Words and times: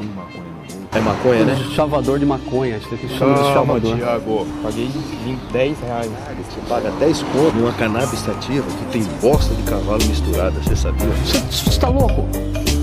fumo 0.00 0.14
maconha 0.14 0.44
no 0.44 0.54
bolso. 0.54 0.78
É 0.92 1.00
maconha, 1.00 1.44
né? 1.44 1.64
Chavador 1.74 2.18
de 2.18 2.26
maconha, 2.26 2.76
acho 2.76 2.88
que 2.88 3.08
chama 3.08 3.34
de 3.34 3.52
chavador. 3.52 3.96
Thiago. 3.96 4.46
Paguei 4.62 4.86
20, 4.86 5.38
10 5.52 5.78
reais. 5.80 6.10
Você 6.10 6.60
paga 6.68 6.90
10 6.92 7.22
conto 7.22 7.56
numa 7.56 7.72
cannabis 7.72 8.20
sativa 8.20 8.66
que 8.66 8.84
tem 8.92 9.02
bosta 9.20 9.54
de 9.54 9.62
cavalo 9.62 10.04
misturada, 10.06 10.52
você 10.62 10.74
sabia? 10.74 11.08
Você 11.50 11.78
tá 11.78 11.88
louco? 11.88 12.26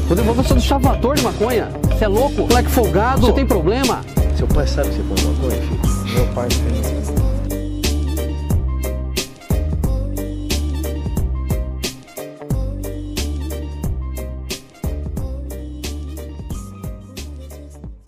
Rodrigo, 0.08 0.34
você 0.34 0.54
é 0.54 0.56
um 0.56 0.60
chavador 0.60 1.16
de 1.16 1.24
maconha? 1.24 1.70
Você 1.90 2.06
é 2.06 2.08
louco? 2.08 2.48
Moleque 2.48 2.70
folgado? 2.70 3.22
Você 3.22 3.34
tem 3.34 3.46
problema? 3.46 4.02
Seu 4.38 4.48
pai 4.48 4.68
sabe 4.68 4.90
que 4.90 4.96
você 4.96 5.04
põe 5.04 5.34
maconha, 5.34 5.62
filho? 5.62 6.14
Meu 6.14 6.28
pai 6.34 6.48
tem. 6.48 6.97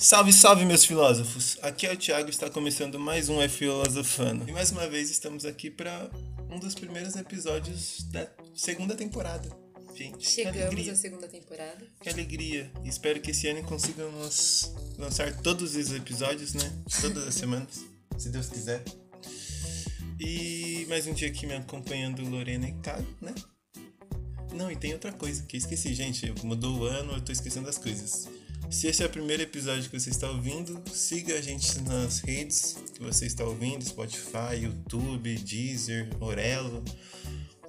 Salve, 0.10 0.34
salve, 0.34 0.66
meus 0.66 0.84
filósofos! 0.84 1.56
Aqui 1.62 1.86
é 1.86 1.94
o 1.94 1.96
Thiago 1.96 2.32
está 2.32 2.50
começando 2.50 2.98
mais 2.98 3.30
um 3.30 3.40
É 3.40 3.48
Filosofano. 3.48 4.44
E 4.50 4.52
mais 4.52 4.72
uma 4.72 4.88
vez 4.88 5.12
estamos 5.12 5.46
aqui 5.46 5.70
para 5.70 6.10
um 6.50 6.58
dos 6.58 6.74
primeiros 6.74 7.16
episódios 7.16 8.02
da 8.06 8.28
segunda 8.56 8.96
temporada. 8.96 9.48
Gente, 9.96 10.28
Chegamos 10.28 10.90
à 10.90 10.96
segunda 10.96 11.28
temporada. 11.28 11.86
que 12.02 12.10
alegria. 12.10 12.72
Espero 12.84 13.22
que 13.22 13.30
esse 13.30 13.48
ano 13.50 13.62
consigamos 13.66 14.74
lançar 14.98 15.32
todos 15.44 15.76
os 15.76 15.92
episódios, 15.92 16.56
né? 16.56 16.74
Todas 17.02 17.28
as 17.28 17.36
semanas, 17.36 17.86
se 18.18 18.30
Deus 18.30 18.50
quiser. 18.50 18.84
E 20.20 20.88
mais 20.90 21.06
um 21.06 21.14
dia 21.14 21.28
aqui 21.28 21.46
me 21.46 21.54
acompanhando 21.54 22.28
Lorena 22.28 22.68
e 22.68 22.74
Caio, 22.82 23.08
né? 23.22 23.36
Não, 24.56 24.72
e 24.72 24.76
tem 24.76 24.92
outra 24.92 25.12
coisa 25.12 25.44
que 25.44 25.56
eu 25.56 25.60
esqueci, 25.60 25.94
gente. 25.94 26.34
Mudou 26.44 26.80
o 26.80 26.84
ano, 26.86 27.14
eu 27.14 27.22
tô 27.22 27.32
esquecendo 27.32 27.70
as 27.70 27.78
coisas. 27.78 28.28
Se 28.70 28.88
esse 28.88 29.02
é 29.02 29.06
o 29.08 29.10
primeiro 29.10 29.42
episódio 29.42 29.90
que 29.90 30.00
você 30.00 30.12
está 30.12 30.30
ouvindo, 30.30 30.80
siga 30.94 31.36
a 31.36 31.42
gente 31.42 31.82
nas 31.82 32.20
redes 32.20 32.78
que 32.94 33.02
você 33.02 33.26
está 33.26 33.44
ouvindo: 33.44 33.84
Spotify, 33.84 34.62
YouTube, 34.62 35.36
Deezer, 35.38 36.08
Orelo, 36.20 36.84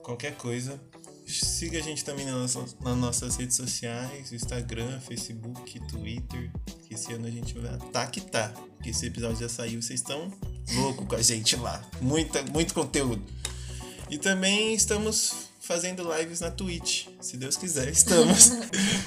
qualquer 0.02 0.36
coisa. 0.36 0.78
Siga 1.26 1.78
a 1.78 1.82
gente 1.82 2.04
também 2.04 2.26
nas 2.26 2.54
nossas, 2.98 3.36
redes 3.36 3.56
sociais: 3.56 4.30
Instagram, 4.30 5.00
Facebook, 5.00 5.80
Twitter. 5.88 6.52
Que 6.86 6.94
esse 6.94 7.12
ano 7.14 7.26
a 7.26 7.30
gente 7.30 7.54
vai. 7.54 7.78
Tá 7.90 8.06
que 8.06 8.20
tá. 8.20 8.52
Esse 8.84 9.06
episódio 9.06 9.38
já 9.38 9.48
saiu, 9.48 9.80
vocês 9.80 10.00
estão 10.00 10.30
loucos 10.74 11.06
com 11.06 11.14
a 11.14 11.22
gente 11.22 11.56
lá. 11.56 11.82
Muita, 12.02 12.42
muito 12.42 12.74
conteúdo. 12.74 13.24
E 14.10 14.18
também 14.18 14.74
estamos 14.74 15.49
fazendo 15.60 16.02
lives 16.16 16.40
na 16.40 16.50
Twitch. 16.50 17.06
Se 17.20 17.36
Deus 17.36 17.56
quiser, 17.56 17.88
estamos. 17.92 18.50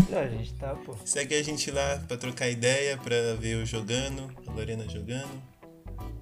Não, 0.09 0.19
a 0.19 0.27
gente 0.27 0.53
tá, 0.53 0.75
pô. 0.75 0.95
Segue 1.05 1.35
a 1.35 1.43
gente 1.43 1.69
lá 1.71 1.97
pra 2.07 2.15
trocar 2.17 2.49
ideia, 2.49 2.97
pra 2.97 3.15
ver 3.39 3.55
eu 3.59 3.65
jogando, 3.65 4.31
a 4.47 4.51
Lorena 4.51 4.87
jogando. 4.87 5.41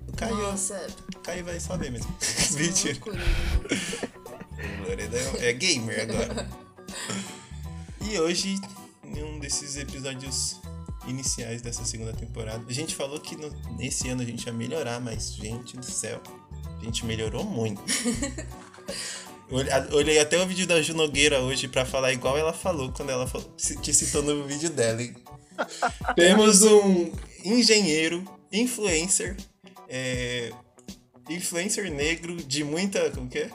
O 0.08 0.14
Caio, 0.16 0.36
Nossa, 0.36 0.88
o 1.16 1.20
Caio 1.20 1.44
vai 1.46 1.60
só 1.60 1.78
ver 1.78 1.92
mesmo. 1.92 2.14
uma 2.52 2.60
Mentira. 2.60 2.98
Lorena 4.88 5.18
é, 5.40 5.50
é 5.50 5.54
gamer 5.54 6.02
agora. 6.02 6.50
E 8.02 8.20
hoje, 8.20 8.60
em 9.06 9.24
um 9.24 9.40
desses 9.40 9.78
episódios 9.78 10.60
iniciais 11.08 11.62
dessa 11.62 11.86
segunda 11.86 12.14
temporada, 12.14 12.64
a 12.68 12.74
gente 12.74 12.94
falou 12.96 13.20
que 13.20 13.36
no- 13.36 13.50
nesse 13.78 14.10
ano 14.10 14.22
a 14.22 14.26
gente 14.26 14.46
ia 14.46 14.54
melhorar, 14.54 15.00
mas, 15.00 15.34
gente 15.34 15.78
do 15.78 15.86
céu, 15.86 16.22
a 16.80 16.84
gente 16.84 17.06
melhorou 17.06 17.44
muito. 17.44 17.82
Olhei- 19.52 20.20
até 20.20 20.42
o 20.42 20.48
vídeo 20.48 20.66
da 20.66 20.82
Ju 20.82 20.94
Nogueira 20.94 21.40
hoje 21.42 21.68
pra 21.68 21.86
falar 21.86 22.14
igual 22.14 22.38
ela 22.38 22.54
falou 22.54 22.92
quando 22.92 23.10
ela 23.10 23.28
falou, 23.28 23.54
te 23.58 23.94
citou 23.94 24.24
no 24.24 24.46
vídeo 24.48 24.70
dela. 24.70 25.02
Temos 26.16 26.62
um 26.62 27.12
engenheiro, 27.44 28.24
influencer, 28.52 29.36
é, 29.90 30.52
influencer 31.30 31.92
negro 31.92 32.36
de 32.38 32.64
muita. 32.64 33.12
Como 33.12 33.28
que 33.30 33.40
é? 33.40 33.50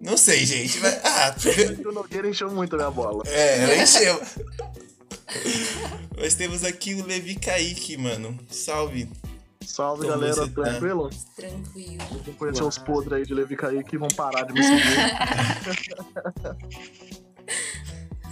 Não 0.00 0.16
sei, 0.16 0.44
gente. 0.44 0.78
Mas, 0.80 0.98
ah, 1.04 1.34
O 1.88 1.92
Nogueira 1.92 2.28
encheu 2.28 2.50
muito 2.50 2.74
a 2.74 2.78
minha 2.78 2.90
bola. 2.90 3.22
é, 3.26 3.62
ela 3.62 3.76
encheu. 3.76 4.20
Mas 6.18 6.34
temos 6.34 6.64
aqui 6.64 6.94
o 6.94 7.06
Levi 7.06 7.34
Kaique, 7.36 7.96
mano. 7.96 8.38
Salve. 8.50 9.08
Salve, 9.66 10.06
Como 10.06 10.12
galera, 10.20 10.48
tá? 10.48 10.62
tranquilo? 10.62 11.10
Tranquilo. 11.36 12.04
Vou 12.24 12.34
conhecer 12.34 12.62
os 12.64 12.78
podres 12.78 13.12
aí 13.12 13.26
de 13.26 13.34
Levi 13.34 13.56
Kaique 13.56 13.94
e 13.94 13.98
vão 13.98 14.08
parar 14.08 14.42
de 14.44 14.52
me 14.52 14.62
seguir. 14.62 14.84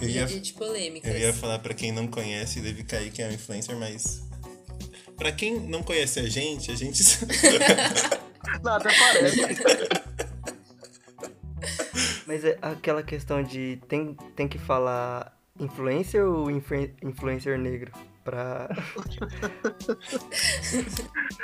Eu 0.01 0.09
ia, 0.09 0.25
Dia 0.25 0.39
de 0.41 0.53
polêmicas. 0.53 1.09
eu 1.13 1.17
ia 1.17 1.33
falar 1.33 1.59
pra 1.59 1.73
quem 1.73 1.91
não 1.91 2.07
conhece, 2.07 2.59
Levi 2.59 2.83
Kaique 2.83 3.21
é 3.21 3.27
um 3.27 3.31
influencer, 3.31 3.75
mas. 3.77 4.23
Pra 5.15 5.31
quem 5.31 5.59
não 5.59 5.81
conhece 5.83 6.19
a 6.19 6.27
gente, 6.27 6.71
a 6.71 6.75
gente. 6.75 7.01
Não, 8.63 8.73
até 8.73 8.89
parece. 8.97 9.37
Mas 12.27 12.43
é 12.43 12.57
aquela 12.61 13.01
questão 13.03 13.41
de 13.43 13.79
tem, 13.87 14.15
tem 14.35 14.47
que 14.47 14.57
falar 14.57 15.37
influencer 15.59 16.25
ou 16.25 16.49
influ- 16.51 16.89
influencer 17.01 17.57
negro? 17.59 17.91
Pra. 18.23 18.69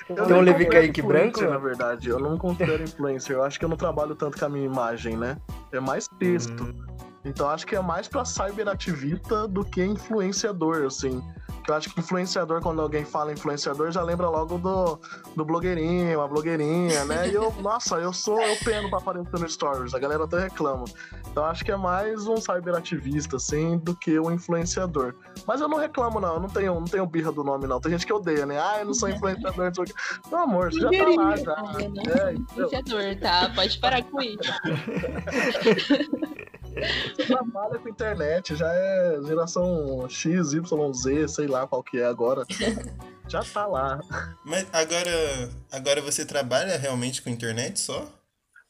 Eu 0.10 0.26
Tem 0.26 0.36
um 0.36 0.42
Levi 0.42 0.66
Kaique 0.66 1.02
branco? 1.02 1.42
Na 1.42 1.58
verdade, 1.58 2.10
eu 2.10 2.20
não 2.20 2.38
considero 2.38 2.82
influencer. 2.84 3.36
Eu 3.36 3.44
acho 3.44 3.60
que 3.60 3.66
eu 3.66 3.70
não 3.70 3.78
trabalho 3.78 4.16
tanto 4.16 4.40
com 4.40 4.46
a 4.46 4.50
minha 4.50 4.66
imagem, 4.66 5.16
né? 5.16 5.38
É 5.72 5.80
mais 5.80 6.08
texto. 6.20 6.64
Hum. 6.64 7.09
Então 7.26 7.50
acho 7.50 7.66
que 7.66 7.76
é 7.76 7.82
mais 7.82 8.08
pra 8.08 8.24
cyberativista 8.26 9.48
do 9.48 9.64
que 9.64 9.84
influenciador, 9.84 10.86
assim. 10.86 11.22
Eu 11.68 11.76
acho 11.76 11.94
que 11.94 12.00
influenciador, 12.00 12.62
quando 12.62 12.82
alguém 12.82 13.06
fala 13.06 13.32
influenciador, 13.32 13.92
já 13.92 14.02
lembra 14.02 14.28
logo 14.28 14.58
do, 14.58 15.00
do 15.36 15.46
blogueirinho, 15.46 16.20
a 16.20 16.28
blogueirinha, 16.28 17.06
né? 17.06 17.30
E 17.30 17.36
eu, 17.36 17.54
nossa, 17.62 17.98
eu 17.98 18.12
sou, 18.12 18.42
eu 18.42 18.56
peno 18.64 18.90
pra 18.90 18.98
aparecer 18.98 19.40
no 19.40 19.48
stories, 19.48 19.94
a 19.94 20.00
galera 20.00 20.24
até 20.24 20.40
reclama. 20.40 20.86
Então 21.30 21.46
acho 21.46 21.64
que 21.64 21.72
é 21.72 21.76
mais 21.76 22.28
um 22.28 22.38
cyberativista, 22.38 23.36
assim, 23.36 23.78
do 23.78 23.96
que 23.96 24.20
um 24.20 24.32
influenciador. 24.32 25.14
Mas 25.46 25.62
eu 25.62 25.68
não 25.68 25.78
reclamo, 25.78 26.20
não, 26.20 26.36
eu 26.36 26.40
não 26.40 26.50
tenho, 26.50 26.74
não 26.74 26.86
tenho 26.86 27.06
birra 27.06 27.32
do 27.32 27.44
nome, 27.44 27.68
não. 27.68 27.80
Tem 27.80 27.92
gente 27.92 28.06
que 28.06 28.14
odeia, 28.14 28.48
né? 28.48 28.60
Ah, 28.60 28.80
eu 28.80 28.86
não 28.86 28.94
sou 28.94 29.08
influenciador, 29.08 29.66
não 29.66 29.86
quê. 29.86 29.94
Meu 30.32 30.40
amor, 30.40 30.74
você 30.74 30.80
já 30.80 30.90
tá 30.90 31.22
lá, 31.22 31.38
já. 31.38 31.56
É, 31.78 31.84
entendeu? 31.84 32.32
Influenciador, 32.34 33.20
tá? 33.22 33.52
Pode 33.54 33.78
parar 33.78 34.04
com 34.04 34.20
isso. 34.22 34.40
trabalha 37.28 37.80
com 37.80 37.90
internet, 37.90 38.56
já 38.56 38.72
é 38.72 39.20
geração 39.26 40.08
X, 40.10 40.54
Y, 40.54 40.94
Z, 40.94 41.28
sei 41.28 41.48
lá 41.48 41.68
qual 41.68 41.84
que 41.84 42.00
é 42.00 42.06
agora. 42.06 42.44
Já 43.30 43.44
tá 43.44 43.68
lá. 43.68 44.00
Mas 44.44 44.66
agora. 44.74 45.12
Agora 45.72 46.02
você 46.02 46.26
trabalha 46.26 46.76
realmente 46.80 47.22
com 47.22 47.30
internet 47.30 47.80
só? 47.80 48.08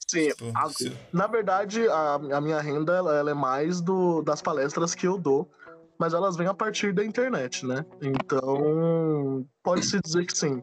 Sim, 0.06 0.28
Tipo, 0.32 0.52
a- 0.54 0.70
se- 0.70 0.92
na 1.14 1.28
verdade, 1.28 1.88
a, 1.88 2.16
a 2.16 2.42
minha 2.42 2.60
renda 2.60 2.94
ela, 2.94 3.16
ela 3.16 3.32
é 3.32 3.34
mais 3.34 3.80
do, 3.80 4.22
das 4.22 4.42
palestras 4.42 4.94
que 4.94 5.08
eu 5.08 5.18
dou, 5.18 5.50
mas 5.98 6.14
elas 6.14 6.36
vêm 6.36 6.48
a 6.48 6.54
partir 6.54 6.92
da 6.94 7.06
internet, 7.06 7.66
né? 7.66 7.86
Então, 8.02 9.46
pode-se 9.64 10.02
dizer 10.02 10.26
que 10.26 10.38
sim. 10.38 10.62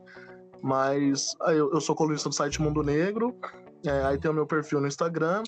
Mas 0.63 1.29
eu, 1.47 1.73
eu 1.73 1.81
sou 1.81 1.95
colunista 1.97 2.29
do 2.29 2.35
site 2.35 2.61
Mundo 2.61 2.83
Negro, 2.83 3.35
é, 3.83 4.03
aí 4.05 4.19
tem 4.19 4.31
o 4.31 4.35
meu 4.35 4.47
perfil 4.47 4.79
no 4.81 4.89
Instagram, 4.89 5.43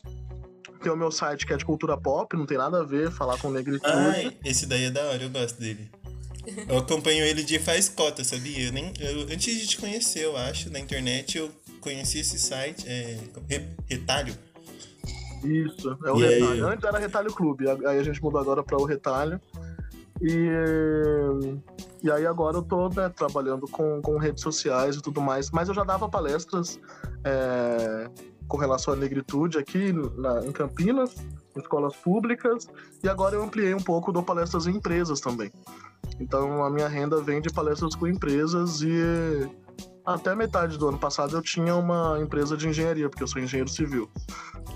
tem 0.80 0.92
o 0.92 0.96
meu 0.96 1.10
site 1.10 1.46
que 1.46 1.52
é 1.52 1.56
de 1.56 1.64
cultura 1.64 1.96
pop, 1.96 2.36
não 2.36 2.46
tem 2.46 2.56
nada 2.58 2.80
a 2.80 2.84
ver, 2.84 3.10
falar 3.10 3.38
com 3.38 3.50
negritude. 3.50 3.92
Ai, 3.92 4.36
esse 4.44 4.66
daí 4.66 4.84
é 4.84 4.90
da 4.90 5.02
hora, 5.04 5.22
eu 5.22 5.30
gosto 5.30 5.58
dele. 5.60 5.90
Eu 6.68 6.78
acompanho 6.78 7.24
ele 7.24 7.42
de 7.42 7.58
faz 7.58 7.88
cota, 7.88 8.24
sabia? 8.24 8.66
Eu 8.68 8.72
nem, 8.72 8.92
eu- 9.00 9.22
antes 9.22 9.54
de 9.60 9.66
te 9.66 9.76
conhecer, 9.78 10.24
eu 10.24 10.36
acho, 10.36 10.70
na 10.70 10.78
internet, 10.78 11.36
eu 11.36 11.50
conheci 11.80 12.20
esse 12.20 12.38
site, 12.38 12.86
é, 12.88 13.18
Re- 13.48 13.68
Retalho. 13.88 14.34
Isso, 15.44 15.96
é 16.04 16.10
o 16.10 16.18
E 16.20 16.26
aí? 16.26 16.40
Retalho. 16.40 16.66
Antes 16.68 16.84
era 16.84 16.98
Retalho 16.98 17.32
Clube, 17.32 17.64
aí 17.68 17.98
a 17.98 18.02
gente 18.02 18.22
mudou 18.22 18.40
agora 18.40 18.62
para 18.62 18.76
o 18.76 18.84
Retalho. 18.84 19.40
E, 20.20 20.48
e 22.02 22.10
aí 22.10 22.26
agora 22.26 22.56
eu 22.56 22.62
tô 22.62 22.88
né, 22.88 23.08
trabalhando 23.08 23.66
com, 23.68 24.00
com 24.02 24.18
redes 24.18 24.42
sociais 24.42 24.96
e 24.96 25.02
tudo 25.02 25.20
mais. 25.20 25.50
Mas 25.50 25.68
eu 25.68 25.74
já 25.74 25.84
dava 25.84 26.08
palestras 26.08 26.80
é, 27.22 28.08
com 28.48 28.56
relação 28.56 28.94
à 28.94 28.96
negritude 28.96 29.58
aqui 29.58 29.92
na- 30.16 30.44
em 30.44 30.50
Campinas, 30.52 31.14
em 31.54 31.60
escolas 31.60 31.94
públicas. 31.96 32.66
E 33.02 33.08
agora 33.08 33.36
eu 33.36 33.42
ampliei 33.42 33.74
um 33.74 33.80
pouco, 33.80 34.10
dou 34.10 34.22
palestras 34.22 34.66
em 34.66 34.76
empresas 34.76 35.20
também. 35.20 35.52
Então 36.18 36.64
a 36.64 36.70
minha 36.70 36.88
renda 36.88 37.20
vem 37.20 37.40
de 37.40 37.50
palestras 37.52 37.94
com 37.94 38.06
empresas 38.06 38.80
e 38.80 39.48
até 40.04 40.34
metade 40.34 40.78
do 40.78 40.88
ano 40.88 40.98
passado 40.98 41.36
eu 41.36 41.42
tinha 41.42 41.76
uma 41.76 42.18
empresa 42.18 42.56
de 42.56 42.66
engenharia, 42.66 43.08
porque 43.10 43.22
eu 43.22 43.28
sou 43.28 43.40
engenheiro 43.42 43.70
civil. 43.70 44.10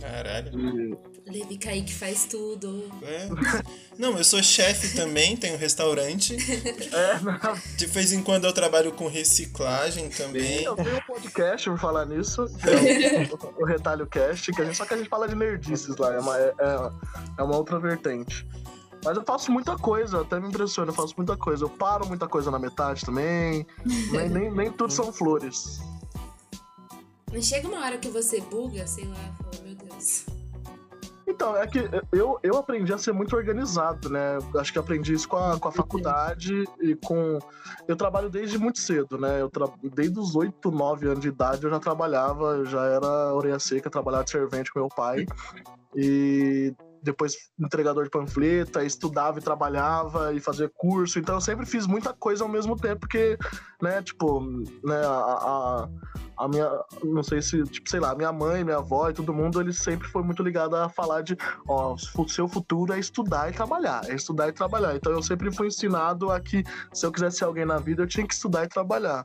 Caralho. 0.01 0.51
E 0.59 0.99
Levi 1.33 1.57
Kaique 1.59 1.93
faz 1.95 2.25
tudo. 2.27 2.91
É. 3.03 3.29
Não, 3.99 4.17
eu 4.17 4.25
sou 4.25 4.43
chefe 4.43 4.95
também, 4.95 5.37
tenho 5.37 5.57
restaurante. 5.59 6.37
É, 6.93 7.19
não, 7.21 7.39
De 7.77 7.87
vez 7.87 8.13
em 8.13 8.23
quando 8.23 8.45
eu 8.47 8.53
trabalho 8.53 8.93
com 8.93 9.09
reciclagem 9.09 10.09
também. 10.11 10.63
eu 10.65 10.77
tenho 10.77 10.97
um 10.97 11.01
podcast 11.01 11.69
por 11.71 11.79
falar 11.79 12.05
nisso, 12.07 12.47
é 12.65 13.35
o, 13.35 13.53
o 13.63 13.65
Retalho 13.65 14.07
Cast, 14.07 14.53
que 14.53 14.61
a 14.63 14.65
gente, 14.65 14.77
só 14.77 14.85
que 14.85 14.95
a 14.95 14.97
gente 14.97 15.09
fala 15.09 15.27
de 15.29 15.35
nerdices 15.35 15.97
lá, 15.97 16.13
é 16.15 16.19
uma, 16.21 16.39
é, 16.39 16.55
é- 16.59 16.91
é 17.39 17.43
uma 17.43 17.57
outra 17.57 17.79
vertente. 17.79 18.47
Mas 19.05 19.17
eu 19.17 19.25
faço 19.25 19.51
muita 19.51 19.77
coisa, 19.77 20.21
até 20.21 20.39
me 20.39 20.47
impressiona, 20.49 20.91
eu 20.91 20.95
faço 20.95 21.15
muita 21.17 21.37
coisa. 21.37 21.65
Eu 21.65 21.69
paro 21.71 22.07
muita 22.07 22.29
coisa 22.29 22.51
na 22.53 22.59
metade 22.59 23.05
também. 23.05 23.67
nem, 24.13 24.29
nem, 24.29 24.51
nem 24.53 24.71
tudo 24.71 24.93
são 24.93 25.13
flores. 25.13 25.81
Não 27.33 27.43
chega 27.43 27.67
uma 27.67 27.85
hora 27.85 27.99
que 27.99 28.09
você 28.09 28.41
buga, 28.43 28.87
sei 28.87 29.05
lá, 29.07 29.17
fala, 29.17 29.65
meu 29.65 29.75
Deus. 29.75 30.25
Então, 31.27 31.57
é 31.57 31.67
que 31.67 31.79
eu, 32.11 32.39
eu 32.43 32.57
aprendi 32.57 32.93
a 32.93 32.99
ser 32.99 33.13
muito 33.13 33.37
organizado, 33.37 34.11
né? 34.11 34.39
Acho 34.57 34.73
que 34.73 34.79
aprendi 34.79 35.13
isso 35.13 35.29
com 35.29 35.37
a, 35.37 35.59
com 35.59 35.69
a 35.69 35.73
faculdade 35.73 36.65
e 36.81 36.95
com. 36.97 37.39
Eu 37.87 37.97
trabalho 37.97 38.29
desde 38.29 38.59
muito 38.59 38.81
cedo, 38.81 39.19
né? 39.19 39.41
Eu 39.41 39.49
tra... 39.49 39.67
Desde 39.83 40.19
os 40.19 40.35
8, 40.35 40.71
9 40.71 41.07
anos 41.07 41.21
de 41.21 41.29
idade 41.29 41.65
eu 41.65 41.71
já 41.71 41.79
trabalhava, 41.79 42.57
eu 42.57 42.65
já 42.67 42.85
era 42.85 43.35
orelha 43.35 43.59
seca, 43.59 43.91
trabalhava 43.91 44.25
de 44.25 44.31
servente 44.31 44.73
com 44.73 44.81
meu 44.81 44.89
pai. 44.89 45.27
E 45.95 46.75
depois 47.03 47.35
entregador 47.59 48.05
de 48.05 48.11
panfleta, 48.11 48.85
estudava 48.85 49.39
e 49.39 49.43
trabalhava 49.43 50.33
e 50.33 50.41
fazia 50.41 50.71
curso. 50.73 51.19
Então 51.19 51.35
eu 51.35 51.41
sempre 51.41 51.67
fiz 51.67 51.87
muita 51.87 52.13
coisa 52.13 52.45
ao 52.45 52.49
mesmo 52.49 52.77
tempo, 52.77 53.01
porque, 53.01 53.37
né, 53.81 54.03
tipo, 54.03 54.41
né, 54.85 55.05
a, 55.05 55.09
a, 55.09 55.89
a 56.39 56.49
minha, 56.49 56.71
não 57.05 57.23
sei 57.23 57.43
se, 57.43 57.63
tipo, 57.65 57.89
sei 57.91 58.01
lá, 58.01 58.15
minha 58.15 58.33
mãe, 58.33 58.65
minha 58.65 58.79
avó 58.79 59.11
e 59.11 59.15
todo 59.15 59.35
mundo, 59.35 59.61
eles 59.61 59.79
sempre 59.79 60.09
foi 60.09 60.23
muito 60.23 60.43
ligado 60.43 60.77
a 60.77 60.89
falar 60.89 61.23
de, 61.23 61.37
ó, 61.69 61.95
o 61.95 62.29
seu 62.29 62.49
futuro 62.49 62.93
é 62.93 62.99
estudar 62.99 63.51
e 63.51 63.53
trabalhar, 63.53 64.09
é 64.09 64.15
estudar 64.15 64.49
e 64.49 64.53
trabalhar. 64.53 64.95
Então 64.97 65.13
eu 65.13 65.23
sempre 65.23 65.53
fui 65.55 65.67
ensinado 65.67 66.31
a 66.31 66.41
que 66.41 66.65
se 66.93 67.05
eu 67.05 67.13
quisesse 67.13 67.39
ser 67.39 67.45
alguém 67.45 67.65
na 67.65 67.79
vida, 67.79 68.03
eu 68.03 68.07
tinha 68.07 68.27
que 68.27 68.35
estudar 68.35 68.65
e 68.65 68.69
trabalhar. 68.69 69.25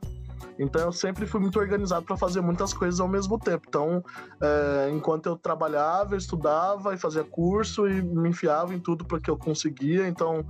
Então 0.60 0.82
eu 0.82 0.92
sempre 0.92 1.26
fui 1.26 1.40
muito 1.40 1.60
organizado 1.60 2.06
para 2.06 2.18
fazer 2.18 2.42
muitas 2.42 2.74
coisas 2.74 3.00
ao 3.00 3.08
mesmo 3.08 3.38
tempo. 3.40 3.66
Então, 3.68 4.04
é, 4.42 4.90
enquanto 4.92 5.28
eu 5.28 5.36
trabalhava, 5.36 6.14
eu 6.14 6.18
estudava 6.18 6.94
e 6.94 6.98
fazia 6.98 7.24
curso 7.24 7.88
e 7.88 8.02
me 8.02 8.30
enfiava 8.30 8.74
em 8.74 8.80
tudo 8.80 9.06
para 9.06 9.20
que 9.20 9.30
eu 9.30 9.38
conseguia. 9.38 10.08
Então, 10.08 10.46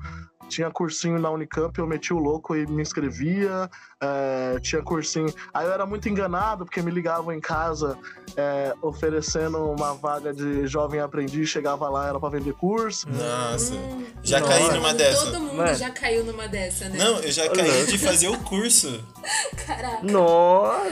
tinha 0.47 0.69
cursinho 0.71 1.19
na 1.19 1.29
Unicamp, 1.29 1.77
eu 1.77 1.85
meti 1.87 2.13
o 2.13 2.17
louco 2.17 2.55
e 2.55 2.65
me 2.67 2.81
inscrevia. 2.81 3.69
É, 3.99 4.59
tinha 4.61 4.81
cursinho. 4.83 5.33
Aí 5.53 5.65
eu 5.65 5.71
era 5.73 5.85
muito 5.85 6.07
enganado, 6.07 6.65
porque 6.65 6.81
me 6.83 6.91
ligavam 6.91 7.33
em 7.33 7.39
casa 7.39 7.97
é, 8.35 8.73
oferecendo 8.81 9.57
uma 9.71 9.93
vaga 9.95 10.31
de 10.31 10.67
jovem 10.67 10.99
aprendiz, 10.99 11.49
chegava 11.49 11.89
lá, 11.89 12.07
era 12.07 12.19
pra 12.19 12.29
vender 12.29 12.53
curso. 12.53 13.07
Nossa. 13.09 13.73
Hum, 13.73 14.05
Já 14.21 14.39
Nossa. 14.39 14.51
caí 14.53 14.71
numa 14.75 14.93
dessa. 14.93 15.25
Todo 15.25 15.39
mundo 15.39 15.55
Mano. 15.57 15.73
já 15.75 15.89
caiu 15.89 16.23
numa 16.23 16.47
dessa, 16.47 16.89
né? 16.89 16.97
Não, 16.99 17.19
eu 17.19 17.31
já 17.31 17.49
caí 17.49 17.85
de 17.87 17.97
fazer 17.97 18.27
o 18.27 18.37
curso. 18.39 19.03
Caraca. 19.65 20.03
Nossa, 20.03 20.91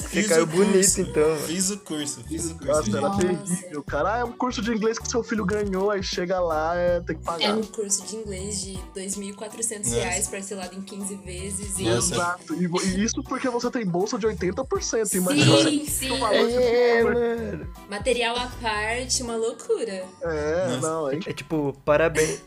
você 0.00 0.22
caiu 0.24 0.44
o 0.44 0.46
curso. 0.48 0.64
bonito 0.64 1.00
então. 1.00 1.36
Fiz 1.46 1.70
o 1.70 1.78
curso, 1.80 2.24
fiz 2.24 2.50
o 2.50 2.54
curso. 2.54 2.66
Nossa, 2.72 2.90
era 2.90 3.00
Nossa. 3.02 3.20
terrível, 3.20 3.82
cara. 3.84 4.14
Ah, 4.14 4.18
é 4.18 4.24
um 4.24 4.32
curso 4.32 4.62
de 4.62 4.70
inglês 4.72 4.98
que 4.98 5.08
seu 5.08 5.22
filho 5.22 5.44
ganhou, 5.44 5.90
aí 5.90 6.02
chega 6.02 6.40
lá, 6.40 6.74
é, 6.76 7.00
tem 7.00 7.16
que 7.16 7.22
É 7.22 7.26
pagar. 7.26 7.54
um 7.56 7.62
curso 7.62 8.06
de 8.06 8.16
inglês 8.16 8.60
de 8.62 8.71
2.400 8.94 9.78
Nossa. 9.78 9.94
reais 9.94 10.28
parcelado 10.28 10.74
em 10.76 10.82
15 10.82 11.16
vezes. 11.16 11.78
E... 11.78 11.86
Exato. 11.86 12.54
E, 12.54 12.66
e 12.66 13.04
isso 13.04 13.22
porque 13.22 13.48
você 13.48 13.70
tem 13.70 13.86
bolsa 13.86 14.18
de 14.18 14.26
80%. 14.26 15.14
Imagina 15.14 15.46
você 15.46 15.70
Sim, 15.70 15.86
sim. 15.86 16.24
É, 16.32 17.02
mano. 17.02 17.72
Material 17.88 18.36
à 18.36 18.46
parte, 18.60 19.22
uma 19.22 19.36
loucura. 19.36 20.04
É, 20.22 20.68
Nossa. 20.68 20.80
não, 20.80 21.10
é 21.10 21.16
É 21.26 21.32
tipo, 21.32 21.74
parabéns. 21.84 22.42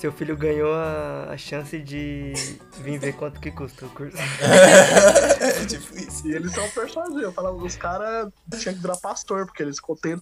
Seu 0.00 0.10
filho 0.10 0.34
ganhou 0.34 0.72
a, 0.72 1.26
a 1.30 1.36
chance 1.36 1.78
de 1.78 2.32
vir 2.78 2.98
ver 2.98 3.12
quanto 3.16 3.38
que 3.38 3.50
custa 3.50 3.84
o 3.84 3.90
curso. 3.90 4.16
É 5.40 5.66
tipo 5.66 5.94
isso. 5.94 6.26
E 6.26 6.32
eles 6.32 6.52
são 6.52 6.66
persuasivos. 6.70 7.22
Eu 7.22 7.32
falava, 7.32 7.56
os 7.56 7.76
caras 7.76 8.30
tinham 8.58 8.74
que 8.74 8.80
virar 8.80 8.96
pastor, 8.96 9.44
porque 9.44 9.62
eles 9.62 9.78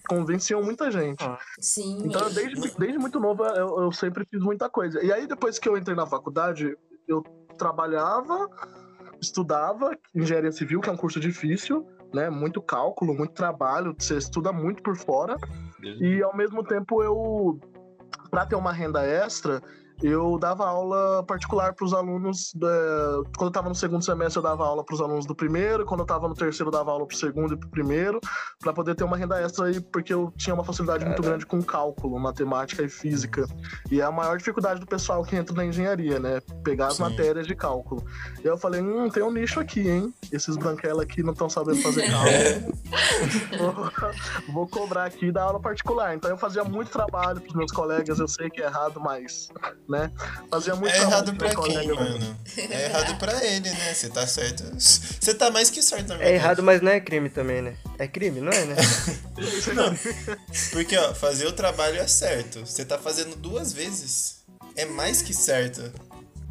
convenciam 0.07 0.61
muita 0.61 0.91
gente. 0.91 1.23
Sim, 1.59 1.99
Então, 2.03 2.29
desde, 2.29 2.77
desde 2.77 2.97
muito 2.97 3.19
novo, 3.21 3.45
eu, 3.45 3.83
eu 3.83 3.91
sempre 3.93 4.25
fiz 4.29 4.41
muita 4.41 4.69
coisa. 4.69 5.01
E 5.01 5.13
aí, 5.13 5.25
depois 5.25 5.57
que 5.57 5.69
eu 5.69 5.77
entrei 5.77 5.95
na 5.95 6.05
faculdade, 6.05 6.75
eu 7.07 7.23
trabalhava, 7.57 8.49
estudava 9.21 9.91
engenharia 10.13 10.51
civil, 10.51 10.81
que 10.81 10.89
é 10.89 10.91
um 10.91 10.97
curso 10.97 11.19
difícil, 11.21 11.87
né? 12.13 12.29
Muito 12.29 12.61
cálculo, 12.61 13.13
muito 13.13 13.33
trabalho, 13.33 13.95
você 13.97 14.17
estuda 14.17 14.51
muito 14.51 14.83
por 14.83 14.97
fora. 14.97 15.37
E 16.01 16.21
ao 16.21 16.35
mesmo 16.35 16.63
tempo, 16.63 17.01
eu, 17.01 17.59
para 18.29 18.45
ter 18.45 18.55
uma 18.55 18.71
renda 18.71 19.03
extra, 19.05 19.61
eu 20.01 20.37
dava 20.39 20.65
aula 20.67 21.23
particular 21.23 21.73
para 21.73 21.85
os 21.85 21.93
alunos. 21.93 22.51
da- 22.55 22.67
Quando 23.37 23.41
eu 23.43 23.47
estava 23.49 23.69
no 23.69 23.75
segundo 23.75 24.03
semestre, 24.03 24.37
eu 24.39 24.43
dava 24.43 24.65
aula 24.65 24.83
para 24.83 24.93
os 24.95 25.01
alunos 25.01 25.25
do 25.25 25.35
primeiro. 25.35 25.85
Quando 25.85 25.99
eu 26.01 26.03
estava 26.03 26.27
no 26.27 26.33
terceiro, 26.33 26.67
eu 26.69 26.71
dava 26.71 26.91
aula 26.91 27.05
para 27.05 27.15
o 27.15 27.17
segundo 27.17 27.53
e 27.53 27.57
para 27.57 27.67
o 27.67 27.71
primeiro, 27.71 28.19
para 28.61 28.71
poder 28.73 28.95
ter 28.95 29.03
uma 29.03 29.17
renda 29.17 29.41
extra 29.41 29.65
aí, 29.65 29.79
porque 29.79 30.13
eu 30.13 30.31
tinha 30.37 30.53
uma 30.53 30.63
facilidade 30.63 31.05
muito 31.05 31.21
grande 31.21 31.45
com 31.45 31.61
cálculo, 31.61 32.19
matemática 32.19 32.83
e 32.83 32.89
física. 32.89 33.45
E 33.91 33.99
é 34.01 34.03
a 34.03 34.11
maior 34.11 34.37
dificuldade 34.37 34.79
do 34.79 34.85
pessoal 34.87 35.23
que 35.23 35.35
entra 35.35 35.55
na 35.55 35.65
engenharia, 35.65 36.19
né? 36.19 36.39
Pegar 36.63 36.87
as 36.87 36.97
Sim. 36.97 37.03
matérias 37.03 37.45
de 37.47 37.55
cálculo. 37.55 38.03
E 38.43 38.47
eu 38.47 38.57
falei, 38.57 38.81
hum, 38.81 39.09
tem 39.09 39.23
um 39.23 39.31
nicho 39.31 39.59
aqui, 39.59 39.87
hein? 39.89 40.13
Esses 40.31 40.55
branquela 40.57 41.03
aqui 41.03 41.21
não 41.23 41.33
estão 41.33 41.49
sabendo 41.49 41.81
fazer 41.81 42.03
cálculo. 42.09 42.73
vou, 43.57 43.91
vou 44.47 44.67
cobrar 44.67 45.05
aqui 45.05 45.31
dar 45.31 45.43
aula 45.43 45.59
particular. 45.59 46.15
Então 46.15 46.29
eu 46.29 46.37
fazia 46.37 46.63
muito 46.63 46.89
trabalho 46.91 47.41
pros 47.41 47.53
meus 47.55 47.71
colegas, 47.71 48.19
eu 48.19 48.27
sei 48.27 48.49
que 48.49 48.61
é 48.61 48.65
errado, 48.65 48.99
mas, 48.99 49.49
né? 49.89 50.11
Fazia 50.49 50.75
muito 50.75 50.93
É 50.93 50.99
trabalho 50.99 51.13
errado 51.13 51.35
pra 51.35 51.47
quem, 51.49 51.55
colegas. 51.55 51.97
mano? 51.97 52.37
É 52.57 52.85
errado 52.85 53.17
pra 53.17 53.43
ele, 53.45 53.69
né? 53.69 53.93
Você 53.93 54.09
tá 54.09 54.27
certo. 54.27 54.63
Você 54.79 55.33
tá 55.33 55.49
mais 55.49 55.69
que 55.69 55.81
certo, 55.81 56.09
na 56.09 56.15
É 56.15 56.17
verdade. 56.19 56.35
errado, 56.35 56.63
mas 56.63 56.81
não 56.81 56.91
é 56.91 56.99
crime 56.99 57.29
também, 57.29 57.61
né? 57.61 57.75
É 57.97 58.07
crime, 58.07 58.39
não 58.39 58.51
é, 58.51 58.65
né? 58.65 58.75
Porque, 60.71 60.97
ó, 60.97 61.13
fazer 61.13 61.47
o 61.47 61.51
trabalho 61.51 61.97
é 61.97 62.07
certo. 62.07 62.59
Você 62.65 62.85
tá 62.85 62.97
fazendo 62.97 63.35
duas 63.35 63.73
vezes. 63.73 64.43
É 64.75 64.85
mais 64.85 65.21
que 65.21 65.33
certo. 65.33 65.91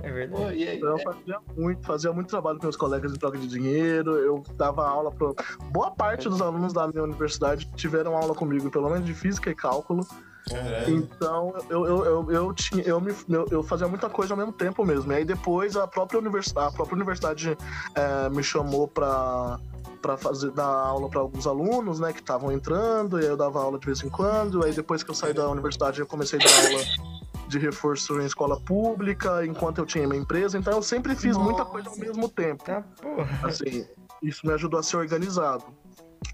É 0.02 0.10
verdade. 0.12 0.42
Pô, 0.42 0.50
e 0.50 0.68
aí? 0.68 0.76
Então, 0.76 0.90
eu 0.90 0.98
fazia 0.98 1.38
muito, 1.56 1.86
fazia 1.86 2.12
muito 2.12 2.28
trabalho 2.28 2.58
com 2.58 2.64
meus 2.66 2.76
colegas 2.76 3.12
em 3.12 3.16
troca 3.16 3.36
de 3.38 3.48
dinheiro, 3.48 4.16
eu 4.16 4.44
dava 4.54 4.86
aula 4.88 5.10
para 5.10 5.32
Boa 5.72 5.90
parte 5.90 6.28
dos 6.28 6.40
alunos 6.40 6.72
da 6.72 6.86
minha 6.86 7.02
universidade 7.02 7.68
tiveram 7.74 8.16
aula 8.16 8.34
comigo, 8.34 8.70
pelo 8.70 8.88
menos 8.90 9.04
de 9.06 9.14
física 9.14 9.50
e 9.50 9.54
cálculo. 9.54 10.06
Caralho. 10.48 10.96
Então 10.96 11.54
eu, 11.68 11.86
eu, 11.86 12.04
eu, 12.04 12.30
eu, 12.30 12.52
tinha, 12.52 12.82
eu, 12.82 13.00
me, 13.00 13.14
eu, 13.28 13.46
eu 13.50 13.62
fazia 13.62 13.88
muita 13.88 14.08
coisa 14.08 14.34
ao 14.34 14.38
mesmo 14.38 14.52
tempo 14.52 14.84
mesmo. 14.84 15.12
E 15.12 15.16
aí 15.16 15.24
depois 15.24 15.76
a 15.76 15.86
própria 15.86 16.18
universidade, 16.18 16.68
a 16.68 16.72
própria 16.72 16.96
universidade 16.96 17.56
é, 17.94 18.28
me 18.30 18.42
chamou 18.42 18.88
para 18.88 19.58
para 20.00 20.16
fazer 20.16 20.52
dar 20.52 20.64
aula 20.64 21.08
para 21.08 21.20
alguns 21.20 21.44
alunos, 21.44 21.98
né, 21.98 22.12
que 22.12 22.20
estavam 22.20 22.52
entrando, 22.52 23.18
e 23.18 23.24
aí 23.24 23.28
eu 23.28 23.36
dava 23.36 23.60
aula 23.60 23.80
de 23.80 23.86
vez 23.86 24.00
em 24.02 24.08
quando. 24.08 24.64
Aí 24.64 24.72
depois 24.72 25.02
que 25.02 25.10
eu 25.10 25.14
saí 25.14 25.34
da 25.34 25.48
universidade, 25.48 25.98
eu 25.98 26.06
comecei 26.06 26.38
a 26.38 26.44
dar 26.44 26.68
aula 26.68 27.18
de 27.48 27.58
reforço 27.58 28.20
em 28.20 28.26
escola 28.26 28.60
pública, 28.60 29.44
enquanto 29.44 29.78
eu 29.78 29.86
tinha 29.86 30.06
minha 30.06 30.20
empresa. 30.20 30.58
Então 30.58 30.74
eu 30.74 30.82
sempre 30.82 31.16
fiz 31.16 31.36
muita 31.36 31.64
coisa 31.64 31.88
ao 31.88 31.96
mesmo 31.96 32.28
tempo. 32.28 32.64
Porra. 32.64 33.40
Assim, 33.42 33.86
isso 34.22 34.46
me 34.46 34.52
ajudou 34.52 34.78
a 34.78 34.82
ser 34.82 34.98
organizado. 34.98 35.64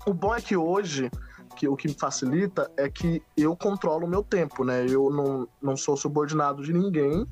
O 0.07 0.13
bom 0.13 0.35
é 0.35 0.41
que 0.41 0.57
hoje, 0.57 1.11
que 1.55 1.69
o 1.69 1.77
que 1.77 1.89
me 1.89 1.95
facilita 1.95 2.71
é 2.77 2.89
que 2.89 3.23
eu 3.37 3.57
controlo 3.57 4.07
o 4.07 4.09
meu 4.09 4.23
tempo, 4.23 4.65
né? 4.65 4.85
Eu 4.89 5.11
não, 5.11 5.49
não 5.63 5.77
sou 5.77 5.97
subordinado 5.97 6.63
de 6.63 6.73
ninguém, 6.73 7.27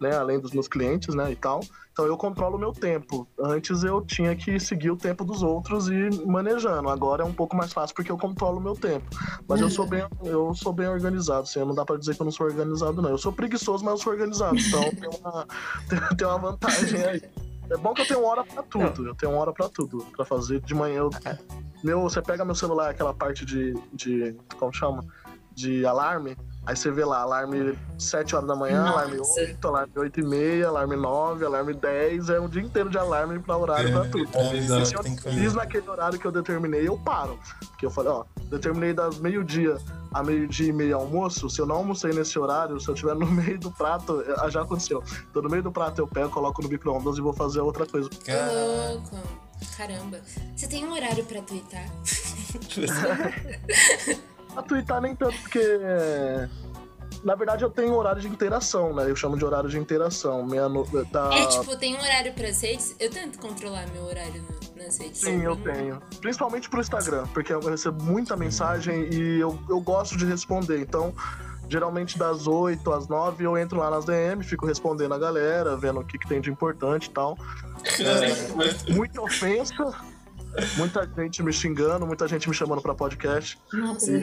né? 0.00 0.16
Além 0.16 0.38
dos 0.38 0.52
meus 0.52 0.68
clientes, 0.68 1.14
né? 1.14 1.30
E 1.32 1.36
tal. 1.36 1.60
Então 1.98 2.06
eu 2.06 2.16
controlo 2.16 2.56
o 2.56 2.60
meu 2.60 2.72
tempo. 2.72 3.26
Antes 3.40 3.82
eu 3.82 4.00
tinha 4.00 4.36
que 4.36 4.60
seguir 4.60 4.90
o 4.90 4.96
tempo 4.96 5.24
dos 5.24 5.42
outros 5.42 5.88
e 5.88 6.08
manejando. 6.24 6.88
Agora 6.88 7.24
é 7.24 7.26
um 7.26 7.32
pouco 7.32 7.56
mais 7.56 7.72
fácil 7.72 7.96
porque 7.96 8.12
eu 8.12 8.16
controlo 8.16 8.58
o 8.58 8.60
meu 8.60 8.74
tempo. 8.74 9.04
Mas 9.48 9.60
eu 9.60 9.68
sou 9.68 9.84
bem, 9.84 10.06
eu 10.22 10.54
sou 10.54 10.72
bem 10.72 10.86
organizado, 10.86 11.42
assim, 11.42 11.58
não 11.58 11.74
dá 11.74 11.84
pra 11.84 11.96
dizer 11.96 12.14
que 12.14 12.22
eu 12.22 12.24
não 12.24 12.30
sou 12.30 12.46
organizado, 12.46 13.02
não. 13.02 13.10
Eu 13.10 13.18
sou 13.18 13.32
preguiçoso, 13.32 13.84
mas 13.84 13.94
eu 13.94 13.98
sou 13.98 14.12
organizado. 14.12 14.56
Então 14.56 14.82
tem 14.92 15.08
uma, 15.20 15.46
tem, 15.90 16.16
tem 16.16 16.26
uma 16.26 16.38
vantagem 16.38 17.04
aí. 17.04 17.22
É 17.70 17.76
bom 17.76 17.92
que 17.92 18.02
eu 18.02 18.06
tenho 18.06 18.24
hora 18.24 18.44
pra 18.44 18.62
tudo. 18.62 19.06
Eu 19.06 19.14
tenho 19.14 19.32
hora 19.32 19.52
pra 19.52 19.68
tudo. 19.68 20.04
Pra 20.16 20.24
fazer 20.24 20.60
de 20.60 20.74
manhã. 20.74 20.98
Eu, 20.98 21.10
meu, 21.84 22.00
você 22.02 22.22
pega 22.22 22.44
meu 22.44 22.54
celular, 22.54 22.90
aquela 22.90 23.12
parte 23.12 23.44
de. 23.44 23.74
de 23.92 24.34
como 24.58 24.72
chama? 24.72 25.04
De 25.58 25.84
alarme. 25.84 26.36
Aí 26.64 26.76
você 26.76 26.90
vê 26.90 27.04
lá, 27.04 27.22
alarme 27.22 27.76
7 27.98 28.36
horas 28.36 28.46
da 28.46 28.54
manhã, 28.54 28.84
Nossa. 28.84 28.92
alarme 29.00 29.18
8, 29.18 29.68
alarme 29.68 29.92
8 29.96 30.20
e 30.20 30.24
meia, 30.24 30.68
alarme 30.68 30.94
9, 30.96 31.44
alarme 31.44 31.74
10. 31.74 32.28
É 32.28 32.38
um 32.38 32.48
dia 32.48 32.62
inteiro 32.62 32.88
de 32.90 32.98
alarme 32.98 33.38
pra 33.40 33.56
horário 33.56 33.90
pra 33.90 34.04
tudo. 34.04 34.28
É, 34.34 34.56
E 34.56 34.86
se 34.86 34.94
eu 34.94 35.02
fiz 35.02 35.54
naquele 35.54 35.88
horário 35.88 36.16
que 36.18 36.26
eu 36.26 36.30
determinei, 36.30 36.86
eu 36.86 36.96
paro. 36.98 37.38
Porque 37.70 37.86
eu 37.86 37.90
falei, 37.90 38.12
ó, 38.12 38.24
determinei 38.50 38.92
das 38.92 39.18
meio-dia 39.18 39.78
a 40.12 40.22
meio-dia 40.22 40.68
e 40.68 40.72
meia 40.72 40.94
almoço. 40.94 41.50
Se 41.50 41.60
eu 41.60 41.66
não 41.66 41.76
almocei 41.76 42.12
nesse 42.12 42.38
horário, 42.38 42.78
se 42.78 42.86
eu 42.88 42.94
estiver 42.94 43.16
no 43.16 43.26
meio 43.32 43.58
do 43.58 43.72
prato, 43.72 44.22
eh, 44.22 44.50
já 44.50 44.62
aconteceu. 44.62 45.02
Tô 45.32 45.42
no 45.42 45.48
meio 45.48 45.62
do 45.64 45.72
prato, 45.72 46.00
eu 46.00 46.06
pego, 46.06 46.30
coloco 46.30 46.62
no 46.62 46.68
micro-ondas 46.68 47.18
e 47.18 47.20
vou 47.20 47.32
fazer 47.32 47.60
outra 47.60 47.84
coisa. 47.86 48.08
Louco. 48.92 49.16
Caramba. 49.76 50.20
Você 50.54 50.68
tem 50.68 50.84
um 50.84 50.92
horário 50.92 51.24
pra 51.24 51.42
twittar? 51.42 51.88
A 54.58 54.62
twittar 54.62 55.00
nem 55.00 55.14
tanto, 55.14 55.38
porque. 55.40 55.60
Na 57.22 57.34
verdade, 57.34 57.64
eu 57.64 57.70
tenho 57.70 57.94
horário 57.94 58.20
de 58.20 58.28
interação, 58.28 58.94
né? 58.94 59.10
Eu 59.10 59.16
chamo 59.16 59.36
de 59.36 59.44
horário 59.44 59.68
de 59.68 59.78
interação. 59.78 60.44
Meia 60.44 60.68
no... 60.68 60.84
tá... 61.06 61.30
É 61.32 61.46
tipo, 61.46 61.76
tem 61.76 61.96
um 61.96 62.00
horário 62.00 62.32
pras 62.32 62.60
redes? 62.60 62.94
Eu 63.00 63.10
tento 63.10 63.38
controlar 63.38 63.86
meu 63.92 64.04
horário 64.04 64.42
no- 64.42 64.84
nas 64.84 64.98
redes. 64.98 65.20
Sim, 65.20 65.42
eu 65.42 65.56
tenho. 65.56 66.00
Principalmente 66.20 66.68
pro 66.68 66.80
Instagram, 66.80 67.26
porque 67.34 67.52
eu 67.52 67.60
recebo 67.60 68.02
muita 68.04 68.36
mensagem 68.36 69.08
e 69.12 69.40
eu, 69.40 69.58
eu 69.68 69.80
gosto 69.80 70.16
de 70.16 70.24
responder. 70.26 70.80
Então, 70.80 71.12
Geralmente 71.70 72.18
das 72.18 72.46
8 72.46 72.90
às 72.92 73.08
9 73.08 73.44
eu 73.44 73.58
entro 73.58 73.78
lá 73.78 73.90
nas 73.90 74.06
DM, 74.06 74.42
fico 74.42 74.64
respondendo 74.64 75.12
a 75.12 75.18
galera, 75.18 75.76
vendo 75.76 76.00
o 76.00 76.04
que, 76.04 76.18
que 76.18 76.26
tem 76.26 76.40
de 76.40 76.50
importante 76.50 77.06
e 77.06 77.10
tal. 77.10 77.36
É, 78.00 78.92
muita 78.96 79.20
ofensa, 79.20 79.92
muita 80.76 81.08
gente 81.16 81.42
me 81.42 81.52
xingando, 81.52 82.06
muita 82.06 82.26
gente 82.28 82.48
me 82.48 82.54
chamando 82.54 82.80
pra 82.82 82.94
podcast. 82.94 83.58
Nossa, 83.72 84.10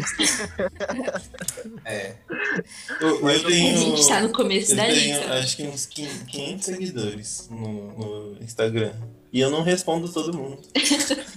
É. 1.85 2.15
a 3.01 3.37
gente 3.75 4.07
tá 4.07 4.21
no 4.21 4.29
começo 4.31 4.71
eu 4.73 4.77
da 4.77 4.83
tenho, 4.85 4.95
lista. 5.19 5.33
acho 5.33 5.57
que 5.57 5.63
uns 5.67 5.85
500 5.85 6.65
seguidores 6.65 7.47
no, 7.49 8.33
no 8.33 8.37
Instagram. 8.43 8.93
E 9.35 9.41
eu 9.41 9.49
não 9.51 9.63
respondo 9.63 10.07
todo 10.07 10.35
mundo. 10.35 10.57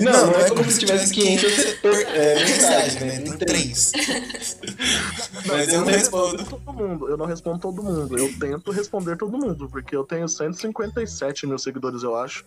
Não, 0.00 0.32
não 0.32 0.40
é 0.40 0.48
como 0.48 0.68
se 0.68 0.80
tivesse 0.80 1.12
500 1.12 1.84
é, 1.84 2.34
mensagem, 2.44 3.04
né? 3.06 3.20
Tem 3.20 3.38
três. 3.38 3.92
Mas 5.46 5.72
eu 5.72 5.80
não 5.82 5.86
respondo. 5.86 6.44
todo 6.44 6.72
mundo. 6.72 7.08
Eu 7.08 7.16
não 7.16 7.26
respondo 7.26 7.60
todo 7.60 7.82
mundo. 7.82 8.18
Eu 8.18 8.32
tento 8.38 8.72
responder 8.72 9.16
todo 9.16 9.38
mundo, 9.38 9.68
porque 9.68 9.94
eu 9.94 10.02
tenho 10.02 10.28
157 10.28 11.46
mil 11.46 11.58
seguidores, 11.58 12.02
eu 12.02 12.16
acho. 12.16 12.44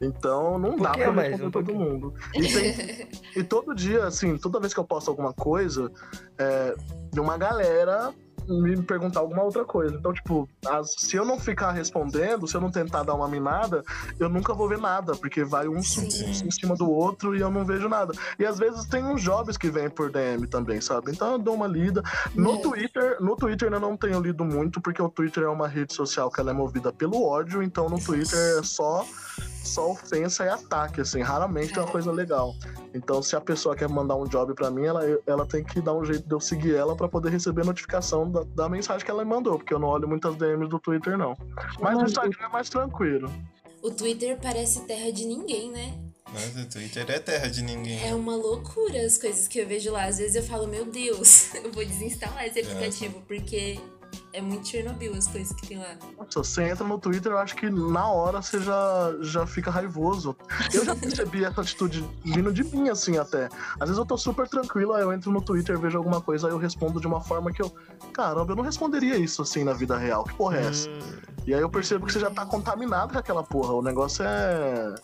Então 0.00 0.58
não 0.58 0.76
dá 0.76 0.92
pra 0.92 1.10
mais, 1.12 1.30
responder 1.30 1.46
um 1.46 1.50
todo 1.50 1.74
mundo. 1.74 2.14
E, 2.34 2.42
tem- 2.42 3.08
e 3.36 3.42
todo 3.42 3.74
dia, 3.74 4.04
assim, 4.04 4.36
toda 4.38 4.60
vez 4.60 4.72
que 4.72 4.78
eu 4.78 4.84
posto 4.84 5.10
alguma 5.10 5.32
coisa, 5.32 5.90
é, 6.38 6.74
de 7.12 7.18
uma 7.18 7.36
galera 7.36 8.14
me 8.48 8.80
perguntar 8.82 9.20
alguma 9.20 9.42
outra 9.42 9.64
coisa. 9.64 9.94
Então, 9.96 10.12
tipo, 10.12 10.48
as- 10.66 10.94
se 10.98 11.16
eu 11.16 11.24
não 11.24 11.38
ficar 11.38 11.72
respondendo, 11.72 12.46
se 12.46 12.54
eu 12.56 12.60
não 12.60 12.70
tentar 12.70 13.02
dar 13.02 13.14
uma 13.14 13.28
minada, 13.28 13.82
eu 14.18 14.28
nunca 14.28 14.54
vou 14.54 14.68
ver 14.68 14.78
nada, 14.78 15.14
porque 15.16 15.44
vai 15.44 15.68
um 15.68 15.78
em 15.78 16.50
cima 16.50 16.74
do 16.76 16.90
outro 16.90 17.36
e 17.36 17.40
eu 17.40 17.50
não 17.50 17.64
vejo 17.64 17.88
nada. 17.88 18.12
E 18.38 18.44
às 18.46 18.58
vezes 18.58 18.84
tem 18.86 19.04
uns 19.04 19.22
jobs 19.22 19.56
que 19.56 19.70
vêm 19.70 19.88
por 19.90 20.10
DM 20.10 20.46
também, 20.46 20.80
sabe? 20.80 21.10
Então 21.12 21.32
eu 21.32 21.38
dou 21.38 21.54
uma 21.54 21.66
lida. 21.66 22.02
No 22.34 22.54
É. 22.56 22.62
Twitter, 22.62 23.16
no 23.20 23.36
Twitter 23.36 23.72
eu 23.72 23.80
não 23.80 23.96
tenho 23.96 24.20
lido 24.20 24.44
muito, 24.44 24.80
porque 24.80 25.00
o 25.02 25.08
Twitter 25.08 25.44
é 25.44 25.48
uma 25.48 25.68
rede 25.68 25.94
social 25.94 26.30
que 26.30 26.40
ela 26.40 26.50
é 26.50 26.54
movida 26.54 26.92
pelo 26.92 27.22
ódio, 27.24 27.62
então 27.62 27.88
no 27.88 27.98
Twitter 28.02 28.38
é 28.58 28.62
só 28.62 29.04
só 29.66 29.90
ofensa 29.90 30.44
e 30.44 30.48
ataque, 30.48 31.00
assim, 31.00 31.20
raramente 31.20 31.72
tem 31.72 31.82
uma 31.82 31.90
coisa 31.90 32.10
legal. 32.10 32.54
Então, 32.94 33.22
se 33.22 33.36
a 33.36 33.40
pessoa 33.40 33.76
quer 33.76 33.88
mandar 33.88 34.16
um 34.16 34.24
job 34.24 34.54
pra 34.54 34.70
mim, 34.70 34.84
ela, 34.86 35.02
ela 35.26 35.46
tem 35.46 35.62
que 35.62 35.80
dar 35.80 35.94
um 35.94 36.04
jeito 36.04 36.26
de 36.26 36.34
eu 36.34 36.40
seguir 36.40 36.74
ela 36.74 36.96
pra 36.96 37.08
poder 37.08 37.30
receber 37.30 37.64
notificação 37.64 38.30
da, 38.30 38.42
da 38.42 38.68
mensagem 38.68 39.04
que 39.04 39.10
ela 39.10 39.24
me 39.24 39.30
mandou, 39.30 39.58
porque 39.58 39.74
eu 39.74 39.78
não 39.78 39.88
olho 39.88 40.08
muitas 40.08 40.36
DMs 40.36 40.68
do 40.68 40.78
Twitter, 40.78 41.18
não. 41.18 41.36
Mas 41.80 41.98
no 41.98 42.04
Instagram 42.04 42.46
é 42.46 42.48
mais 42.48 42.70
tranquilo. 42.70 43.30
O 43.82 43.90
Twitter 43.90 44.38
parece 44.40 44.80
terra 44.86 45.12
de 45.12 45.26
ninguém, 45.26 45.70
né? 45.70 45.94
Nossa, 46.32 46.60
o 46.60 46.66
Twitter 46.66 47.08
é 47.08 47.18
terra 47.18 47.48
de 47.48 47.62
ninguém. 47.62 48.04
É 48.04 48.14
uma 48.14 48.34
loucura 48.34 49.04
as 49.06 49.16
coisas 49.16 49.46
que 49.46 49.60
eu 49.60 49.66
vejo 49.66 49.92
lá. 49.92 50.04
Às 50.04 50.18
vezes 50.18 50.34
eu 50.34 50.42
falo, 50.42 50.66
meu 50.66 50.84
Deus, 50.84 51.54
eu 51.54 51.70
vou 51.70 51.84
desinstalar 51.84 52.46
esse 52.46 52.60
aplicativo, 52.60 53.22
porque 53.28 53.78
é 54.32 54.40
muito 54.40 54.68
Chernobyl 54.68 55.14
as 55.14 55.26
coisas 55.26 55.52
que 55.54 55.68
tem 55.68 55.78
lá. 55.78 55.96
Nossa, 56.18 56.44
você 56.44 56.62
entra 56.64 56.86
no 56.86 56.98
Twitter, 56.98 57.32
eu 57.32 57.38
acho 57.38 57.54
que 57.56 57.70
na 57.70 58.08
hora 58.08 58.42
você 58.42 58.60
já, 58.60 59.14
já 59.20 59.46
fica 59.46 59.70
raivoso. 59.70 60.36
Eu 60.72 60.84
já 60.84 60.94
percebi 60.94 61.44
essa 61.44 61.60
atitude 61.60 62.04
vindo 62.24 62.52
de 62.52 62.64
mim, 62.64 62.88
assim, 62.88 63.18
até. 63.18 63.48
Às 63.74 63.88
vezes 63.88 63.98
eu 63.98 64.06
tô 64.06 64.16
super 64.16 64.48
tranquilo, 64.48 64.92
aí 64.92 65.02
eu 65.02 65.12
entro 65.12 65.30
no 65.30 65.40
Twitter, 65.40 65.78
vejo 65.78 65.96
alguma 65.98 66.20
coisa, 66.20 66.46
aí 66.46 66.52
eu 66.52 66.58
respondo 66.58 67.00
de 67.00 67.06
uma 67.06 67.20
forma 67.20 67.52
que 67.52 67.62
eu. 67.62 67.72
Caramba, 68.12 68.52
eu 68.52 68.56
não 68.56 68.64
responderia 68.64 69.16
isso 69.16 69.42
assim 69.42 69.64
na 69.64 69.72
vida 69.72 69.96
real. 69.96 70.24
Que 70.24 70.34
porra 70.34 70.58
é 70.58 70.66
essa? 70.66 70.88
Hum, 70.88 70.98
E 71.46 71.54
aí 71.54 71.60
eu 71.60 71.70
percebo 71.70 72.06
que 72.06 72.12
você 72.12 72.20
já 72.20 72.30
tá 72.30 72.44
contaminado 72.44 73.12
com 73.12 73.18
aquela 73.18 73.42
porra. 73.42 73.72
O 73.72 73.82
negócio 73.82 74.24
é. 74.24 74.94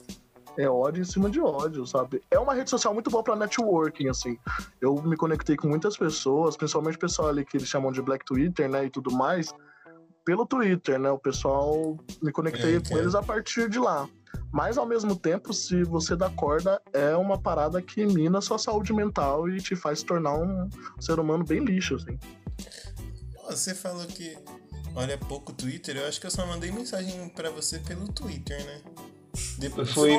É 0.58 0.68
ódio 0.68 1.00
em 1.00 1.04
cima 1.04 1.30
de 1.30 1.40
ódio, 1.40 1.86
sabe? 1.86 2.22
É 2.30 2.38
uma 2.38 2.52
rede 2.54 2.68
social 2.68 2.92
muito 2.92 3.10
boa 3.10 3.22
pra 3.22 3.34
networking, 3.36 4.08
assim. 4.08 4.38
Eu 4.80 4.94
me 5.02 5.16
conectei 5.16 5.56
com 5.56 5.66
muitas 5.68 5.96
pessoas, 5.96 6.56
principalmente 6.56 6.96
o 6.96 7.00
pessoal 7.00 7.28
ali 7.28 7.44
que 7.44 7.56
eles 7.56 7.68
chamam 7.68 7.90
de 7.90 8.02
Black 8.02 8.24
Twitter, 8.24 8.68
né? 8.68 8.84
E 8.84 8.90
tudo 8.90 9.10
mais, 9.10 9.52
pelo 10.24 10.44
Twitter, 10.46 10.98
né? 10.98 11.10
O 11.10 11.18
pessoal 11.18 11.96
me 12.22 12.30
conectei 12.30 12.76
É, 12.76 12.80
com 12.80 12.88
cara. 12.90 13.00
eles 13.00 13.14
a 13.14 13.22
partir 13.22 13.68
de 13.70 13.78
lá. 13.78 14.08
Mas 14.50 14.76
ao 14.76 14.84
mesmo 14.86 15.16
tempo, 15.16 15.54
se 15.54 15.82
você 15.84 16.14
dá 16.14 16.28
corda, 16.28 16.80
é 16.92 17.16
uma 17.16 17.38
parada 17.40 17.80
que 17.80 18.04
mina 18.04 18.40
sua 18.42 18.58
saúde 18.58 18.92
mental 18.92 19.48
e 19.48 19.58
te 19.58 19.74
faz 19.74 20.02
tornar 20.02 20.34
um 20.34 20.68
ser 21.00 21.18
humano 21.18 21.44
bem 21.44 21.60
lixo, 21.64 21.94
assim. 21.94 22.18
Você 23.48 23.74
falou 23.74 24.06
que 24.06 24.36
olha 24.94 25.16
pouco 25.16 25.52
Twitter, 25.52 25.96
eu 25.96 26.06
acho 26.06 26.20
que 26.20 26.26
eu 26.26 26.30
só 26.30 26.46
mandei 26.46 26.70
mensagem 26.70 27.28
pra 27.30 27.50
você 27.50 27.78
pelo 27.78 28.06
Twitter, 28.12 28.62
né? 28.64 28.80
Depois 29.62 29.92
Foi. 29.92 30.18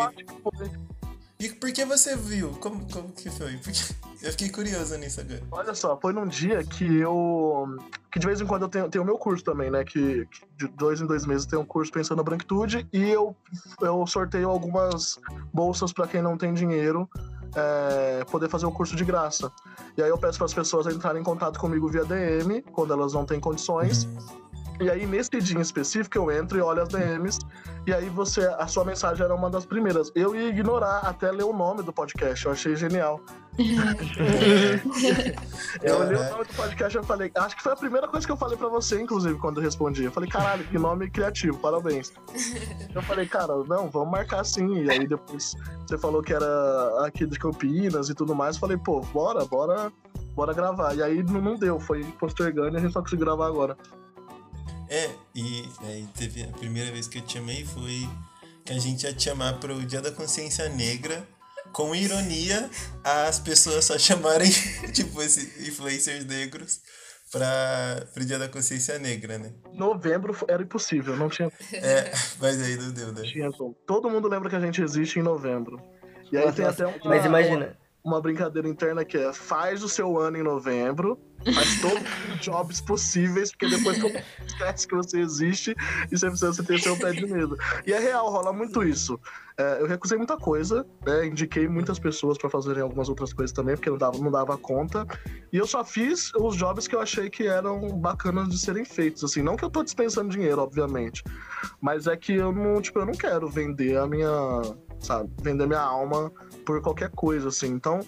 E 1.40 1.50
por 1.50 1.74
que 1.74 1.84
você 1.84 2.16
viu? 2.16 2.52
Como, 2.62 2.90
como 2.90 3.10
que 3.12 3.30
foi? 3.30 3.58
Porque 3.58 3.94
eu 4.22 4.32
fiquei 4.32 4.50
curioso 4.50 4.96
nisso 4.98 5.20
agora. 5.20 5.44
Olha 5.52 5.76
só, 5.76 6.00
foi 6.00 6.14
num 6.14 6.26
dia 6.26 6.64
que 6.64 6.86
eu. 6.86 7.78
Que 8.10 8.18
de 8.20 8.26
vez 8.26 8.40
em 8.40 8.46
quando 8.46 8.62
eu 8.62 8.70
tenho, 8.70 8.90
tenho 8.90 9.04
o 9.04 9.06
meu 9.06 9.18
curso 9.18 9.44
também, 9.44 9.70
né? 9.70 9.84
Que, 9.84 10.26
que 10.28 10.46
de 10.58 10.68
dois 10.70 11.02
em 11.02 11.06
dois 11.06 11.26
meses 11.26 11.44
eu 11.44 11.50
tenho 11.50 11.62
um 11.64 11.66
curso 11.66 11.92
pensando 11.92 12.18
na 12.18 12.24
branquitude 12.24 12.88
e 12.94 13.10
eu, 13.10 13.36
eu 13.82 14.08
sorteio 14.08 14.50
algumas 14.50 15.20
bolsas 15.54 15.92
pra 15.92 16.08
quem 16.08 16.22
não 16.22 16.38
tem 16.38 16.54
dinheiro 16.54 17.10
é, 17.56 18.24
poder 18.32 18.48
fazer 18.48 18.66
o 18.66 18.72
curso 18.72 18.96
de 18.96 19.04
graça. 19.04 19.52
E 19.98 20.02
aí 20.02 20.10
eu 20.10 20.18
peço 20.18 20.38
para 20.38 20.46
as 20.46 20.54
pessoas 20.54 20.88
entrarem 20.88 21.22
em 21.22 21.26
contato 21.26 21.60
comigo 21.60 21.90
via 21.90 22.06
DM, 22.06 22.62
quando 22.72 22.94
elas 22.94 23.12
não 23.12 23.26
têm 23.26 23.42
condições. 23.42 24.08
E 24.80 24.90
aí, 24.90 25.06
nesse 25.06 25.40
dia 25.40 25.58
em 25.58 25.62
específico, 25.62 26.18
eu 26.18 26.32
entro 26.32 26.58
e 26.58 26.62
olho 26.62 26.82
as 26.82 26.90
DMs. 26.90 27.40
E 27.86 27.94
aí, 27.94 28.10
você, 28.10 28.42
a 28.58 28.68
sua 28.68 28.84
mensagem 28.84 29.24
era 29.24 29.34
uma 29.34 29.50
das 29.50 29.66
primeiras. 29.66 30.12
Eu 30.16 30.36
ia 30.36 30.50
ignorar 30.50 31.00
até 31.00 31.32
ler 31.32 31.44
o 31.44 31.54
nome 31.54 31.84
do 31.84 31.94
podcast. 31.94 32.46
Eu 32.46 32.52
achei 32.52 32.76
genial. 32.76 33.22
Eu 35.84 36.00
olhei 36.00 36.18
o 36.18 36.30
nome 36.32 36.46
do 36.46 36.54
podcast 36.56 36.98
e 36.98 37.04
falei, 37.04 37.32
acho 37.36 37.56
que 37.56 37.62
foi 37.62 37.74
a 37.74 37.76
primeira 37.76 38.08
coisa 38.08 38.26
que 38.26 38.32
eu 38.32 38.38
falei 38.38 38.58
pra 38.58 38.68
você, 38.68 39.00
inclusive, 39.00 39.38
quando 39.38 39.58
eu 39.58 39.64
respondi. 39.64 40.06
Eu 40.06 40.12
falei, 40.12 40.28
caralho, 40.28 40.64
que 40.64 40.80
nome 40.80 41.08
criativo, 41.10 41.56
parabéns. 41.60 42.12
Eu 42.96 43.02
falei, 43.04 43.28
cara, 43.28 43.54
não, 43.68 43.92
vamos 43.92 44.10
marcar 44.10 44.44
sim. 44.44 44.84
E 44.84 44.90
aí 44.90 45.08
depois 45.08 45.56
você 45.86 46.00
falou 46.00 46.24
que 46.24 46.34
era 46.34 47.06
aqui 47.06 47.28
de 47.28 47.38
Campinas 47.38 48.10
e 48.10 48.16
tudo 48.16 48.34
mais. 48.34 48.56
Eu 48.56 48.62
falei, 48.62 48.78
pô, 48.78 49.02
bora, 49.02 49.46
bora, 49.46 49.92
bora 50.34 50.54
gravar. 50.54 50.96
E 50.96 51.04
aí 51.04 51.22
não, 51.22 51.42
não 51.42 51.56
deu, 51.56 51.80
foi 51.80 52.04
postergando 52.20 52.76
e 52.76 52.78
a 52.78 52.82
gente 52.82 52.94
só 52.94 53.02
conseguiu 53.02 53.26
gravar 53.26 53.48
agora. 53.48 53.78
É, 54.94 55.10
e 55.34 55.68
aí 55.82 56.08
teve 56.16 56.44
a 56.44 56.48
primeira 56.56 56.92
vez 56.92 57.08
que 57.08 57.18
eu 57.18 57.24
te 57.24 57.34
chamei 57.34 57.66
foi 57.66 58.08
que 58.64 58.72
a 58.72 58.78
gente 58.78 59.04
ia 59.04 59.12
te 59.12 59.24
chamar 59.24 59.60
pro 59.60 59.84
Dia 59.84 60.00
da 60.02 60.12
Consciência 60.12 60.70
Negra. 60.70 61.28
Com 61.72 61.96
ironia, 61.96 62.70
as 63.04 63.40
pessoas 63.40 63.86
só 63.86 63.98
chamarem, 63.98 64.52
tipo, 64.94 65.20
esses 65.24 65.68
influencers 65.68 66.24
negros 66.26 66.80
pra, 67.32 68.06
pro 68.14 68.24
Dia 68.24 68.38
da 68.38 68.48
Consciência 68.48 69.00
Negra, 69.00 69.40
né? 69.40 69.52
Novembro 69.74 70.38
era 70.48 70.62
impossível, 70.62 71.18
não 71.18 71.28
tinha, 71.30 71.52
É, 71.74 72.12
mas 72.40 72.62
aí 72.62 72.78
não 72.78 72.92
deu, 72.92 73.12
né? 73.12 73.24
tinha. 73.24 73.50
Todo 73.88 74.08
mundo 74.12 74.28
lembra 74.28 74.48
que 74.52 74.56
a 74.56 74.60
gente 74.60 74.80
existe 74.84 75.18
em 75.18 75.24
novembro. 75.24 75.82
E 76.32 76.38
aí 76.38 76.52
tem 76.52 76.66
até 76.66 76.86
uma, 76.86 76.98
Mas 77.06 77.26
imagina, 77.26 77.76
uma 78.04 78.22
brincadeira 78.22 78.68
interna 78.68 79.06
que 79.06 79.18
é 79.18 79.32
faz 79.32 79.82
o 79.82 79.90
seu 79.90 80.20
ano 80.20 80.38
em 80.38 80.44
novembro, 80.44 81.18
faz 81.54 81.82
todos 81.82 82.04
os 82.34 82.40
jobs 82.42 82.82
possíveis, 82.82 83.52
porque 83.52 83.68
depois 83.76 83.98
todo 83.98 84.14
mundo 84.14 84.24
esquece 84.46 84.88
que 84.88 84.96
você 84.96 85.20
existe 85.20 85.76
e 86.12 86.18
você 86.18 86.28
precisa 86.28 86.64
ter 86.64 86.80
seu 86.80 86.98
pé 86.98 87.12
de 87.12 87.26
medo. 87.26 87.58
E 87.86 87.94
é 87.94 88.00
real, 88.00 88.30
rola 88.30 88.52
muito 88.52 88.84
isso. 88.84 89.20
É, 89.58 89.82
eu 89.82 89.88
recusei 89.88 90.18
muita 90.18 90.36
coisa, 90.36 90.86
né, 91.06 91.28
indiquei 91.28 91.68
muitas 91.68 92.00
pessoas 92.00 92.38
pra 92.38 92.50
fazerem 92.50 92.82
algumas 92.82 93.08
outras 93.08 93.32
coisas 93.32 93.54
também, 93.54 93.76
porque 93.76 93.90
não 93.90 93.98
dava, 93.98 94.18
não 94.18 94.32
dava 94.32 94.58
conta. 94.58 95.06
E 95.52 95.58
eu 95.58 95.68
só 95.68 95.84
fiz 95.86 96.34
os 96.36 96.56
jobs 96.56 96.88
que 96.88 96.96
eu 96.96 97.00
achei 97.00 97.30
que 97.30 97.48
eram 97.48 97.88
bacanas 98.00 98.50
de 98.50 98.58
serem 98.58 98.84
feitos, 98.84 99.24
assim. 99.24 99.42
Não 99.42 99.56
que 99.56 99.64
eu 99.64 99.70
tô 99.70 99.84
dispensando 99.84 100.30
dinheiro, 100.30 100.62
obviamente, 100.62 101.24
mas 101.80 102.08
é 102.08 102.18
que 102.18 102.34
eu 102.34 102.52
não, 102.52 102.82
tipo, 102.82 103.00
eu 103.00 103.06
não 103.06 103.14
quero 103.14 103.48
vender 103.48 103.98
a 103.98 104.08
minha, 104.08 104.62
sabe, 105.04 105.30
vender 105.42 105.68
minha 105.68 105.82
alma 105.82 106.32
por 106.66 106.82
qualquer 106.82 107.10
coisa, 107.12 107.50
assim. 107.50 107.68
Então, 107.68 108.00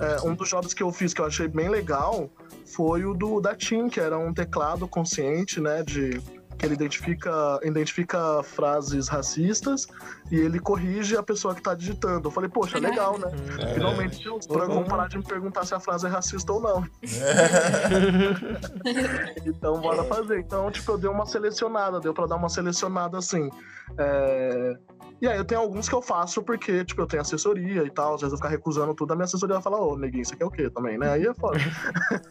é, 0.00 0.26
um 0.26 0.34
dos 0.34 0.48
jobs 0.48 0.74
que 0.74 0.82
eu 0.82 0.92
fiz 0.92 1.12
que 1.12 1.20
eu 1.20 1.26
achei 1.26 1.48
bem 1.48 1.68
legal 1.68 2.30
foi 2.66 3.04
o 3.04 3.14
do 3.14 3.40
da 3.40 3.54
TIM, 3.54 3.88
que 3.88 4.00
era 4.00 4.18
um 4.18 4.32
teclado 4.32 4.86
consciente, 4.86 5.60
né, 5.60 5.82
de 5.82 6.20
que 6.62 6.66
ele 6.66 6.74
identifica, 6.74 7.58
identifica 7.64 8.40
frases 8.44 9.08
racistas 9.08 9.88
e 10.30 10.38
ele 10.38 10.60
corrige 10.60 11.16
a 11.16 11.22
pessoa 11.22 11.56
que 11.56 11.62
tá 11.62 11.74
digitando. 11.74 12.28
Eu 12.28 12.30
falei, 12.30 12.48
poxa, 12.48 12.78
legal, 12.78 13.18
né? 13.18 13.32
Finalmente 13.74 14.28
os 14.28 14.46
brancos 14.46 14.74
vão 14.74 14.84
parar 14.84 15.08
de 15.08 15.18
me 15.18 15.24
perguntar 15.24 15.66
se 15.66 15.74
a 15.74 15.80
frase 15.80 16.06
é 16.06 16.08
racista 16.08 16.52
ou 16.52 16.60
não. 16.60 16.86
então, 19.44 19.80
bora 19.80 20.04
fazer. 20.04 20.38
Então, 20.38 20.70
tipo, 20.70 20.92
eu 20.92 20.98
dei 20.98 21.10
uma 21.10 21.26
selecionada, 21.26 21.98
deu 21.98 22.14
pra 22.14 22.26
dar 22.26 22.36
uma 22.36 22.48
selecionada 22.48 23.18
assim. 23.18 23.50
É, 23.98 24.76
E 25.22 25.28
aí 25.28 25.36
eu 25.38 25.44
tenho 25.44 25.60
alguns 25.60 25.88
que 25.88 25.94
eu 25.94 26.02
faço 26.02 26.42
porque, 26.42 26.84
tipo, 26.84 27.00
eu 27.00 27.06
tenho 27.06 27.20
assessoria 27.20 27.84
e 27.84 27.90
tal. 27.90 28.16
Às 28.16 28.22
vezes 28.22 28.32
eu 28.32 28.38
ficar 28.38 28.48
recusando 28.48 28.92
tudo, 28.92 29.12
a 29.12 29.14
minha 29.14 29.24
assessoria 29.24 29.54
vai 29.54 29.62
falar, 29.62 29.80
ô, 29.80 29.96
neguinho, 29.96 30.22
isso 30.22 30.34
aqui 30.34 30.42
é 30.42 30.46
o 30.46 30.50
quê 30.50 30.68
também, 30.68 30.98
né? 30.98 31.12
Aí 31.12 31.24
é 31.24 31.32
foda. 31.32 31.60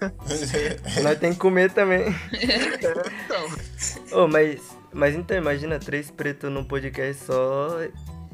nós 1.01 1.17
tem 1.17 1.31
que 1.31 1.39
comer 1.39 1.71
também. 1.71 2.01
É, 2.81 3.03
então. 3.25 4.23
Ô, 4.23 4.27
mas, 4.27 4.75
mas 4.91 5.15
então, 5.15 5.37
imagina 5.37 5.79
três 5.79 6.11
pretos 6.11 6.51
num 6.51 6.65
podcast 6.65 7.23
só 7.23 7.77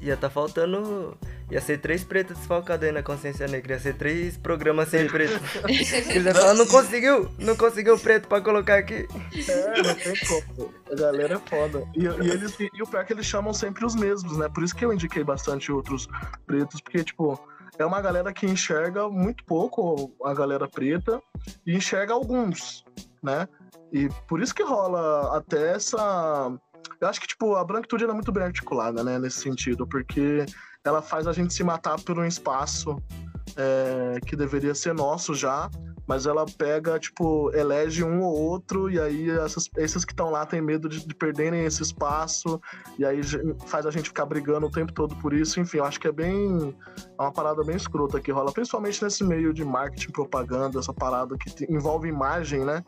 ia 0.01 0.17
tá 0.17 0.29
faltando. 0.29 1.17
Ia 1.49 1.61
ser 1.61 1.79
três 1.79 2.03
pretos 2.03 2.37
desfalcados 2.37 2.85
aí 2.85 2.91
na 2.91 3.01
consciência 3.01 3.47
negra. 3.47 3.73
Ia 3.73 3.79
ser 3.79 3.95
três 3.95 4.37
programas 4.37 4.89
sem 4.89 5.07
preto. 5.07 5.39
Eles 5.67 6.25
iam 6.25 6.33
falar, 6.35 6.53
não 6.55 6.67
conseguiu, 6.67 7.31
não 7.39 7.55
conseguiu 7.55 7.97
preto 7.97 8.27
pra 8.27 8.41
colocar 8.41 8.75
aqui. 8.75 9.07
É, 9.47 9.81
não 9.81 9.95
tem 9.95 10.13
como. 10.27 10.73
A 10.91 10.95
galera 10.95 11.35
é 11.35 11.49
foda. 11.49 11.87
E, 11.95 12.03
e 12.03 12.29
eles, 12.29 12.59
e, 12.59 12.69
e 12.73 12.83
o 12.83 12.87
pior 12.87 13.01
é 13.01 13.05
que 13.05 13.13
eles 13.13 13.25
chamam 13.25 13.53
sempre 13.53 13.85
os 13.85 13.95
mesmos, 13.95 14.37
né? 14.37 14.49
Por 14.49 14.63
isso 14.63 14.75
que 14.75 14.83
eu 14.83 14.91
indiquei 14.91 15.23
bastante 15.23 15.71
outros 15.71 16.07
pretos, 16.45 16.81
porque, 16.81 17.03
tipo, 17.03 17.39
é 17.77 17.85
uma 17.85 18.01
galera 18.01 18.33
que 18.33 18.45
enxerga 18.45 19.07
muito 19.07 19.43
pouco 19.45 20.11
a 20.23 20.33
galera 20.33 20.67
preta 20.67 21.21
e 21.65 21.75
enxerga 21.75 22.13
alguns, 22.13 22.83
né? 23.23 23.47
E 23.91 24.09
por 24.27 24.41
isso 24.41 24.53
que 24.53 24.63
rola 24.63 25.37
até 25.37 25.73
essa. 25.73 26.51
Eu 26.99 27.07
acho 27.07 27.19
que, 27.21 27.27
tipo, 27.27 27.55
a 27.55 27.63
branquitude 27.63 28.03
é 28.03 28.13
muito 28.13 28.31
bem 28.31 28.43
articulada, 28.43 29.03
né, 29.03 29.19
nesse 29.19 29.39
sentido, 29.39 29.85
porque 29.87 30.45
ela 30.83 31.01
faz 31.01 31.27
a 31.27 31.33
gente 31.33 31.53
se 31.53 31.63
matar 31.63 31.99
por 32.01 32.17
um 32.17 32.25
espaço 32.25 33.01
é, 33.55 34.19
que 34.25 34.35
deveria 34.35 34.73
ser 34.73 34.93
nosso 34.93 35.33
já, 35.33 35.69
mas 36.07 36.25
ela 36.25 36.45
pega, 36.45 36.97
tipo, 36.97 37.51
elege 37.53 38.03
um 38.03 38.21
ou 38.21 38.33
outro, 38.33 38.89
e 38.89 38.99
aí 38.99 39.29
essas, 39.29 39.69
esses 39.75 40.05
que 40.05 40.13
estão 40.13 40.31
lá 40.31 40.45
têm 40.45 40.61
medo 40.61 40.87
de, 40.87 41.05
de, 41.05 41.13
perderem 41.13 41.65
esse 41.65 41.83
espaço, 41.83 42.61
e 42.97 43.05
aí 43.05 43.19
faz 43.65 43.85
a 43.85 43.91
gente 43.91 44.09
ficar 44.09 44.25
brigando 44.25 44.67
o 44.67 44.71
tempo 44.71 44.93
todo 44.93 45.15
por 45.17 45.33
isso. 45.33 45.59
Enfim, 45.59 45.79
eu 45.79 45.85
acho 45.85 45.99
que 45.99 46.07
é 46.07 46.11
bem. 46.11 46.73
É 47.19 47.21
uma 47.21 47.31
parada 47.31 47.63
bem 47.63 47.75
escrota 47.75 48.21
que 48.21 48.31
rola, 48.31 48.51
principalmente 48.51 49.03
nesse 49.03 49.23
meio 49.23 49.53
de 49.53 49.65
marketing, 49.65 50.11
propaganda, 50.11 50.79
essa 50.79 50.93
parada 50.93 51.37
que 51.37 51.49
te, 51.49 51.65
envolve 51.69 52.07
imagem, 52.07 52.63
né? 52.63 52.83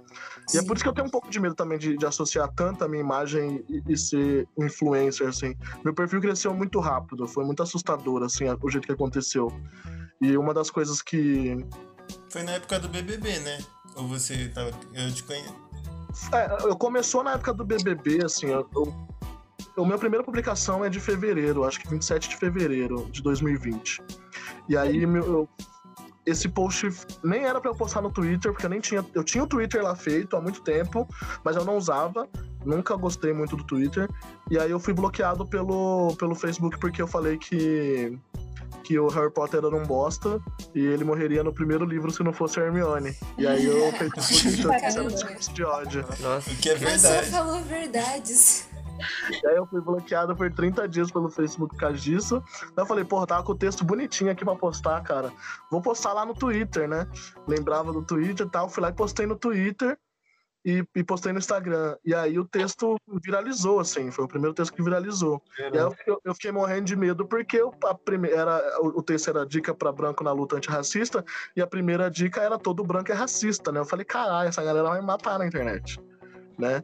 E 0.54 0.58
é 0.58 0.64
por 0.64 0.76
isso 0.76 0.84
que 0.84 0.90
eu 0.90 0.94
tenho 0.94 1.08
um 1.08 1.12
pouco 1.12 1.30
de 1.30 1.40
medo 1.40 1.56
também 1.56 1.78
de, 1.78 1.98
de 1.98 2.06
associar 2.06 2.50
tanto 2.56 2.84
a 2.84 2.88
minha 2.88 3.02
imagem 3.02 3.64
e, 3.68 3.84
e, 3.88 3.98
ser 3.98 4.48
influencer, 4.58 5.28
assim. 5.28 5.56
Meu 5.84 5.94
perfil 5.94 6.22
cresceu 6.22 6.54
muito 6.54 6.80
rápido, 6.80 7.28
foi 7.28 7.44
muito 7.44 7.62
assustador, 7.62 8.24
assim, 8.24 8.46
o 8.62 8.70
jeito 8.70 8.88
que 8.88 8.94
aconteceu. 8.94 9.52
E 10.22 10.38
uma 10.38 10.54
das 10.54 10.70
coisas 10.70 11.02
que 11.02 11.66
foi 12.30 12.44
na 12.44 12.54
época 12.54 12.80
do 12.80 12.89
BBB, 12.89 13.39
né? 13.39 13.60
Ou 13.96 14.08
você 14.08 14.50
tava. 14.50 14.72
Eu 14.94 15.12
te 15.13 15.24
conheço. 15.24 15.56
É, 16.34 16.68
eu 16.68 16.75
começou 16.75 17.24
na 17.24 17.34
época 17.34 17.54
do 17.54 17.63
BBB, 17.63 18.25
assim. 18.25 18.48
Eu, 18.48 18.68
eu, 19.75 19.86
minha 19.86 19.98
primeira 19.98 20.24
publicação 20.24 20.84
é 20.84 20.89
de 20.89 21.00
fevereiro, 21.00 21.63
acho 21.63 21.80
que 21.80 21.89
27 21.89 22.30
de 22.30 22.36
fevereiro 22.36 23.08
de 23.12 23.22
2020. 23.22 24.01
E 24.68 24.78
aí, 24.78 25.06
meu, 25.06 25.24
eu, 25.24 25.50
esse 26.25 26.48
post 26.48 26.89
nem 27.24 27.46
era 27.46 27.60
para 27.60 27.72
eu 27.72 27.75
postar 27.75 28.01
no 28.01 28.12
Twitter, 28.12 28.51
porque 28.51 28.66
eu 28.66 28.70
nem 28.70 28.80
tinha. 28.80 29.06
Eu 29.13 29.24
tinha 29.24 29.44
o 29.44 29.48
Twitter 29.48 29.82
lá 29.84 29.96
feito 29.96 30.36
há 30.36 30.42
muito 30.42 30.62
tempo, 30.62 31.08
mas 31.44 31.56
eu 31.56 31.66
não 31.66 31.78
usava. 31.78 32.28
Nunca 32.66 32.96
gostei 32.96 33.34
muito 33.34 33.56
do 33.56 33.63
Twitter. 33.63 34.08
E 34.50 34.60
aí 34.60 34.70
eu 34.70 34.80
fui 34.80 34.94
bloqueado 34.94 35.46
pelo, 35.46 36.16
pelo 36.18 36.36
Facebook 36.36 36.78
porque 36.80 37.01
eu 37.01 37.08
falei 37.08 37.38
que 37.38 38.18
que 38.89 38.98
o 38.98 39.08
Harry 39.10 39.29
Potter 39.29 39.63
era 39.63 39.75
um 39.75 39.84
bosta 39.84 40.41
e 40.74 40.84
ele 40.84 41.03
morreria 41.03 41.43
no 41.43 41.53
primeiro 41.53 41.86
livro 41.86 42.10
se 42.10 42.24
não 42.24 42.34
fosse 42.34 42.60
a 42.60 42.63
Hermione. 42.63 43.15
E 43.38 43.46
aí 43.46 43.63
eu 43.69 43.93
que 43.93 44.03
era 44.67 45.08
discurso 45.08 45.53
de 45.53 45.63
ódio. 45.63 46.03
Nossa, 46.19 46.50
o 46.50 46.55
que 46.55 46.72
é 46.72 46.74
verdade. 46.74 47.25
Você 47.25 47.31
falou 47.31 47.62
verdades. 47.62 48.67
E 49.29 49.48
aí 49.48 49.55
eu 49.55 49.67
fui 49.67 49.79
bloqueado 49.79 50.36
por 50.36 50.51
30 50.51 50.88
dias 50.88 51.12
pelo 51.12 51.29
Facebook 51.29 51.75
por 51.75 51.79
causa 51.79 51.98
disso. 51.98 52.43
Daí 52.75 52.81
eu 52.81 52.86
falei, 52.88 53.05
porra, 53.05 53.27
tava 53.27 53.43
com 53.43 53.51
o 53.51 53.55
texto 53.55 53.86
bonitinho 53.86 54.31
aqui 54.31 54.43
pra 54.43 54.55
postar, 54.55 55.00
cara. 55.03 55.31
Vou 55.69 55.84
postar 55.84 56.13
lá 56.13 56.25
no 56.25 56.34
Twitter, 56.34 56.89
né? 56.89 57.08
Lembrava 57.48 57.93
do 57.93 58.01
Twitter 58.01 58.48
e 58.48 58.50
tal. 58.50 58.67
Fui 58.69 58.81
lá 58.81 58.89
e 58.89 58.93
postei 58.93 59.27
no 59.27 59.36
Twitter 59.36 60.00
e, 60.63 60.84
e, 60.96 61.04
postei 61.04 61.32
no 61.32 61.39
Instagram. 61.39 61.96
E 62.04 62.13
aí 62.13 62.38
o 62.38 62.46
texto 62.46 62.98
viralizou, 63.24 63.80
assim, 63.80 64.12
foi 64.12 64.25
o 64.25 64.28
primeiro 64.28 64.54
texto 64.54 64.74
que 64.74 64.84
viralizou. 64.84 65.42
É, 65.58 65.62
e 65.62 65.66
aí 65.66 65.78
eu, 65.78 65.96
eu, 66.06 66.22
eu, 66.25 66.34
fiquei 66.34 66.51
morrendo 66.51 66.86
de 66.86 66.96
medo 66.96 67.25
porque 67.25 67.62
a 67.86 67.94
primeira, 67.94 68.38
era, 68.38 68.82
o, 68.82 69.00
o 69.00 69.04
texto 69.04 69.30
era 69.30 69.46
dica 69.46 69.74
para 69.74 69.92
branco 69.92 70.24
na 70.24 70.32
luta 70.32 70.58
antirracista 70.58 71.24
e 71.56 71.62
a 71.62 71.68
primeira 71.68 72.10
dica 72.10 72.42
era 72.42 72.58
todo 72.58 72.84
branco 72.84 73.12
é 73.12 73.16
racista, 73.16 73.72
né? 73.72 73.80
Eu 73.80 73.86
falei, 73.86 74.06
caralho, 74.06 74.50
essa 74.50 74.63
galera 74.63 74.89
vai 74.89 75.00
me 75.00 75.08
matar 75.08 75.39
na 75.39 75.48
internet, 75.48 76.00
né? 76.58 76.84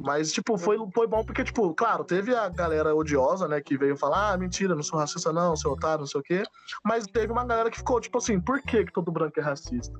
Mas, 0.00 0.32
tipo, 0.32 0.58
foi, 0.58 0.76
foi 0.92 1.06
bom 1.06 1.24
porque, 1.24 1.42
tipo, 1.42 1.72
claro, 1.74 2.04
teve 2.04 2.34
a 2.34 2.48
galera 2.48 2.94
odiosa, 2.94 3.48
né, 3.48 3.60
que 3.60 3.78
veio 3.78 3.96
falar, 3.96 4.32
ah, 4.32 4.36
mentira, 4.36 4.74
não 4.74 4.82
sou 4.82 4.98
racista 4.98 5.32
não, 5.32 5.56
seu 5.56 5.72
otário, 5.72 6.00
não 6.00 6.06
sei 6.06 6.20
o 6.20 6.24
quê. 6.24 6.42
Mas 6.84 7.06
teve 7.06 7.32
uma 7.32 7.44
galera 7.44 7.70
que 7.70 7.78
ficou, 7.78 8.00
tipo 8.00 8.18
assim, 8.18 8.38
por 8.38 8.60
que, 8.60 8.84
que 8.84 8.92
todo 8.92 9.10
branco 9.10 9.40
é 9.40 9.42
racista? 9.42 9.98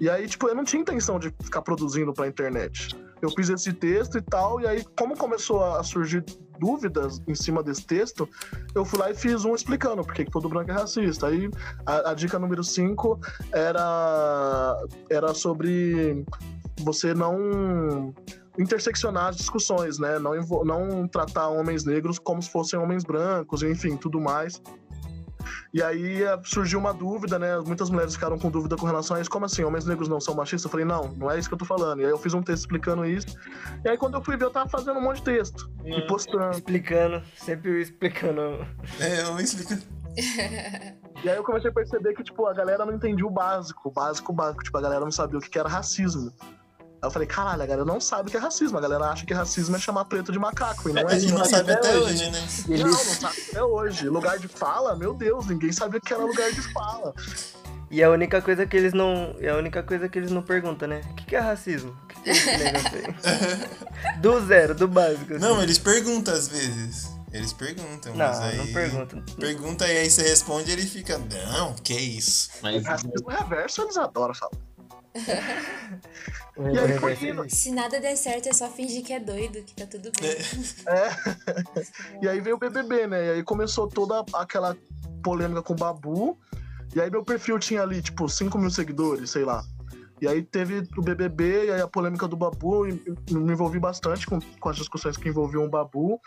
E 0.00 0.08
aí, 0.08 0.28
tipo, 0.28 0.46
eu 0.48 0.54
não 0.54 0.64
tinha 0.64 0.82
intenção 0.82 1.18
de 1.18 1.34
ficar 1.42 1.62
produzindo 1.62 2.12
pra 2.12 2.28
internet. 2.28 2.96
Eu 3.20 3.30
fiz 3.30 3.48
esse 3.48 3.72
texto 3.72 4.18
e 4.18 4.22
tal, 4.22 4.60
e 4.60 4.66
aí, 4.66 4.84
como 4.96 5.16
começou 5.16 5.64
a 5.64 5.82
surgir 5.82 6.24
dúvidas 6.58 7.20
em 7.26 7.34
cima 7.34 7.62
desse 7.62 7.84
texto, 7.84 8.28
eu 8.74 8.84
fui 8.84 8.98
lá 8.98 9.10
e 9.10 9.14
fiz 9.14 9.44
um 9.44 9.54
explicando 9.54 10.02
por 10.04 10.14
que 10.14 10.24
todo 10.24 10.48
branco 10.48 10.70
é 10.70 10.74
racista. 10.74 11.26
Aí 11.26 11.50
a, 11.84 12.10
a 12.10 12.14
dica 12.14 12.38
número 12.38 12.62
5 12.62 13.18
era, 13.52 14.76
era 15.10 15.34
sobre 15.34 16.24
você 16.80 17.14
não 17.14 18.14
interseccionar 18.58 19.28
as 19.28 19.36
discussões, 19.36 19.98
né? 19.98 20.18
Não, 20.18 20.34
não 20.64 21.08
tratar 21.08 21.48
homens 21.48 21.84
negros 21.84 22.18
como 22.18 22.42
se 22.42 22.50
fossem 22.50 22.78
homens 22.78 23.04
brancos, 23.04 23.62
enfim, 23.62 23.96
tudo 23.96 24.20
mais. 24.20 24.60
E 25.72 25.82
aí 25.82 26.22
eh, 26.22 26.40
surgiu 26.44 26.78
uma 26.78 26.94
dúvida, 26.94 27.38
né? 27.38 27.58
Muitas 27.58 27.90
mulheres 27.90 28.14
ficaram 28.14 28.38
com 28.38 28.50
dúvida 28.50 28.76
com 28.76 28.86
relação 28.86 29.16
a 29.16 29.20
isso. 29.20 29.30
Como 29.30 29.44
assim? 29.44 29.64
Homens 29.64 29.84
negros 29.84 30.08
não 30.08 30.20
são 30.20 30.34
machistas? 30.34 30.64
Eu 30.64 30.70
falei, 30.70 30.86
não, 30.86 31.08
não 31.16 31.30
é 31.30 31.38
isso 31.38 31.48
que 31.48 31.54
eu 31.54 31.58
tô 31.58 31.64
falando. 31.64 32.00
E 32.00 32.04
aí 32.04 32.10
eu 32.10 32.18
fiz 32.18 32.32
um 32.32 32.42
texto 32.42 32.62
explicando 32.62 33.04
isso. 33.04 33.26
E 33.84 33.88
aí 33.88 33.98
quando 33.98 34.14
eu 34.14 34.22
fui 34.22 34.36
ver, 34.36 34.44
eu 34.44 34.50
tava 34.50 34.68
fazendo 34.68 34.98
um 34.98 35.02
monte 35.02 35.16
de 35.16 35.24
texto. 35.24 35.68
Hum, 35.84 35.98
e 35.98 36.06
postando. 36.06 36.52
Explicando, 36.52 37.22
sempre 37.36 37.82
explicando. 37.82 38.66
É, 39.00 39.22
eu 39.22 39.38
explico. 39.38 39.82
E 41.24 41.30
aí 41.30 41.36
eu 41.36 41.42
comecei 41.42 41.70
a 41.70 41.72
perceber 41.72 42.12
que, 42.12 42.22
tipo, 42.22 42.46
a 42.46 42.52
galera 42.52 42.84
não 42.84 42.92
entendia 42.92 43.26
o 43.26 43.30
básico, 43.30 43.88
o 43.88 43.90
básico, 43.90 44.30
o 44.30 44.34
básico. 44.34 44.62
Tipo, 44.62 44.76
a 44.76 44.80
galera 44.82 45.00
não 45.00 45.10
sabia 45.10 45.38
o 45.38 45.40
que 45.40 45.58
era 45.58 45.70
racismo. 45.70 46.30
Aí 47.04 47.06
eu 47.06 47.10
falei, 47.10 47.28
caralho, 47.28 47.62
a 47.62 47.66
galera 47.66 47.84
não 47.84 48.00
sabe 48.00 48.28
o 48.28 48.30
que 48.30 48.36
é 48.38 48.40
racismo. 48.40 48.78
A 48.78 48.80
galera 48.80 49.10
acha 49.10 49.26
que 49.26 49.34
racismo 49.34 49.76
é 49.76 49.78
chamar 49.78 50.06
preto 50.06 50.32
de 50.32 50.38
macaco. 50.38 50.88
E 50.88 50.92
não 50.94 51.02
é, 51.02 51.16
é 51.16 51.20
não, 51.20 51.38
não 51.38 51.44
sabe 51.44 51.72
até 51.72 51.98
hoje, 51.98 52.30
né? 52.30 52.48
Não, 52.66 52.78
não 52.78 52.94
sabe 52.94 53.36
até 53.50 53.62
hoje. 53.62 54.08
Lugar 54.08 54.38
de 54.38 54.48
fala, 54.48 54.96
meu 54.96 55.12
Deus, 55.12 55.46
ninguém 55.46 55.70
sabia 55.70 56.00
que 56.00 56.14
era 56.14 56.24
lugar 56.24 56.50
de 56.50 56.62
fala. 56.72 57.14
E 57.90 58.02
a 58.02 58.10
única 58.10 58.40
coisa 58.40 58.64
que 58.64 58.74
eles 58.74 58.94
não. 58.94 59.36
É 59.38 59.50
a 59.50 59.56
única 59.56 59.82
coisa 59.82 60.08
que 60.08 60.18
eles 60.18 60.30
não 60.30 60.42
perguntam, 60.42 60.88
né? 60.88 61.02
O 61.10 61.14
que, 61.14 61.26
que 61.26 61.36
é 61.36 61.40
racismo? 61.40 61.94
O 62.04 62.06
que, 62.06 62.32
que 62.32 62.48
é 62.48 62.72
do 64.20 64.40
zero, 64.46 64.74
do 64.74 64.88
básico. 64.88 65.34
Assim. 65.34 65.44
Não, 65.44 65.62
eles 65.62 65.78
perguntam 65.78 66.32
às 66.32 66.48
vezes. 66.48 67.12
Eles 67.30 67.52
perguntam, 67.52 68.14
não, 68.14 68.26
mas 68.26 68.40
aí. 68.40 68.56
Não 68.56 68.66
perguntam. 68.72 69.22
Pergunta 69.38 69.86
e 69.88 69.98
aí 69.98 70.10
você 70.10 70.22
responde 70.22 70.70
e 70.70 70.72
ele 70.72 70.86
fica. 70.86 71.18
Não, 71.18 71.74
que 71.74 71.92
isso? 71.92 72.48
Mas 72.62 72.82
racismo 72.82 73.28
reverso 73.28 73.82
eles 73.82 73.98
adoram 73.98 74.32
falar. 74.32 74.52
e 76.74 76.78
aí 76.78 76.98
foi 76.98 77.48
Se 77.48 77.70
nada 77.70 78.00
der 78.00 78.16
certo, 78.16 78.48
é 78.48 78.52
só 78.52 78.68
fingir 78.68 79.04
que 79.04 79.12
é 79.12 79.20
doido, 79.20 79.62
que 79.62 79.74
tá 79.74 79.86
tudo 79.86 80.10
bem. 80.20 80.30
É. 80.86 82.24
e 82.24 82.28
aí 82.28 82.40
veio 82.40 82.56
o 82.56 82.58
BBB, 82.58 83.06
né? 83.06 83.26
E 83.26 83.30
aí 83.30 83.42
começou 83.42 83.88
toda 83.88 84.24
aquela 84.34 84.76
polêmica 85.22 85.62
com 85.62 85.72
o 85.72 85.76
Babu. 85.76 86.38
E 86.94 87.00
aí 87.00 87.10
meu 87.10 87.24
perfil 87.24 87.58
tinha 87.58 87.82
ali, 87.82 88.02
tipo, 88.02 88.28
5 88.28 88.58
mil 88.58 88.70
seguidores, 88.70 89.30
sei 89.30 89.44
lá. 89.44 89.64
E 90.20 90.28
aí 90.28 90.42
teve 90.42 90.88
o 90.96 91.02
BBB 91.02 91.66
e 91.66 91.70
aí 91.72 91.80
a 91.80 91.88
polêmica 91.88 92.26
do 92.26 92.36
Babu. 92.36 92.86
E 92.86 92.92
me 93.30 93.52
envolvi 93.52 93.78
bastante 93.78 94.26
com, 94.26 94.38
com 94.40 94.68
as 94.68 94.76
discussões 94.76 95.16
que 95.16 95.28
envolviam 95.28 95.64
o 95.64 95.70
Babu. 95.70 96.20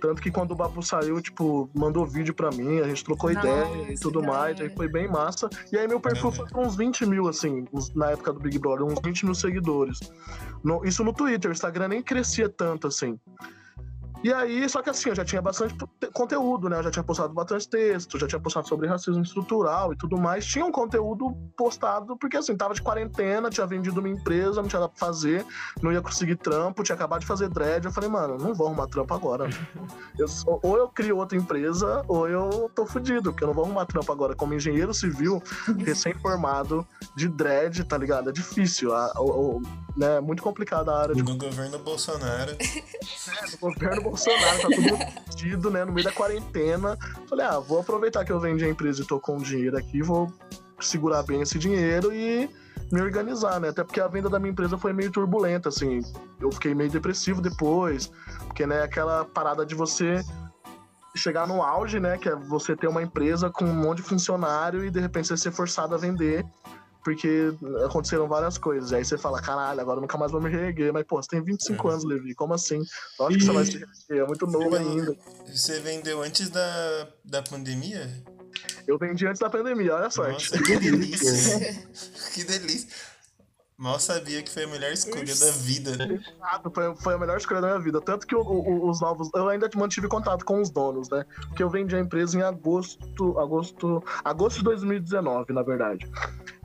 Tanto 0.00 0.22
que 0.22 0.30
quando 0.30 0.52
o 0.52 0.54
Babu 0.54 0.82
saiu, 0.82 1.20
tipo, 1.20 1.68
mandou 1.74 2.06
vídeo 2.06 2.34
pra 2.34 2.50
mim, 2.50 2.80
a 2.80 2.88
gente 2.88 3.04
trocou 3.04 3.32
Nossa, 3.32 3.46
ideia 3.46 3.92
e 3.92 3.98
tudo 3.98 4.22
mais, 4.22 4.60
aí 4.60 4.70
foi 4.70 4.88
bem 4.88 5.08
massa. 5.08 5.48
E 5.72 5.76
aí 5.76 5.86
meu 5.88 6.00
perfil 6.00 6.30
foi 6.30 6.48
com 6.48 6.62
uns 6.62 6.76
20 6.76 7.06
mil, 7.06 7.28
assim, 7.28 7.66
na 7.94 8.10
época 8.10 8.32
do 8.32 8.40
Big 8.40 8.58
Brother, 8.58 8.84
uns 8.84 9.00
20 9.02 9.24
mil 9.24 9.34
seguidores. 9.34 10.00
No, 10.62 10.84
isso 10.84 11.02
no 11.04 11.12
Twitter, 11.12 11.50
o 11.50 11.52
Instagram 11.52 11.88
nem 11.88 12.02
crescia 12.02 12.48
tanto, 12.48 12.86
assim. 12.86 13.18
E 14.22 14.32
aí, 14.32 14.68
só 14.68 14.82
que 14.82 14.90
assim, 14.90 15.10
eu 15.10 15.14
já 15.14 15.24
tinha 15.24 15.40
bastante 15.40 15.76
conteúdo, 16.12 16.68
né? 16.68 16.78
Eu 16.78 16.82
já 16.82 16.90
tinha 16.90 17.04
postado 17.04 17.32
bastante 17.32 17.68
texto, 17.68 18.18
já 18.18 18.26
tinha 18.26 18.40
postado 18.40 18.66
sobre 18.66 18.88
racismo 18.88 19.22
estrutural 19.22 19.92
e 19.92 19.96
tudo 19.96 20.18
mais. 20.18 20.44
Tinha 20.44 20.64
um 20.64 20.72
conteúdo 20.72 21.36
postado, 21.56 22.16
porque 22.16 22.36
assim, 22.36 22.56
tava 22.56 22.74
de 22.74 22.82
quarentena, 22.82 23.48
tinha 23.48 23.66
vendido 23.66 24.00
uma 24.00 24.08
empresa, 24.08 24.60
não 24.60 24.68
tinha 24.68 24.80
nada 24.80 24.92
pra 24.92 25.06
fazer, 25.06 25.46
não 25.80 25.92
ia 25.92 26.02
conseguir 26.02 26.36
trampo, 26.36 26.82
tinha 26.82 26.96
acabado 26.96 27.20
de 27.20 27.26
fazer 27.26 27.48
dread. 27.48 27.84
Eu 27.84 27.92
falei, 27.92 28.10
mano, 28.10 28.36
não 28.38 28.54
vou 28.54 28.66
arrumar 28.66 28.88
trampo 28.88 29.14
agora. 29.14 29.48
eu, 30.18 30.26
ou 30.62 30.76
eu 30.76 30.88
crio 30.88 31.16
outra 31.16 31.38
empresa, 31.38 32.02
ou 32.08 32.28
eu 32.28 32.70
tô 32.74 32.84
fudido, 32.86 33.30
porque 33.30 33.44
eu 33.44 33.48
não 33.48 33.54
vou 33.54 33.64
arrumar 33.64 33.86
trampo 33.86 34.10
agora. 34.10 34.34
Como 34.34 34.52
engenheiro 34.52 34.92
civil, 34.92 35.40
recém-formado, 35.78 36.84
de 37.16 37.28
dread, 37.28 37.84
tá 37.84 37.96
ligado? 37.96 38.30
É 38.30 38.32
difícil. 38.32 38.92
A, 38.92 39.06
a, 39.06 39.10
a, 39.10 39.96
né? 39.96 40.20
Muito 40.20 40.42
complicada 40.42 40.92
a 40.92 41.02
área. 41.02 41.14
De... 41.14 41.22
No 41.22 41.36
governo 41.36 41.78
Bolsonaro. 41.78 42.56
É, 43.28 43.50
no 43.50 43.58
governo 43.58 44.07
Bolsonaro, 44.08 44.62
tá 44.62 44.68
tudo 44.68 45.22
fudido, 45.26 45.70
né? 45.70 45.84
No 45.84 45.92
meio 45.92 46.04
da 46.04 46.12
quarentena. 46.12 46.96
Falei, 47.28 47.46
ah, 47.46 47.58
vou 47.58 47.80
aproveitar 47.80 48.24
que 48.24 48.32
eu 48.32 48.40
vendi 48.40 48.64
a 48.64 48.68
empresa 48.68 49.02
e 49.02 49.06
tô 49.06 49.20
com 49.20 49.36
dinheiro 49.36 49.76
aqui, 49.76 50.02
vou 50.02 50.32
segurar 50.80 51.22
bem 51.22 51.42
esse 51.42 51.58
dinheiro 51.58 52.12
e 52.12 52.48
me 52.90 53.00
organizar, 53.00 53.60
né? 53.60 53.68
Até 53.68 53.84
porque 53.84 54.00
a 54.00 54.08
venda 54.08 54.28
da 54.28 54.38
minha 54.38 54.52
empresa 54.52 54.78
foi 54.78 54.92
meio 54.92 55.10
turbulenta, 55.10 55.68
assim. 55.68 56.00
Eu 56.40 56.50
fiquei 56.50 56.74
meio 56.74 56.90
depressivo 56.90 57.40
depois, 57.40 58.10
porque, 58.46 58.66
né, 58.66 58.82
aquela 58.82 59.24
parada 59.24 59.66
de 59.66 59.74
você 59.74 60.24
chegar 61.14 61.46
no 61.46 61.62
auge, 61.62 62.00
né? 62.00 62.16
Que 62.16 62.28
é 62.28 62.34
você 62.34 62.76
ter 62.76 62.88
uma 62.88 63.02
empresa 63.02 63.50
com 63.50 63.64
um 63.64 63.74
monte 63.74 63.98
de 63.98 64.04
funcionário 64.04 64.84
e 64.84 64.90
de 64.90 65.00
repente 65.00 65.28
você 65.28 65.36
ser 65.36 65.52
forçado 65.52 65.94
a 65.94 65.98
vender. 65.98 66.46
Porque 67.04 67.54
aconteceram 67.84 68.28
várias 68.28 68.58
coisas. 68.58 68.92
Aí 68.92 69.04
você 69.04 69.16
fala, 69.16 69.40
caralho, 69.40 69.80
agora 69.80 69.98
eu 69.98 70.02
nunca 70.02 70.18
mais 70.18 70.32
vou 70.32 70.40
me 70.40 70.50
reerguer. 70.50 70.92
Mas, 70.92 71.04
pô, 71.04 71.22
você 71.22 71.28
tem 71.28 71.42
25 71.42 71.88
anos, 71.88 72.04
Levi. 72.04 72.34
Como 72.34 72.52
assim? 72.54 72.82
Lógico 73.18 73.38
que 73.38 73.46
você 73.46 73.52
vai 73.52 73.64
se 73.64 73.72
reerguer. 73.72 74.24
É 74.24 74.26
muito 74.26 74.46
novo 74.46 74.74
ainda. 74.74 75.16
Você 75.46 75.80
vendeu 75.80 76.22
antes 76.22 76.50
da, 76.50 77.08
da 77.24 77.42
pandemia? 77.42 78.10
Eu 78.86 78.98
vendi 78.98 79.26
antes 79.26 79.40
da 79.40 79.50
pandemia, 79.50 79.94
olha 79.94 80.10
só. 80.10 80.26
Nossa, 80.28 80.56
que 80.62 80.78
delícia. 80.78 81.86
que 82.34 82.44
delícia. 82.44 82.88
Mal 83.78 84.00
sabia 84.00 84.42
que 84.42 84.50
foi 84.50 84.64
a 84.64 84.66
melhor 84.66 84.90
escolha 84.90 85.36
da 85.36 85.52
vida. 85.52 85.90
Exato, 85.92 86.68
foi, 86.74 86.96
foi 86.96 87.14
a 87.14 87.18
melhor 87.18 87.36
escolha 87.36 87.60
da 87.60 87.68
minha 87.68 87.78
vida. 87.78 88.00
Tanto 88.00 88.26
que 88.26 88.34
o, 88.34 88.40
o, 88.40 88.90
os 88.90 89.00
novos. 89.00 89.30
Eu 89.32 89.48
ainda 89.48 89.70
mantive 89.76 90.08
contato 90.08 90.44
com 90.44 90.60
os 90.60 90.68
donos, 90.68 91.08
né? 91.08 91.24
Porque 91.46 91.62
eu 91.62 91.70
vendi 91.70 91.94
a 91.94 92.00
empresa 92.00 92.36
em 92.36 92.42
agosto. 92.42 93.38
Agosto. 93.38 94.02
Agosto 94.24 94.58
de 94.58 94.64
2019, 94.64 95.52
na 95.52 95.62
verdade. 95.62 96.10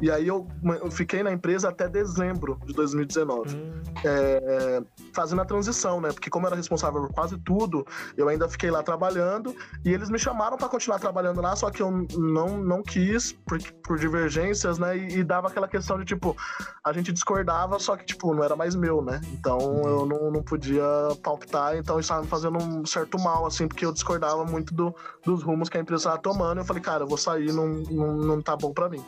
E 0.01 0.09
aí 0.09 0.27
eu, 0.27 0.47
eu 0.81 0.89
fiquei 0.89 1.21
na 1.21 1.31
empresa 1.31 1.69
até 1.69 1.87
dezembro 1.87 2.59
de 2.65 2.73
2019. 2.73 3.55
Hum. 3.55 3.71
É, 4.03 4.81
fazendo 5.13 5.43
a 5.43 5.45
transição, 5.45 6.01
né? 6.01 6.11
Porque 6.11 6.31
como 6.31 6.45
eu 6.45 6.47
era 6.47 6.55
responsável 6.55 7.01
por 7.01 7.13
quase 7.13 7.37
tudo, 7.37 7.85
eu 8.17 8.27
ainda 8.27 8.49
fiquei 8.49 8.71
lá 8.71 8.81
trabalhando. 8.81 9.55
E 9.85 9.93
eles 9.93 10.09
me 10.09 10.17
chamaram 10.17 10.57
para 10.57 10.67
continuar 10.67 10.97
trabalhando 10.97 11.41
lá, 11.41 11.55
só 11.55 11.69
que 11.69 11.83
eu 11.83 11.91
não, 12.17 12.57
não 12.57 12.81
quis, 12.81 13.33
por, 13.45 13.61
por 13.83 13.99
divergências, 13.99 14.79
né? 14.79 14.97
E, 14.97 15.19
e 15.19 15.23
dava 15.23 15.47
aquela 15.47 15.67
questão 15.67 15.99
de 15.99 16.05
tipo, 16.05 16.35
a 16.83 16.91
gente 16.91 17.02
discordava, 17.11 17.79
só 17.79 17.95
que, 17.97 18.05
tipo, 18.05 18.33
não 18.33 18.43
era 18.43 18.55
mais 18.55 18.75
meu, 18.75 19.01
né? 19.01 19.19
Então 19.33 19.59
eu 19.85 20.05
não, 20.05 20.31
não 20.31 20.43
podia 20.43 20.83
palpitar, 21.21 21.75
então 21.75 21.99
isso 21.99 22.05
estava 22.05 22.21
me 22.21 22.27
fazendo 22.27 22.57
um 22.57 22.85
certo 22.85 23.19
mal, 23.19 23.45
assim, 23.45 23.67
porque 23.67 23.85
eu 23.85 23.91
discordava 23.91 24.45
muito 24.45 24.73
do, 24.73 24.95
dos 25.25 25.43
rumos 25.43 25.69
que 25.69 25.77
a 25.77 25.81
empresa 25.81 26.01
estava 26.01 26.17
tomando. 26.17 26.59
Eu 26.59 26.65
falei, 26.65 26.81
cara, 26.81 27.03
eu 27.03 27.07
vou 27.07 27.17
sair, 27.17 27.51
não, 27.51 27.67
não, 27.67 28.17
não 28.17 28.41
tá 28.41 28.55
bom 28.55 28.73
para 28.73 28.89
mim. 28.89 29.03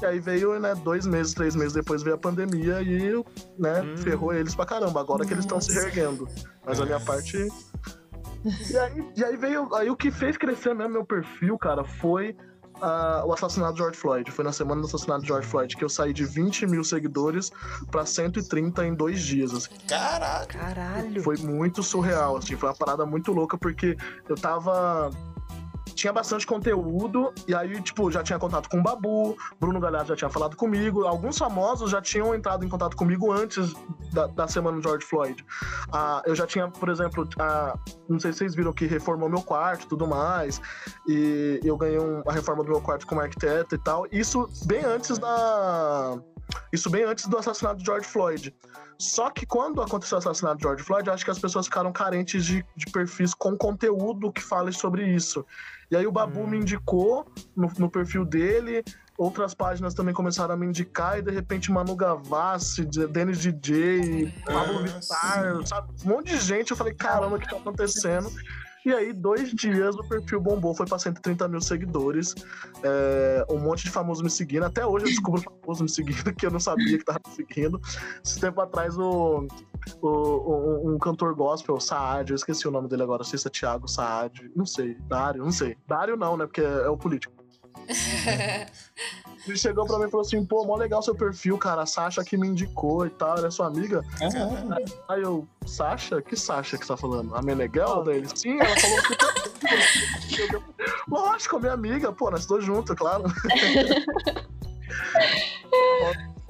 E 0.00 0.06
aí 0.06 0.18
veio, 0.18 0.58
né, 0.58 0.74
dois 0.74 1.06
meses, 1.06 1.34
três 1.34 1.54
meses 1.54 1.72
depois 1.72 2.02
veio 2.02 2.16
a 2.16 2.18
pandemia 2.18 2.80
e, 2.82 3.12
né, 3.58 3.82
hum. 3.82 3.96
ferrou 3.98 4.32
eles 4.32 4.54
pra 4.54 4.64
caramba. 4.64 5.00
Agora 5.00 5.18
Nossa. 5.18 5.28
que 5.28 5.34
eles 5.34 5.44
estão 5.44 5.60
se 5.60 5.72
reerguendo. 5.72 6.26
Mas 6.64 6.80
a 6.80 6.86
minha 6.86 7.00
parte. 7.00 7.36
E 8.42 8.78
aí, 8.78 9.12
e 9.16 9.22
aí 9.22 9.36
veio. 9.36 9.74
Aí 9.74 9.90
o 9.90 9.96
que 9.96 10.10
fez 10.10 10.38
crescer 10.38 10.74
mesmo 10.74 10.94
meu 10.94 11.04
perfil, 11.04 11.58
cara, 11.58 11.84
foi 11.84 12.34
uh, 12.80 13.26
o 13.26 13.32
assassinato 13.32 13.74
de 13.74 13.78
George 13.78 13.96
Floyd. 13.96 14.30
Foi 14.30 14.44
na 14.44 14.52
semana 14.52 14.80
do 14.80 14.86
assassinato 14.86 15.22
de 15.22 15.28
George 15.28 15.46
Floyd 15.46 15.76
que 15.76 15.84
eu 15.84 15.88
saí 15.88 16.12
de 16.12 16.24
20 16.24 16.66
mil 16.66 16.82
seguidores 16.82 17.50
pra 17.90 18.04
130 18.04 18.86
em 18.86 18.94
dois 18.94 19.20
dias. 19.22 19.52
Assim. 19.52 19.70
Caraca! 19.86 20.58
Caralho! 20.58 21.22
Foi 21.22 21.36
muito 21.36 21.82
surreal, 21.82 22.36
assim. 22.36 22.56
Foi 22.56 22.68
uma 22.68 22.74
parada 22.74 23.06
muito 23.06 23.32
louca, 23.32 23.56
porque 23.56 23.96
eu 24.28 24.36
tava 24.36 25.10
tinha 26.00 26.12
bastante 26.14 26.46
conteúdo, 26.46 27.30
e 27.46 27.54
aí, 27.54 27.80
tipo, 27.82 28.10
já 28.10 28.22
tinha 28.22 28.38
contato 28.38 28.70
com 28.70 28.78
o 28.78 28.82
Babu, 28.82 29.36
Bruno 29.60 29.78
Galhardo 29.78 30.08
já 30.08 30.16
tinha 30.16 30.30
falado 30.30 30.56
comigo, 30.56 31.04
alguns 31.06 31.36
famosos 31.36 31.90
já 31.90 32.00
tinham 32.00 32.34
entrado 32.34 32.64
em 32.64 32.68
contato 32.70 32.96
comigo 32.96 33.30
antes 33.30 33.74
da, 34.10 34.26
da 34.26 34.48
semana 34.48 34.78
do 34.78 34.82
George 34.82 35.04
Floyd. 35.04 35.44
Ah, 35.92 36.22
eu 36.24 36.34
já 36.34 36.46
tinha, 36.46 36.68
por 36.68 36.88
exemplo, 36.88 37.28
ah, 37.38 37.78
não 38.08 38.18
sei 38.18 38.32
se 38.32 38.38
vocês 38.38 38.54
viram 38.54 38.72
que 38.72 38.86
reformou 38.86 39.28
meu 39.28 39.42
quarto 39.42 39.84
e 39.84 39.88
tudo 39.88 40.06
mais, 40.06 40.60
e 41.06 41.60
eu 41.62 41.76
ganhei 41.76 41.98
uma 41.98 42.32
reforma 42.32 42.64
do 42.64 42.70
meu 42.70 42.80
quarto 42.80 43.06
como 43.06 43.20
arquiteto 43.20 43.74
e 43.74 43.78
tal, 43.78 44.06
isso 44.10 44.48
bem 44.64 44.82
antes 44.82 45.18
da. 45.18 46.18
Isso 46.72 46.90
bem 46.90 47.04
antes 47.04 47.26
do 47.26 47.38
assassinato 47.38 47.78
de 47.78 47.84
George 47.84 48.06
Floyd. 48.06 48.54
Só 48.98 49.30
que 49.30 49.46
quando 49.46 49.80
aconteceu 49.80 50.16
o 50.16 50.18
assassinato 50.18 50.58
de 50.58 50.62
George 50.62 50.82
Floyd, 50.82 51.08
acho 51.08 51.24
que 51.24 51.30
as 51.30 51.38
pessoas 51.38 51.66
ficaram 51.66 51.92
carentes 51.92 52.44
de, 52.44 52.64
de 52.76 52.86
perfis 52.92 53.32
com 53.32 53.56
conteúdo 53.56 54.30
que 54.30 54.42
fale 54.42 54.72
sobre 54.72 55.06
isso. 55.06 55.44
E 55.90 55.96
aí 55.96 56.06
o 56.06 56.12
Babu 56.12 56.40
hum. 56.40 56.46
me 56.46 56.58
indicou 56.58 57.26
no, 57.56 57.70
no, 57.78 57.90
perfil 57.90 58.24
dele, 58.24 58.84
outras 59.18 59.54
páginas 59.54 59.94
também 59.94 60.14
começaram 60.14 60.54
a 60.54 60.56
me 60.56 60.66
indicar, 60.66 61.18
e 61.18 61.22
de 61.22 61.30
repente 61.30 61.72
Manu 61.72 61.96
Gavassi, 61.96 62.84
Denis 62.84 63.40
DJ, 63.40 64.32
Pablo 64.44 64.82
Vittar, 64.84 65.66
sabe? 65.66 65.92
Um 66.04 66.08
monte 66.10 66.26
de 66.28 66.38
gente. 66.38 66.70
Eu 66.70 66.76
falei, 66.76 66.94
caramba, 66.94 67.36
o 67.36 67.40
que 67.40 67.48
tá 67.48 67.56
acontecendo? 67.56 68.30
E 68.84 68.92
aí, 68.92 69.12
dois 69.12 69.50
dias, 69.52 69.94
o 69.96 70.08
perfil 70.08 70.40
bombou, 70.40 70.74
foi 70.74 70.86
pra 70.86 70.98
130 70.98 71.46
mil 71.48 71.60
seguidores. 71.60 72.34
É, 72.82 73.44
um 73.50 73.58
monte 73.58 73.84
de 73.84 73.90
famosos 73.90 74.22
me 74.22 74.30
seguindo. 74.30 74.64
Até 74.64 74.86
hoje 74.86 75.06
eu 75.06 75.10
descubro 75.10 75.42
famosos 75.42 75.82
me 75.82 75.88
seguindo, 75.88 76.32
que 76.34 76.46
eu 76.46 76.50
não 76.50 76.60
sabia 76.60 76.98
que 76.98 77.04
tava 77.04 77.20
me 77.26 77.34
seguindo. 77.34 77.80
Esse 78.24 78.40
tempo 78.40 78.60
atrás, 78.60 78.96
o, 78.96 79.46
o, 80.00 80.08
o, 80.08 80.94
um 80.94 80.98
cantor 80.98 81.34
gospel, 81.34 81.78
Saad, 81.78 82.30
eu 82.30 82.36
esqueci 82.36 82.66
o 82.66 82.70
nome 82.70 82.88
dele 82.88 83.02
agora, 83.02 83.22
se 83.22 83.36
é 83.36 83.50
Thiago 83.50 83.86
Saad, 83.86 84.50
não 84.56 84.64
sei, 84.64 84.96
Dário, 85.08 85.44
não 85.44 85.52
sei. 85.52 85.76
Dário 85.86 86.16
não, 86.16 86.36
né, 86.36 86.46
porque 86.46 86.62
é, 86.62 86.64
é 86.64 86.88
o 86.88 86.96
político. 86.96 87.34
Ele 89.46 89.56
chegou 89.56 89.86
pra 89.86 89.98
mim 89.98 90.04
e 90.06 90.10
falou 90.10 90.26
assim: 90.26 90.44
pô, 90.44 90.64
mó 90.64 90.76
legal 90.76 91.02
seu 91.02 91.14
perfil, 91.14 91.56
cara. 91.58 91.82
A 91.82 91.86
Sasha 91.86 92.22
que 92.24 92.36
me 92.36 92.48
indicou 92.48 93.06
e 93.06 93.10
tal, 93.10 93.36
ela 93.38 93.48
é 93.48 93.50
sua 93.50 93.66
amiga. 93.66 94.02
Uhum. 94.20 94.74
Aí 95.08 95.22
eu, 95.22 95.46
Sasha? 95.66 96.20
Que 96.20 96.36
Sasha 96.36 96.76
que 96.76 96.84
você 96.84 96.92
tá 96.92 96.96
falando? 96.96 97.34
A 97.34 97.42
Meneghel 97.42 98.02
dele? 98.04 98.28
Sim, 98.34 98.58
ela 98.60 98.76
falou 98.76 99.02
que. 99.02 99.16
Lógico, 101.08 101.58
minha 101.58 101.72
amiga, 101.72 102.12
pô, 102.12 102.30
nós 102.30 102.40
estamos 102.40 102.64
juntos, 102.64 102.94
claro. 102.96 103.24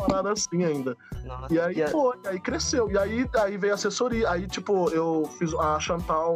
parada 0.01 0.33
assim 0.33 0.65
ainda. 0.65 0.97
Nossa, 1.25 1.53
e 1.53 1.61
aí, 1.61 1.91
pô, 1.91 2.15
aí 2.25 2.41
cresceu. 2.41 2.91
E 2.91 2.99
aí, 2.99 3.29
aí 3.35 3.57
veio 3.57 3.73
a 3.73 3.77
assessoria. 3.77 4.31
Aí, 4.31 4.47
tipo, 4.47 4.89
eu 4.91 5.29
fiz 5.39 5.53
a 5.55 5.79
Chantal 5.79 6.35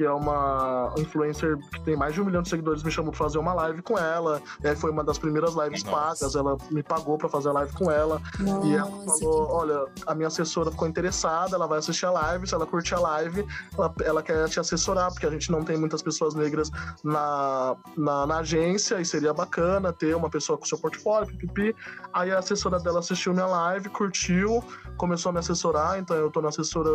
que 0.00 0.04
é 0.06 0.10
uma 0.10 0.94
influencer 0.96 1.58
que 1.58 1.80
tem 1.82 1.94
mais 1.94 2.14
de 2.14 2.22
um 2.22 2.24
milhão 2.24 2.40
de 2.40 2.48
seguidores, 2.48 2.82
me 2.82 2.90
chamou 2.90 3.12
pra 3.12 3.18
fazer 3.18 3.36
uma 3.36 3.52
live 3.52 3.82
com 3.82 3.98
ela. 3.98 4.40
E 4.64 4.66
aí 4.66 4.74
foi 4.74 4.90
uma 4.90 5.04
das 5.04 5.18
primeiras 5.18 5.54
lives 5.54 5.84
Nossa. 5.84 5.94
pagas. 5.94 6.34
Ela 6.34 6.56
me 6.70 6.82
pagou 6.82 7.18
pra 7.18 7.28
fazer 7.28 7.50
a 7.50 7.52
live 7.52 7.70
com 7.74 7.90
ela. 7.90 8.18
Nossa, 8.38 8.66
e 8.66 8.76
ela 8.76 8.90
falou: 8.90 9.46
que... 9.46 9.52
olha, 9.52 9.84
a 10.06 10.14
minha 10.14 10.28
assessora 10.28 10.70
ficou 10.70 10.88
interessada, 10.88 11.54
ela 11.54 11.66
vai 11.66 11.80
assistir 11.80 12.06
a 12.06 12.12
live. 12.12 12.46
Se 12.46 12.54
ela 12.54 12.64
curtir 12.64 12.94
a 12.94 13.00
live, 13.00 13.46
ela, 13.76 13.94
ela 14.02 14.22
quer 14.22 14.48
te 14.48 14.58
assessorar, 14.58 15.12
porque 15.12 15.26
a 15.26 15.30
gente 15.30 15.52
não 15.52 15.62
tem 15.62 15.76
muitas 15.76 16.00
pessoas 16.00 16.34
negras 16.34 16.70
na, 17.04 17.76
na, 17.94 18.26
na, 18.26 18.38
agência 18.38 18.98
e 19.02 19.04
seria 19.04 19.34
bacana 19.34 19.92
ter 19.92 20.16
uma 20.16 20.30
pessoa 20.30 20.56
com 20.56 20.64
seu 20.64 20.78
portfólio, 20.78 21.28
pipipi. 21.28 21.76
Aí 22.14 22.30
a 22.30 22.38
assessora 22.38 22.80
dela 22.80 23.00
assistiu 23.00 23.34
minha 23.34 23.44
live, 23.44 23.90
curtiu, 23.90 24.64
começou 24.96 25.28
a 25.28 25.32
me 25.34 25.40
assessorar, 25.40 25.98
então 25.98 26.16
eu 26.16 26.30
tô 26.30 26.40
na 26.40 26.48
assessora 26.48 26.88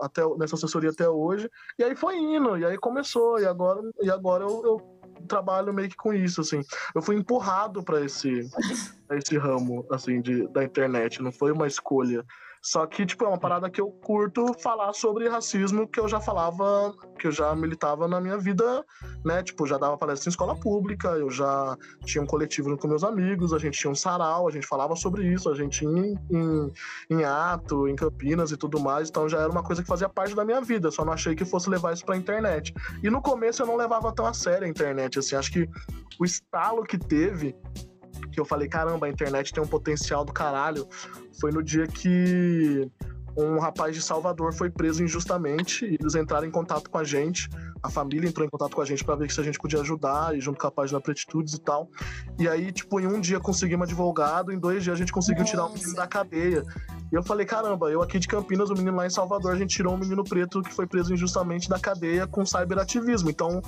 até, 0.00 0.22
nessa 0.38 0.54
assessoria 0.54 0.88
até 0.88 1.06
hoje. 1.06 1.50
E 1.78 1.84
aí 1.84 1.94
foi 1.94 2.16
indo 2.16 2.45
e 2.54 2.64
aí 2.64 2.76
começou, 2.76 3.40
e 3.40 3.46
agora, 3.46 3.80
e 4.02 4.10
agora 4.10 4.44
eu, 4.44 4.62
eu 4.64 4.96
trabalho 5.26 5.72
meio 5.72 5.88
que 5.88 5.96
com 5.96 6.12
isso, 6.12 6.40
assim. 6.40 6.60
Eu 6.94 7.02
fui 7.02 7.16
empurrado 7.16 7.82
para 7.82 8.04
esse, 8.04 8.48
esse 9.10 9.38
ramo, 9.38 9.86
assim, 9.90 10.20
de, 10.20 10.46
da 10.48 10.62
internet, 10.62 11.22
não 11.22 11.32
foi 11.32 11.50
uma 11.52 11.66
escolha. 11.66 12.24
Só 12.62 12.86
que, 12.86 13.06
tipo, 13.06 13.24
é 13.24 13.28
uma 13.28 13.38
parada 13.38 13.70
que 13.70 13.80
eu 13.80 13.90
curto 13.90 14.52
falar 14.60 14.92
sobre 14.92 15.28
racismo 15.28 15.86
que 15.86 16.00
eu 16.00 16.08
já 16.08 16.20
falava, 16.20 16.94
que 17.18 17.26
eu 17.26 17.32
já 17.32 17.54
militava 17.54 18.08
na 18.08 18.20
minha 18.20 18.38
vida, 18.38 18.84
né? 19.24 19.42
Tipo, 19.42 19.66
já 19.66 19.78
dava 19.78 19.96
palestra 19.96 20.28
em 20.28 20.30
escola 20.30 20.54
pública, 20.56 21.08
eu 21.10 21.30
já 21.30 21.76
tinha 22.04 22.22
um 22.22 22.26
coletivo 22.26 22.76
com 22.76 22.88
meus 22.88 23.04
amigos, 23.04 23.52
a 23.52 23.58
gente 23.58 23.78
tinha 23.78 23.90
um 23.90 23.94
sarau, 23.94 24.48
a 24.48 24.50
gente 24.50 24.66
falava 24.66 24.96
sobre 24.96 25.26
isso, 25.26 25.48
a 25.48 25.54
gente 25.54 25.84
ia 25.84 25.90
em, 25.90 26.18
em, 26.30 26.72
em 27.10 27.24
ato, 27.24 27.88
em 27.88 27.94
Campinas 27.96 28.50
e 28.50 28.56
tudo 28.56 28.80
mais, 28.80 29.08
então 29.08 29.28
já 29.28 29.38
era 29.38 29.50
uma 29.50 29.62
coisa 29.62 29.82
que 29.82 29.88
fazia 29.88 30.08
parte 30.08 30.34
da 30.34 30.44
minha 30.44 30.60
vida, 30.60 30.90
só 30.90 31.04
não 31.04 31.12
achei 31.12 31.34
que 31.34 31.44
fosse 31.44 31.70
levar 31.70 31.92
isso 31.92 32.04
pra 32.04 32.16
internet. 32.16 32.74
E 33.02 33.10
no 33.10 33.22
começo 33.22 33.62
eu 33.62 33.66
não 33.66 33.76
levava 33.76 34.12
tão 34.12 34.26
a 34.26 34.34
sério 34.34 34.66
a 34.66 34.68
internet, 34.70 35.18
assim, 35.18 35.36
acho 35.36 35.52
que 35.52 35.68
o 36.18 36.24
estalo 36.24 36.82
que 36.82 36.98
teve 36.98 37.54
que 38.30 38.40
eu 38.40 38.44
falei, 38.44 38.68
caramba, 38.68 39.06
a 39.06 39.08
internet 39.08 39.52
tem 39.52 39.62
um 39.62 39.66
potencial 39.66 40.24
do 40.24 40.32
caralho, 40.32 40.88
foi 41.40 41.50
no 41.50 41.62
dia 41.62 41.86
que 41.86 42.90
um 43.36 43.58
rapaz 43.58 43.94
de 43.94 44.00
Salvador 44.00 44.54
foi 44.54 44.70
preso 44.70 45.02
injustamente 45.04 45.84
e 45.84 45.98
eles 46.00 46.14
entraram 46.14 46.46
em 46.46 46.50
contato 46.50 46.88
com 46.88 46.98
a 46.98 47.04
gente. 47.04 47.50
A 47.82 47.90
família 47.90 48.28
entrou 48.28 48.46
em 48.46 48.50
contato 48.50 48.74
com 48.74 48.82
a 48.82 48.84
gente 48.84 49.04
para 49.04 49.14
ver 49.16 49.30
se 49.30 49.40
a 49.40 49.44
gente 49.44 49.58
podia 49.58 49.80
ajudar, 49.80 50.36
e 50.36 50.40
junto 50.40 50.58
com 50.58 50.66
a 50.66 50.70
página 50.70 51.00
Pretitudes 51.00 51.54
e 51.54 51.60
tal. 51.60 51.88
E 52.38 52.48
aí, 52.48 52.72
tipo, 52.72 53.00
em 53.00 53.06
um 53.06 53.20
dia 53.20 53.38
conseguimos 53.40 53.86
advogado, 53.88 54.52
em 54.52 54.58
dois 54.58 54.82
dias 54.82 54.94
a 54.94 54.98
gente 54.98 55.12
conseguiu 55.12 55.40
Nossa. 55.40 55.50
tirar 55.50 55.66
o 55.66 55.72
menino 55.72 55.94
da 55.94 56.06
cadeia. 56.06 56.64
E 57.12 57.14
eu 57.14 57.22
falei, 57.22 57.46
caramba, 57.46 57.90
eu 57.90 58.02
aqui 58.02 58.18
de 58.18 58.26
Campinas, 58.26 58.68
o 58.70 58.74
menino 58.74 58.96
lá 58.96 59.06
em 59.06 59.10
Salvador, 59.10 59.52
a 59.52 59.56
gente 59.56 59.74
tirou 59.74 59.94
um 59.94 59.96
menino 59.96 60.24
preto 60.24 60.60
que 60.62 60.72
foi 60.72 60.86
preso 60.86 61.14
injustamente 61.14 61.68
da 61.68 61.78
cadeia 61.78 62.26
com 62.26 62.44
cyberativismo. 62.44 63.30
Então, 63.30 63.62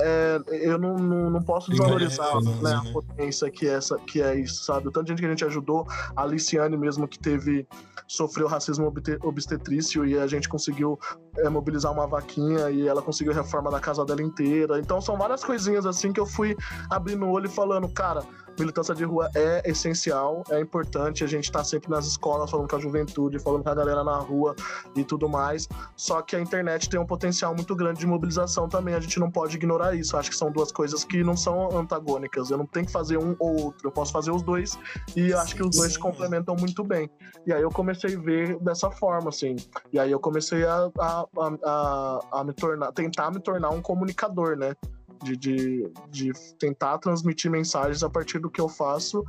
é, 0.00 0.40
eu 0.48 0.78
não, 0.78 0.96
não, 0.96 1.30
não, 1.30 1.42
posso 1.42 1.70
desvalorizar 1.70 2.40
né, 2.42 2.58
né, 2.62 2.74
a 2.74 2.92
potência 2.92 3.50
que 3.50 3.68
é, 3.68 3.74
essa, 3.74 3.98
que 3.98 4.22
é 4.22 4.38
isso, 4.38 4.64
sabe? 4.64 4.88
O 4.88 4.90
tanto 4.90 5.06
de 5.06 5.12
gente 5.12 5.20
que 5.20 5.26
a 5.26 5.30
gente 5.30 5.44
ajudou, 5.44 5.86
a 6.16 6.22
Aliciane 6.22 6.76
mesmo, 6.76 7.06
que 7.06 7.18
teve, 7.18 7.66
sofreu 8.06 8.46
racismo 8.46 8.92
obstetrício 9.22 10.06
e 10.06 10.18
a 10.18 10.26
gente 10.26 10.48
conseguiu 10.48 10.98
é, 11.38 11.48
mobilizar 11.48 11.92
uma 11.92 12.06
vaquinha 12.06 12.70
e 12.70 12.86
ela 12.86 13.02
conseguiu 13.02 13.32
a 13.32 13.36
reforma 13.36 13.70
da 13.70 13.80
casa 13.80 14.04
dela 14.04 14.22
inteira. 14.22 14.78
Então 14.78 15.00
são 15.00 15.16
várias 15.16 15.44
coisinhas 15.44 15.86
assim 15.86 16.12
que 16.12 16.20
eu 16.20 16.26
fui 16.26 16.56
abrindo 16.90 17.24
o 17.24 17.30
olho 17.30 17.46
e 17.46 17.50
falando, 17.50 17.88
cara, 17.88 18.22
militância 18.58 18.94
de 18.94 19.04
rua 19.04 19.30
é 19.34 19.62
essencial, 19.68 20.42
é 20.50 20.60
importante. 20.60 21.24
A 21.24 21.26
gente 21.26 21.50
tá 21.50 21.62
sempre 21.64 21.90
nas 21.90 22.06
escolas 22.06 22.50
falando 22.50 22.68
com 22.68 22.76
a 22.76 22.80
juventude, 22.80 23.38
falando 23.38 23.62
com 23.62 23.70
a 23.70 23.74
galera 23.74 24.04
na 24.04 24.16
rua 24.16 24.54
e 24.96 25.04
tudo 25.04 25.28
mais. 25.28 25.68
Só 25.96 26.22
que 26.22 26.36
a 26.36 26.40
internet 26.40 26.88
tem 26.88 26.98
um 26.98 27.06
potencial 27.06 27.54
muito 27.54 27.74
grande 27.74 28.00
de 28.00 28.06
mobilização 28.06 28.68
também. 28.68 28.94
A 28.94 29.00
gente 29.00 29.18
não 29.18 29.30
pode 29.30 29.56
ignorar 29.56 29.94
isso. 29.94 30.16
Acho 30.16 30.30
que 30.30 30.36
são 30.36 30.50
duas 30.50 30.72
coisas 30.72 31.04
que 31.04 31.22
não 31.22 31.36
são 31.36 31.76
antagônicas. 31.76 32.50
Eu 32.50 32.58
não 32.58 32.66
tenho 32.66 32.86
que 32.86 32.92
fazer 32.92 33.18
um 33.18 33.34
ou 33.38 33.64
outro. 33.64 33.88
Eu 33.88 33.92
posso 33.92 34.12
fazer 34.12 34.30
os 34.30 34.42
dois 34.42 34.78
e 35.16 35.32
acho 35.32 35.54
que 35.54 35.62
os 35.62 35.76
dois 35.76 35.92
se 35.92 35.98
complementam 35.98 36.56
muito 36.56 36.84
bem. 36.84 37.10
E 37.46 37.52
aí 37.52 37.62
eu 37.62 37.70
comecei 37.70 38.14
a 38.14 38.18
ver 38.18 38.58
dessa 38.60 38.90
forma, 38.90 39.28
assim. 39.28 39.56
E 39.92 39.98
aí 39.98 40.10
eu 40.10 40.20
comecei 40.20 40.64
a, 40.64 40.90
a, 40.98 41.26
a, 41.38 41.58
a, 41.64 42.40
a 42.40 42.44
me 42.44 42.52
tornar, 42.52 42.92
tentar 42.92 43.30
me 43.30 43.40
tornar 43.40 43.70
um 43.70 43.80
comunicador, 43.80 44.56
né? 44.56 44.74
De, 45.22 45.36
de, 45.36 45.92
de 46.10 46.32
tentar 46.58 46.98
transmitir 46.98 47.50
mensagens 47.50 48.02
a 48.02 48.10
partir 48.10 48.38
do 48.38 48.50
que 48.50 48.60
eu 48.60 48.68
faço 48.68 49.24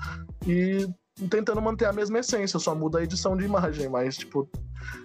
e 0.45 0.87
tentando 1.29 1.61
manter 1.61 1.85
a 1.85 1.93
mesma 1.93 2.19
essência, 2.19 2.59
só 2.59 2.73
muda 2.73 2.99
a 2.99 3.03
edição 3.03 3.35
de 3.35 3.43
imagem, 3.43 3.89
mas 3.89 4.17
tipo, 4.17 4.49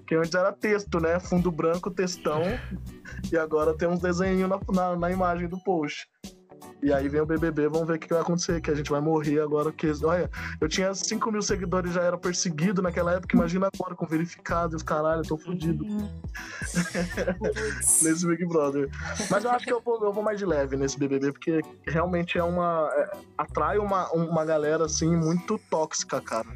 que 0.06 0.14
antes 0.14 0.34
era 0.34 0.52
texto, 0.52 1.00
né? 1.00 1.18
Fundo 1.18 1.50
branco, 1.50 1.90
textão, 1.90 2.42
e 3.32 3.36
agora 3.36 3.76
tem 3.76 3.88
uns 3.88 4.00
desenhos 4.00 4.48
na, 4.48 4.60
na, 4.72 4.96
na 4.96 5.10
imagem 5.10 5.48
do 5.48 5.58
post. 5.64 6.06
E 6.82 6.92
aí 6.92 7.08
vem 7.08 7.20
o 7.20 7.26
BBB, 7.26 7.68
vamos 7.68 7.88
ver 7.88 7.94
o 7.94 7.98
que 7.98 8.08
vai 8.08 8.20
acontecer, 8.20 8.60
que 8.60 8.70
a 8.70 8.74
gente 8.74 8.90
vai 8.90 9.00
morrer 9.00 9.40
agora. 9.40 9.72
Que, 9.72 9.90
olha, 10.04 10.30
eu 10.60 10.68
tinha 10.68 10.94
5 10.94 11.32
mil 11.32 11.40
seguidores, 11.40 11.92
já 11.92 12.02
era 12.02 12.18
perseguido 12.18 12.82
naquela 12.82 13.14
época, 13.14 13.34
imagina 13.34 13.70
agora 13.72 13.94
com 13.94 14.06
verificado 14.06 14.74
e 14.74 14.76
os 14.76 14.82
caralho, 14.82 15.22
eu 15.22 15.26
tô 15.26 15.38
fudido. 15.38 15.84
nesse 18.02 18.26
Big 18.26 18.44
Brother. 18.46 18.90
Mas 19.30 19.44
eu 19.44 19.50
acho 19.50 19.64
que 19.64 19.72
eu 19.72 19.80
vou, 19.80 20.04
eu 20.04 20.12
vou 20.12 20.22
mais 20.22 20.38
de 20.38 20.44
leve 20.44 20.76
nesse 20.76 20.98
BBB, 20.98 21.32
porque 21.32 21.60
realmente 21.86 22.38
é 22.38 22.44
uma. 22.44 22.90
É, 22.92 23.10
atrai 23.38 23.78
uma, 23.78 24.12
uma 24.12 24.44
galera, 24.44 24.84
assim, 24.84 25.16
muito 25.16 25.58
tóxica, 25.70 26.20
cara. 26.20 26.46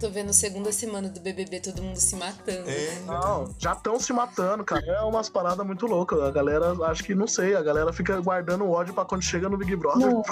Tô 0.00 0.08
vendo 0.08 0.32
segunda 0.32 0.72
semana 0.72 1.10
do 1.10 1.20
BBB, 1.20 1.60
todo 1.60 1.82
mundo 1.82 1.98
se 1.98 2.16
matando. 2.16 2.70
É. 2.70 3.00
Não, 3.06 3.54
já 3.58 3.74
estão 3.74 4.00
se 4.00 4.14
matando, 4.14 4.64
cara. 4.64 4.82
É 4.86 5.02
umas 5.02 5.28
paradas 5.28 5.64
muito 5.66 5.84
loucas. 5.84 6.18
A 6.22 6.30
galera, 6.30 6.72
acho 6.86 7.04
que, 7.04 7.14
não 7.14 7.26
sei, 7.26 7.54
a 7.54 7.62
galera 7.62 7.92
fica 7.92 8.18
guardando 8.18 8.66
ódio 8.70 8.94
pra 8.94 9.04
quando 9.04 9.20
chega 9.20 9.46
no 9.46 9.58
Big 9.58 9.76
Brother. 9.76 10.06
Não. 10.06 10.22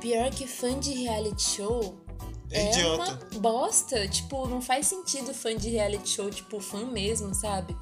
Pior 0.00 0.30
que 0.30 0.48
fã 0.48 0.80
de 0.80 0.92
reality 0.94 1.42
show 1.42 2.04
é, 2.50 2.80
é 2.80 2.86
uma 2.94 3.18
bosta. 3.38 4.08
Tipo, 4.08 4.48
não 4.48 4.60
faz 4.60 4.88
sentido 4.88 5.32
fã 5.32 5.56
de 5.56 5.70
reality 5.70 6.08
show, 6.08 6.28
tipo, 6.28 6.60
fã 6.60 6.84
mesmo, 6.84 7.32
sabe? 7.36 7.76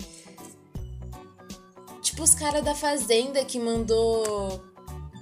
Tipo, 2.03 2.23
os 2.23 2.35
caras 2.35 2.63
da 2.63 2.75
Fazenda 2.75 3.43
que 3.43 3.59
mandou 3.59 4.63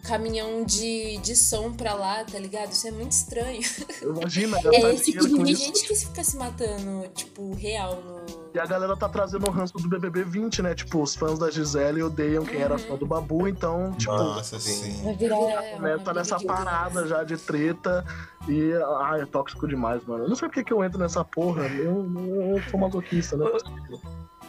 caminhão 0.09 0.65
de, 0.65 1.19
de 1.19 1.37
som 1.37 1.71
pra 1.71 1.93
lá, 1.93 2.25
tá 2.25 2.39
ligado? 2.39 2.73
Isso 2.73 2.89
é 2.89 2.91
muito 2.91 3.13
estranho. 3.13 3.61
Imagina, 4.01 4.57
É 4.73 4.95
esse 4.95 5.13
tipo 5.13 5.45
de 5.45 5.55
gente 5.55 5.87
que 5.87 5.95
fica 5.95 6.25
se 6.25 6.37
matando, 6.37 7.07
tipo, 7.15 7.53
real 7.53 8.03
no. 8.03 8.49
E 8.55 8.59
a 8.59 8.65
galera 8.65 8.97
tá 8.97 9.07
trazendo 9.09 9.47
o 9.47 9.51
ranço 9.51 9.75
do 9.75 9.87
BBB 9.87 10.25
20, 10.25 10.63
né? 10.63 10.75
Tipo, 10.75 11.03
os 11.03 11.15
fãs 11.15 11.39
da 11.39 11.51
Gisele 11.51 12.03
odeiam 12.03 12.45
quem 12.47 12.57
uhum. 12.57 12.63
era 12.63 12.79
fã 12.79 12.97
do 12.97 13.05
Babu, 13.05 13.47
então, 13.47 13.93
tipo. 13.93 14.11
Nossa, 14.17 14.59
sim. 14.59 15.03
Vai 15.05 15.15
virar. 15.15 15.37
É, 15.37 15.99
tá 15.99 16.15
nessa 16.15 16.41
parada 16.41 17.07
já 17.07 17.23
de 17.23 17.37
treta. 17.37 18.05
E, 18.49 18.73
ai, 19.03 19.21
é 19.21 19.27
tóxico 19.27 19.69
demais, 19.69 20.03
mano. 20.07 20.25
Eu 20.25 20.29
não 20.31 20.37
sei 20.37 20.49
porque 20.49 20.65
que 20.65 20.73
eu 20.73 20.83
entro 20.83 20.99
nessa 20.99 21.23
porra. 21.23 21.67
Eu, 21.67 22.11
eu, 22.17 22.57
eu 22.57 22.63
sou 22.71 22.81
masoquista, 22.81 23.37
né? 23.37 23.45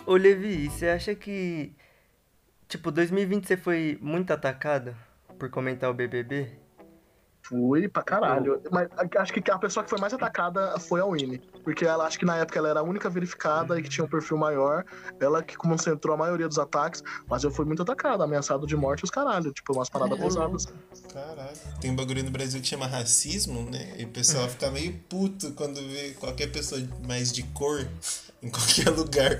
Ô, 0.06 0.15
Levi, 0.15 0.69
você 0.69 0.88
acha 0.88 1.13
que. 1.13 1.74
Tipo, 2.69 2.91
2020 2.91 3.45
você 3.45 3.58
foi 3.58 3.98
muito 4.02 4.32
atacado? 4.32 4.95
Por 5.39 5.49
comentar 5.49 5.89
o 5.89 5.93
BBB? 5.93 6.52
Fui 7.41 7.88
pra 7.88 8.04
caralho. 8.04 8.62
Mas 8.71 8.89
acho 9.17 9.34
que 9.34 9.49
a 9.49 9.58
pessoa 9.58 9.84
que 9.84 9.89
foi 9.89 9.99
mais 9.99 10.13
atacada 10.13 10.78
foi 10.80 10.99
a 10.99 11.06
Winnie. 11.06 11.41
Porque 11.63 11.84
ela 11.84 12.06
acho 12.06 12.19
que 12.19 12.25
na 12.25 12.38
época 12.38 12.60
ela 12.60 12.69
era 12.69 12.80
a 12.82 12.84
única 12.84 13.10
verificada 13.10 13.80
e 13.80 13.82
que 13.82 13.89
tinha 13.89 14.06
um 14.06 14.08
perfil 14.08 14.38
maior. 14.38 14.86
Ela 15.19 15.41
que 15.41 15.58
concentrou 15.58 16.13
a 16.13 16.17
maioria 16.17 16.47
dos 16.47 16.60
ataques. 16.60 17.02
Mas 17.28 17.43
eu 17.43 17.49
fui 17.49 17.65
muito 17.65 17.82
atacado, 17.82 18.21
ameaçado 18.21 18.67
de 18.67 18.75
morte 18.75 19.04
os 19.04 19.10
caralho. 19.10 19.52
Tipo, 19.52 19.73
umas 19.73 19.89
paradas 19.89 20.19
pesadas. 20.19 20.65
Caralho. 21.12 21.58
Tem 21.82 21.89
um 21.89 21.95
bagulho 21.95 22.23
no 22.23 22.30
Brasil 22.30 22.62
que 22.62 22.67
chama 22.67 22.86
racismo, 22.86 23.67
né? 23.71 23.95
E 23.97 24.04
o 24.04 24.10
pessoal 24.10 24.47
fica 24.47 24.69
meio 24.69 24.93
puto 25.10 25.52
quando 25.54 25.75
vê 25.75 26.12
qualquer 26.19 26.52
pessoa 26.52 26.80
mais 27.08 27.32
de 27.32 27.41
cor 27.43 27.88
em 28.41 28.49
qualquer 28.49 28.89
lugar. 28.89 29.39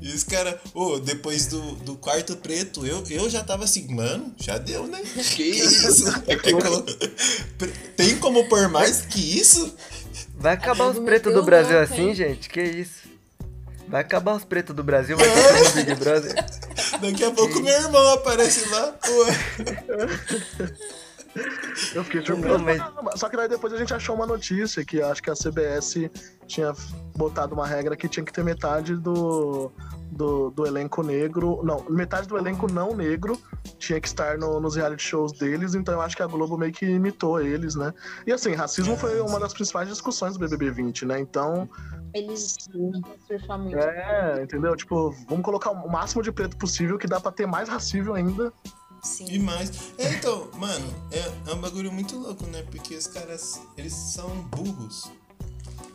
e 0.00 0.08
os 0.08 0.24
caras, 0.24 0.54
ô, 0.74 0.94
oh, 0.94 0.98
depois 0.98 1.46
do, 1.46 1.60
do 1.76 1.96
quarto 1.96 2.36
preto, 2.36 2.86
eu, 2.86 3.04
eu 3.10 3.28
já 3.28 3.42
tava 3.44 3.64
assim, 3.64 3.86
mano, 3.94 4.34
já 4.38 4.58
deu, 4.58 4.86
né? 4.86 5.02
Que 5.34 5.42
isso? 5.42 6.04
É 6.26 6.36
Tem 7.96 8.18
como 8.18 8.48
pôr 8.48 8.68
mais 8.68 9.02
que 9.02 9.38
isso? 9.38 9.74
Vai 10.36 10.54
acabar 10.54 10.88
os 10.88 10.98
pretos 10.98 11.32
do 11.32 11.42
Brasil 11.42 11.78
louco, 11.78 11.92
assim, 11.92 12.08
hein? 12.08 12.14
gente? 12.14 12.48
Que 12.48 12.62
isso? 12.62 13.02
Vai 13.88 14.00
acabar 14.00 14.34
os 14.34 14.44
pretos 14.44 14.74
do 14.74 14.82
Brasil, 14.82 15.16
vai 15.16 15.28
ter 15.30 15.64
no 15.64 15.70
Big 15.72 15.94
Brother. 15.96 16.34
Daqui 17.00 17.24
a 17.24 17.30
pouco 17.30 17.60
meu 17.60 17.74
irmão 17.74 18.12
aparece 18.12 18.68
lá, 18.70 18.92
pô. 18.92 19.26
Eu 21.94 22.04
fiquei 22.04 22.24
surpreso. 22.24 22.58
Mas... 22.58 23.20
Só 23.20 23.28
que 23.28 23.36
daí 23.36 23.48
depois 23.48 23.72
a 23.72 23.76
gente 23.76 23.94
achou 23.94 24.14
uma 24.14 24.26
notícia 24.26 24.84
que 24.84 25.00
acho 25.00 25.22
que 25.22 25.30
a 25.30 25.34
CBS 25.34 26.10
tinha 26.46 26.72
botado 27.16 27.54
uma 27.54 27.66
regra 27.66 27.96
que 27.96 28.08
tinha 28.08 28.24
que 28.24 28.32
ter 28.32 28.44
metade 28.44 28.96
do, 28.96 29.72
do, 30.10 30.50
do 30.50 30.66
elenco 30.66 31.02
negro. 31.02 31.60
Não, 31.64 31.84
metade 31.88 32.28
do 32.28 32.36
elenco 32.36 32.70
não 32.70 32.94
negro 32.94 33.40
tinha 33.78 34.00
que 34.00 34.08
estar 34.08 34.36
no, 34.38 34.60
nos 34.60 34.76
reality 34.76 35.02
shows 35.02 35.32
deles, 35.32 35.74
então 35.74 35.94
eu 35.94 36.00
acho 36.00 36.16
que 36.16 36.22
a 36.22 36.26
Globo 36.26 36.56
meio 36.58 36.72
que 36.72 36.86
imitou 36.86 37.40
eles, 37.40 37.74
né? 37.74 37.92
E 38.26 38.32
assim, 38.32 38.54
racismo 38.54 38.96
foi 38.96 39.20
uma 39.20 39.40
das 39.40 39.52
principais 39.52 39.88
discussões 39.88 40.34
do 40.34 40.40
BBB 40.40 40.70
20, 40.70 41.06
né? 41.06 41.20
Então. 41.20 41.68
Eles 42.14 42.56
surfar 43.26 43.58
muito. 43.58 43.78
É, 43.78 44.42
entendeu? 44.42 44.76
Tipo, 44.76 45.14
vamos 45.28 45.44
colocar 45.44 45.70
o 45.70 45.90
máximo 45.90 46.22
de 46.22 46.30
preto 46.30 46.56
possível 46.56 46.98
que 46.98 47.06
dá 47.06 47.18
pra 47.18 47.32
ter 47.32 47.46
mais 47.46 47.68
racismo 47.68 48.12
ainda 48.12 48.52
Sim. 49.02 49.26
E 49.28 49.38
mais. 49.38 49.70
É, 49.98 50.12
então, 50.14 50.48
mano, 50.54 50.94
é, 51.10 51.50
é 51.50 51.54
um 51.54 51.60
bagulho 51.60 51.90
muito 51.90 52.16
louco, 52.16 52.46
né? 52.46 52.62
Porque 52.70 52.94
os 52.94 53.06
caras, 53.06 53.60
eles 53.76 53.92
são 53.92 54.28
burros. 54.44 55.10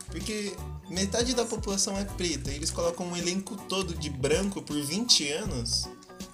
Porque 0.10 0.54
metade 0.90 1.34
da 1.36 1.46
população 1.46 1.98
é 1.98 2.04
preta 2.04 2.52
e 2.52 2.56
eles 2.56 2.70
colocam 2.72 3.08
um 3.08 3.16
elenco 3.16 3.56
todo 3.56 3.94
de 3.94 4.10
branco 4.10 4.62
por 4.62 4.80
20 4.82 5.32
anos. 5.32 5.88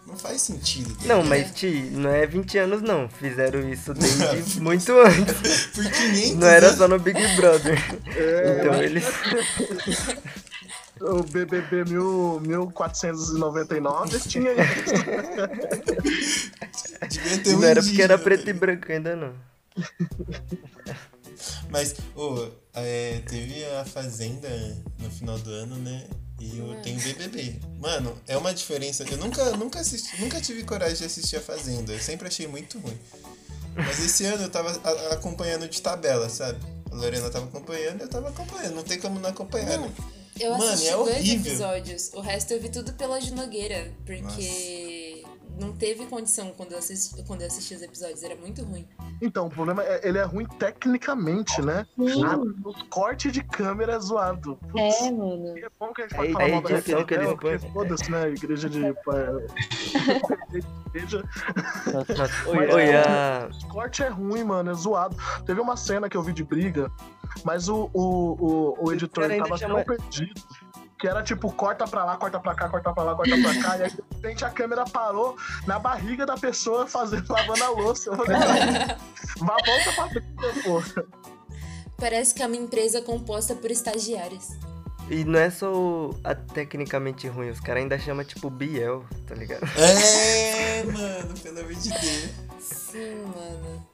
Não 0.05 0.17
faz 0.17 0.41
sentido. 0.41 0.95
Tá 0.95 1.05
não, 1.07 1.23
mas 1.23 1.51
Ti, 1.55 1.89
não 1.91 2.09
é 2.09 2.27
20 2.27 2.57
anos 2.59 2.81
não. 2.81 3.09
Fizeram 3.09 3.67
isso 3.67 3.93
desde 3.95 4.59
muito 4.62 4.91
antes. 4.99 5.67
por 5.73 5.83
500 5.89 6.36
Não 6.36 6.47
era 6.47 6.75
só 6.75 6.88
no 6.88 6.99
Big 6.99 7.19
Brother. 7.36 7.79
É, 8.15 8.59
então 8.59 8.83
eles 8.83 9.05
o 11.01 11.23
BBB 11.23 11.86
1499 11.86 14.19
tinha 14.27 14.51
isso. 17.43 17.58
Não 17.58 17.63
era 17.63 17.82
porque 17.82 18.01
era 18.01 18.17
preto 18.17 18.49
e 18.49 18.53
branco 18.53 18.91
ainda 18.91 19.15
não. 19.15 19.34
Mas, 21.69 21.95
oh, 22.15 22.47
é, 22.73 23.21
teve 23.27 23.63
a 23.65 23.86
Fazenda 23.86 24.49
no 24.99 25.10
final 25.10 25.38
do 25.39 25.49
ano, 25.49 25.75
né? 25.77 26.06
E 26.39 26.60
eu 26.60 26.75
tenho 26.82 26.99
BBB. 26.99 27.60
Mano, 27.79 28.17
é 28.27 28.38
uma 28.38 28.53
diferença. 28.53 29.03
Eu 29.10 29.17
nunca, 29.17 29.51
nunca, 29.51 29.79
assisti, 29.79 30.21
nunca 30.21 30.41
tive 30.41 30.63
coragem 30.63 30.97
de 30.97 31.06
assistir 31.06 31.38
a 31.38 31.41
Fazenda. 31.41 31.93
Eu 31.93 31.99
sempre 31.99 32.27
achei 32.27 32.47
muito 32.47 32.77
ruim. 32.79 32.97
Mas 33.75 34.03
esse 34.03 34.25
ano 34.25 34.43
eu 34.43 34.49
tava 34.49 34.71
acompanhando 35.12 35.67
de 35.67 35.82
tabela, 35.82 36.29
sabe? 36.29 36.60
A 36.91 36.95
Lorena 36.95 37.29
tava 37.29 37.45
acompanhando 37.45 38.01
e 38.01 38.03
eu 38.03 38.10
tava 38.10 38.29
acompanhando. 38.29 38.75
Não 38.75 38.84
tem 38.84 38.99
como 38.99 39.19
não 39.19 39.29
acompanhar, 39.29 39.79
né? 39.79 39.91
Eu 40.39 40.54
assisti 40.56 40.91
Mano, 40.91 41.10
é 41.10 41.13
dois 41.13 41.30
episódios. 41.30 42.12
O 42.13 42.19
resto 42.22 42.52
eu 42.54 42.60
vi 42.60 42.69
tudo 42.69 42.93
pela 42.93 43.19
Ginogueira, 43.19 43.91
porque. 44.06 44.92
Não 45.59 45.73
teve 45.73 46.05
condição 46.05 46.51
quando 46.51 46.71
eu, 46.71 46.77
assisti, 46.77 47.23
quando 47.23 47.41
eu 47.41 47.47
assisti 47.47 47.75
os 47.75 47.81
episódios, 47.81 48.23
era 48.23 48.35
muito 48.35 48.63
ruim. 48.63 48.87
Então, 49.21 49.47
o 49.47 49.49
problema 49.49 49.83
é 49.83 50.07
ele 50.07 50.17
é 50.17 50.23
ruim 50.23 50.45
tecnicamente, 50.45 51.61
né? 51.61 51.85
Ah, 52.25 52.37
os 52.65 52.81
cortes 52.83 53.31
de 53.31 53.43
câmera 53.43 53.93
é 53.93 53.99
zoado. 53.99 54.57
Putz, 54.71 55.01
é, 55.01 55.11
mano. 55.11 55.57
É 55.57 55.67
bom 55.79 55.93
que 55.93 56.01
a 56.01 56.07
gente 56.07 56.15
pode 56.15 56.29
é, 56.29 56.33
falar 56.33 56.47
é 56.47 56.51
mal 56.51 56.61
da 56.61 56.71
edição 56.71 57.05
que 57.05 57.13
eles 57.13 57.33
põem. 57.35 57.59
Foda-se, 57.59 58.11
né? 58.11 58.29
Igreja 58.29 58.69
de. 58.69 58.81
igreja. 60.93 61.23
Oi, 62.47 62.73
oi, 62.73 62.95
a... 62.95 63.49
O 63.63 63.67
corte 63.67 64.03
é 64.03 64.07
ruim, 64.07 64.43
mano, 64.43 64.71
é 64.71 64.73
zoado. 64.73 65.15
Teve 65.45 65.59
uma 65.61 65.77
cena 65.77 66.09
que 66.09 66.17
eu 66.17 66.23
vi 66.23 66.33
de 66.33 66.43
briga 66.43 66.91
mas 67.43 67.67
o, 67.67 67.89
o, 67.93 68.03
o, 68.03 68.85
o 68.85 68.93
editor 68.93 69.27
tava 69.27 69.57
tão 69.57 69.83
perdido 69.83 70.41
que 71.03 71.07
era 71.09 71.21
tipo, 71.21 71.51
corta 71.51 71.85
pra 71.85 72.05
lá, 72.05 72.15
corta 72.15 72.39
pra 72.39 72.55
cá, 72.55 72.69
corta 72.69 72.93
pra 72.93 73.03
lá, 73.03 73.13
corta 73.13 73.35
pra 73.41 73.61
cá, 73.61 73.77
e 73.77 73.83
aí 73.83 73.89
de 73.89 74.01
repente 74.15 74.45
a 74.45 74.49
câmera 74.49 74.85
parou 74.85 75.35
na 75.67 75.77
barriga 75.77 76.25
da 76.25 76.37
pessoa 76.37 76.87
fazendo, 76.87 77.29
lavando 77.29 77.61
a 77.61 77.69
louça. 77.71 78.09
Eu 78.09 78.15
falei, 78.15 78.37
vá, 79.39 79.57
volta 79.65 79.91
pra 79.93 80.07
briga, 80.07 80.63
pô. 80.63 80.81
Parece 81.97 82.33
que 82.33 82.41
é 82.41 82.47
uma 82.47 82.55
empresa 82.55 83.01
composta 83.01 83.53
por 83.53 83.69
estagiários. 83.69 84.47
E 85.09 85.25
não 85.25 85.37
é 85.37 85.49
só 85.49 85.73
o- 85.73 86.17
a 86.23 86.33
tecnicamente 86.33 87.27
ruim, 87.27 87.49
os 87.49 87.59
caras 87.59 87.83
ainda 87.83 87.99
chamam 87.99 88.23
tipo 88.23 88.49
Biel, 88.49 89.03
tá 89.27 89.35
ligado? 89.35 89.65
É, 89.77 90.83
mano, 90.85 91.33
pelo 91.43 91.59
amor 91.59 91.73
de 91.73 91.89
Deus. 91.89 92.29
Sim, 92.61 93.25
mano. 93.25 93.85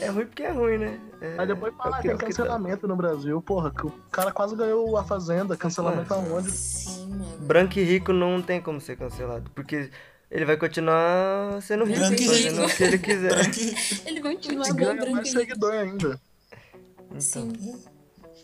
É 0.00 0.08
ruim 0.08 0.26
porque 0.26 0.42
é 0.42 0.50
ruim, 0.52 0.78
né? 0.78 1.00
É, 1.20 1.36
Aí 1.38 1.46
depois 1.46 1.72
é 1.72 1.76
fala, 1.76 1.96
que- 1.96 2.02
tem 2.02 2.10
é 2.10 2.14
o 2.14 2.18
que 2.18 2.24
dá. 2.24 2.28
cancelamento 2.28 2.86
no 2.88 2.96
Brasil, 2.96 3.40
porra, 3.42 3.70
que 3.70 3.86
o 3.86 3.90
cara 4.10 4.30
quase 4.32 4.54
ganhou 4.56 4.96
a 4.96 5.04
Fazenda, 5.04 5.56
cancelamento 5.56 6.12
aonde? 6.12 6.50
sim, 6.50 7.08
mano. 7.08 7.38
Branco 7.38 7.78
e 7.78 7.84
rico 7.84 8.12
não 8.12 8.42
tem 8.42 8.60
como 8.60 8.80
ser 8.80 8.96
cancelado, 8.96 9.50
porque 9.54 9.90
ele 10.30 10.44
vai 10.44 10.56
continuar 10.56 11.60
sendo 11.62 11.84
rico, 11.84 11.98
Branco 12.00 12.22
e 12.22 12.26
fazendo 12.26 12.60
rico. 12.60 12.72
o 12.72 12.76
que 12.76 12.82
ele 12.84 12.98
quiser. 12.98 13.28
Branco 13.34 13.58
e- 13.58 14.08
Ele 14.08 14.20
continua 14.20 14.66
E 14.66 14.68
bom 14.72 14.74
ganha 14.78 14.94
branco 14.96 15.12
mais 15.12 15.28
rico. 15.28 15.40
seguidor 15.40 15.72
ainda. 15.72 16.20
Então, 17.08 17.20
Sim. 17.20 17.82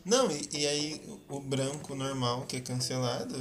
Não, 0.04 0.30
e, 0.30 0.48
e 0.52 0.66
aí 0.66 1.02
o 1.28 1.40
branco 1.40 1.94
normal 1.94 2.42
que 2.46 2.56
é 2.56 2.60
cancelado, 2.60 3.34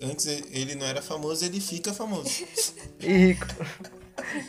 antes 0.00 0.26
ele 0.26 0.74
não 0.74 0.84
era 0.86 1.00
famoso, 1.00 1.44
ele 1.44 1.60
fica 1.60 1.92
famoso. 1.94 2.44
E 3.00 3.06
rico. 3.06 3.46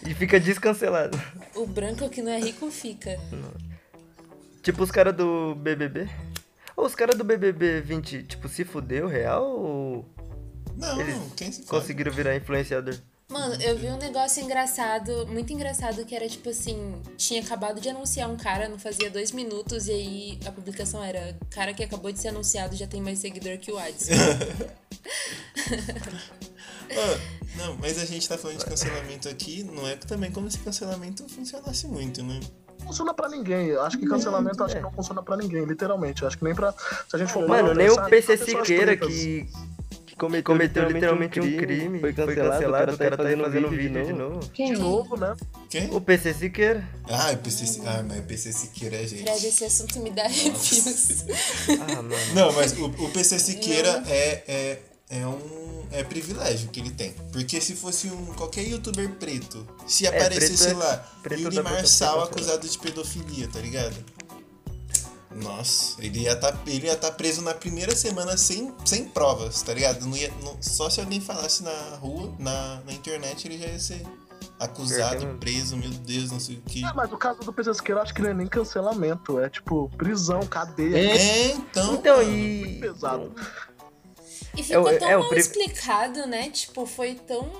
E 0.05 0.13
fica 0.13 0.39
descancelado. 0.39 1.19
O 1.55 1.65
branco 1.65 2.09
que 2.09 2.21
não 2.21 2.31
é 2.31 2.39
rico 2.39 2.69
fica. 2.71 3.19
Tipo 4.61 4.83
os 4.83 4.91
caras 4.91 5.15
do 5.15 5.55
BBB. 5.55 6.09
Ou 6.75 6.85
os 6.85 6.95
caras 6.95 7.17
do 7.17 7.23
BBB 7.23 7.81
20, 7.81 8.23
tipo, 8.23 8.49
se 8.49 8.65
fudeu 8.65 9.07
real 9.07 9.45
ou 9.47 10.05
Não, 10.75 10.99
Eles 10.99 11.15
quem 11.35 11.51
se 11.51 11.63
fode? 11.63 11.69
conseguiram 11.69 12.11
virar 12.11 12.35
influenciador? 12.35 12.95
Mano, 13.27 13.55
eu 13.61 13.75
vi 13.75 13.87
um 13.87 13.97
negócio 13.97 14.43
engraçado, 14.43 15.25
muito 15.27 15.51
engraçado, 15.51 16.05
que 16.05 16.15
era 16.15 16.27
tipo 16.29 16.49
assim: 16.49 17.01
tinha 17.17 17.41
acabado 17.41 17.81
de 17.81 17.89
anunciar 17.89 18.29
um 18.29 18.37
cara, 18.37 18.69
não 18.69 18.77
fazia 18.77 19.09
dois 19.09 19.31
minutos, 19.31 19.87
e 19.87 19.91
aí 19.91 20.39
a 20.45 20.51
publicação 20.51 21.03
era: 21.03 21.35
cara 21.49 21.73
que 21.73 21.83
acabou 21.83 22.11
de 22.11 22.19
ser 22.19 22.27
anunciado 22.27 22.75
já 22.75 22.85
tem 22.85 23.01
mais 23.01 23.17
seguidor 23.19 23.57
que 23.57 23.71
o 23.71 23.79
Adson. 23.79 24.13
Ah, 26.97 27.19
não, 27.57 27.77
mas 27.77 27.97
a 27.99 28.05
gente 28.05 28.27
tá 28.27 28.37
falando 28.37 28.57
de 28.59 28.65
cancelamento 28.65 29.29
aqui, 29.29 29.63
não 29.63 29.87
é 29.87 29.95
também 29.95 30.31
como 30.31 30.49
se 30.49 30.59
cancelamento 30.59 31.27
funcionasse 31.29 31.87
muito, 31.87 32.23
né? 32.23 32.39
Não 32.79 32.87
funciona 32.87 33.13
pra 33.13 33.29
ninguém. 33.29 33.67
Eu 33.67 33.81
Acho 33.81 33.97
que 33.97 34.05
cancelamento 34.05 34.63
acho 34.63 34.75
que 34.75 34.81
não 34.81 34.91
funciona 34.91 35.23
pra 35.23 35.37
ninguém, 35.37 35.65
literalmente. 35.65 36.21
Eu 36.21 36.27
Acho 36.27 36.37
que 36.37 36.43
nem 36.43 36.53
pra. 36.53 36.73
Se 36.73 37.15
a 37.15 37.17
gente 37.17 37.31
for 37.31 37.47
Mano, 37.47 37.73
nem 37.73 37.89
o 37.89 38.05
PC 38.05 38.37
Siqueira 38.37 38.95
que, 38.95 39.47
que 40.05 40.15
cometeu, 40.15 40.43
cometeu 40.43 40.89
literalmente 40.89 41.39
um 41.39 41.57
crime, 41.57 41.99
foi 41.99 42.13
cancelado, 42.13 42.93
o 42.93 42.97
cara 42.97 43.17
tá 43.17 43.23
aí 43.27 43.37
fazendo 43.37 43.69
vídeo 43.69 44.05
de 44.05 44.13
novo. 44.13 44.39
De 44.53 44.71
novo, 44.71 45.17
né? 45.17 45.35
Quem? 45.69 45.93
O 45.93 46.01
PC 46.01 46.33
Siqueira. 46.33 46.87
Ah, 47.09 47.31
o 47.31 47.37
PC, 47.37 47.81
ah, 47.85 48.03
mas 48.07 48.19
o 48.19 48.23
PC 48.23 48.51
Siqueira 48.51 48.97
é 48.97 49.07
gente. 49.07 49.23
Fred, 49.23 49.47
esse 49.47 49.65
assunto 49.65 49.99
me 49.99 50.11
dá 50.11 50.25
arrepios. 50.25 51.25
Ah, 51.69 52.01
mano. 52.01 52.09
Não, 52.33 52.51
mas 52.53 52.73
o, 52.77 52.85
o 52.85 53.09
PC 53.09 53.39
Siqueira 53.39 54.03
é, 54.07 54.43
é, 54.47 54.79
é 55.09 55.25
um 55.25 55.85
é 55.91 56.03
privilégio 56.03 56.69
que 56.69 56.79
ele 56.79 56.91
tem. 56.91 57.13
Porque 57.31 57.61
se 57.61 57.75
fosse 57.75 58.07
um 58.09 58.25
qualquer 58.33 58.67
youtuber 58.67 59.09
preto, 59.15 59.65
se 59.87 60.07
aparecesse 60.07 60.65
preto 60.65 60.81
é- 60.81 60.83
lá, 60.83 60.97
preto 61.21 61.41
Yuri 61.41 61.61
Marçal 61.61 62.23
acusado 62.23 62.67
de 62.67 62.77
pedofilia, 62.77 63.47
tá 63.47 63.59
ligado? 63.59 63.95
Nossa, 65.35 66.01
ele 66.01 66.19
ia 66.19 66.35
tá, 66.35 66.57
ele 66.65 66.87
ia 66.87 66.95
tá 66.95 67.11
preso 67.11 67.41
na 67.41 67.53
primeira 67.53 67.93
semana 67.93 68.37
sem, 68.37 68.73
sem 68.85 69.05
provas, 69.05 69.61
tá 69.61 69.73
ligado? 69.73 70.05
Não 70.05 70.15
ia, 70.15 70.33
não- 70.41 70.57
só 70.61 70.89
se 70.89 71.01
alguém 71.01 71.19
falasse 71.19 71.61
na 71.61 71.97
rua, 71.97 72.33
na, 72.39 72.81
na 72.85 72.93
internet, 72.93 73.45
ele 73.45 73.57
já 73.57 73.67
ia 73.67 73.79
ser 73.79 74.01
acusado, 74.57 75.37
preso, 75.37 75.75
meu 75.75 75.89
Deus, 75.89 76.31
não 76.31 76.39
sei 76.39 76.55
o 76.55 76.61
que. 76.61 76.83
Ah, 76.85 76.93
mas 76.95 77.11
o 77.11 77.17
caso 77.17 77.39
do 77.39 77.73
Siqueira 77.73 77.99
eu 77.99 78.03
acho 78.03 78.13
que 78.13 78.21
não 78.21 78.29
é 78.29 78.33
nem 78.33 78.47
cancelamento. 78.47 79.37
É 79.39 79.49
tipo 79.49 79.89
prisão, 79.97 80.39
cadeia. 80.45 80.97
É, 80.97 81.51
então. 81.51 81.95
Então, 81.95 82.17
mano. 82.17 82.29
e. 82.31 82.79
Pesado. 82.79 83.33
E 84.57 84.63
ficou 84.63 84.87
É 84.89 84.97
tão 84.97 85.09
é 85.09 85.17
mal 85.17 85.33
explicado, 85.33 86.25
né? 86.27 86.49
Tipo, 86.49 86.85
foi 86.85 87.15
tão. 87.15 87.51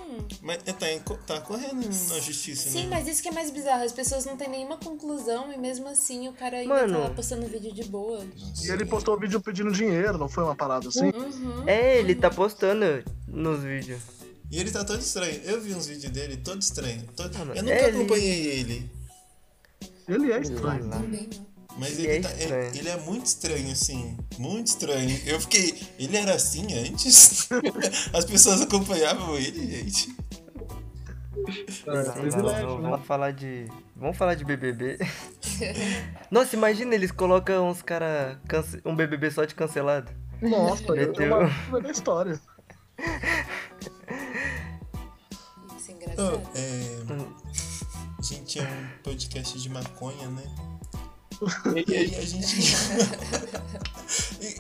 Mas 0.42 0.60
é, 0.66 0.74
tá, 0.74 0.92
em 0.92 1.00
tá 1.00 1.42
correndo 1.42 1.86
na 1.86 2.20
justiça, 2.20 2.70
Sim, 2.70 2.84
né? 2.84 2.90
mas 2.96 3.08
isso 3.08 3.22
que 3.22 3.28
é 3.28 3.32
mais 3.32 3.50
bizarro. 3.52 3.84
As 3.84 3.92
pessoas 3.92 4.26
não 4.26 4.38
têm 4.38 4.50
nenhuma 4.50 4.78
conclusão 4.78 5.52
e 5.52 5.58
mesmo 5.58 5.88
assim 5.88 6.28
o 6.28 6.34
cara 6.34 6.58
ainda 6.58 6.74
Mano. 6.74 7.02
tá 7.04 7.10
postando 7.10 7.46
vídeo 7.48 7.74
de 7.74 7.84
boa. 7.84 8.26
E 8.64 8.70
ele 8.70 8.86
postou 8.86 9.20
vídeo 9.20 9.42
pedindo 9.42 9.72
dinheiro, 9.72 10.18
não 10.18 10.30
foi 10.30 10.44
uma 10.44 10.56
parada 10.56 10.88
assim? 10.88 11.10
Uhum. 11.10 11.68
É, 11.68 11.98
ele 12.00 12.16
tá 12.16 12.30
postando 12.30 13.04
nos 13.28 13.62
vídeos. 13.62 14.00
E 14.52 14.60
ele 14.60 14.72
tá 14.72 14.84
todo 14.86 15.02
estranho. 15.02 15.42
Eu 15.44 15.60
vi 15.60 15.74
uns 15.74 15.88
vídeos 15.88 16.12
dele, 16.12 16.38
todo 16.38 16.62
estranho. 16.62 17.04
todo- 17.16 17.36
Ah, 17.36 17.56
Eu 17.56 17.64
nunca 17.64 17.74
é, 17.76 17.88
ele- 17.88 17.98
acompanhei 17.98 18.46
ele. 18.48 18.92
Ele 20.08 20.32
é 20.32 20.40
estranho. 20.40 20.88
Lá. 20.88 20.98
Também 20.98 21.28
não. 21.36 21.55
Mas 21.78 22.00
Ele 22.00 22.08
ele, 22.08 22.18
é 22.18 22.22
tá- 22.22 22.32
ele- 22.32 22.42
estranho. 22.42 22.72
ele 22.76 22.90
é 22.90 22.98
muito 22.98 23.26
estranho, 23.26 23.72
assim. 23.72 24.18
Muito 24.38 24.68
estranho. 24.68 25.20
Eu 25.26 25.40
fiquei. 25.42 25.78
Ele 26.00 26.16
era 26.16 26.34
assim 26.36 26.66
antes? 26.74 27.50
As 28.14 28.24
pessoas 28.26 28.62
acompanhavam 28.62 29.36
ele, 29.38 29.68
gente. 29.70 30.16
É, 31.48 31.72
Sei 31.72 31.94
lá, 31.94 32.12
privilégio, 32.14 32.68
vamos, 32.70 32.82
vamos 32.90 33.06
falar 33.06 33.32
de. 33.32 33.68
Vamos 33.96 34.18
falar 34.18 34.36
de 34.36 34.46
BBB. 34.46 34.98
Nossa, 36.32 36.56
imagina 36.56 36.96
eles 36.96 37.12
colocam 37.12 37.70
uns 37.70 37.82
cara. 37.82 38.40
cance- 38.48 38.82
um 38.86 38.96
BBB 38.96 39.30
só 39.32 39.44
de 39.46 39.54
cancelado. 39.54 40.10
Nossa, 40.42 40.84
é 40.96 41.06
Meteu. 41.08 41.28
uma 41.38 41.50
coisa 41.70 41.86
da 41.88 41.92
história. 41.92 42.42
Isso 45.78 45.92
é 45.92 45.94
engraçado. 45.94 46.42
Oh, 46.44 46.58
é, 46.58 47.06
a 48.18 48.22
gente 48.22 48.46
tinha 48.46 48.64
um 48.66 49.04
podcast 49.04 49.60
de 49.60 49.70
maconha, 49.70 50.28
né? 50.30 50.44
E 51.88 51.94
aí 51.96 52.16
a 52.16 52.22
gente. 52.22 52.76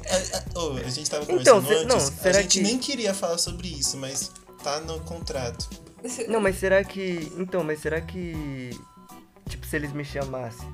A, 0.09 0.37
a- 0.37 0.43
oh, 0.55 0.71
a 0.77 0.89
gente 0.89 1.09
tava 1.09 1.23
Então, 1.31 1.61
conversando 1.61 1.81
cê- 1.81 1.85
não, 1.87 1.95
antes. 1.95 2.19
será 2.21 2.39
a 2.39 2.41
gente 2.41 2.57
que- 2.57 2.63
nem 2.63 2.77
queria 2.79 3.13
falar 3.13 3.37
sobre 3.37 3.67
isso, 3.67 3.95
mas 3.97 4.31
tá 4.63 4.79
no 4.79 4.99
contrato. 5.01 5.69
Não, 6.27 6.39
mas 6.41 6.57
será 6.59 6.83
que. 6.83 7.31
Então, 7.37 7.63
mas 7.63 7.79
será 7.81 8.01
que. 8.01 8.71
Tipo, 9.47 9.65
se 9.67 9.75
eles 9.75 9.91
me 9.93 10.03
chamassem 10.03 10.67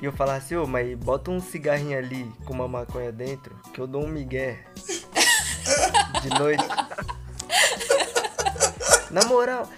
e 0.00 0.06
eu 0.06 0.12
falasse, 0.12 0.56
ô, 0.56 0.66
mas 0.66 0.96
bota 0.98 1.30
um 1.30 1.40
cigarrinho 1.40 1.98
ali 1.98 2.24
com 2.46 2.54
uma 2.54 2.66
maconha 2.66 3.12
dentro, 3.12 3.54
que 3.74 3.80
eu 3.80 3.86
dou 3.86 4.04
um 4.04 4.08
migué. 4.08 4.64
De 6.22 6.30
noite. 6.38 6.64
Na 9.10 9.24
moral. 9.26 9.68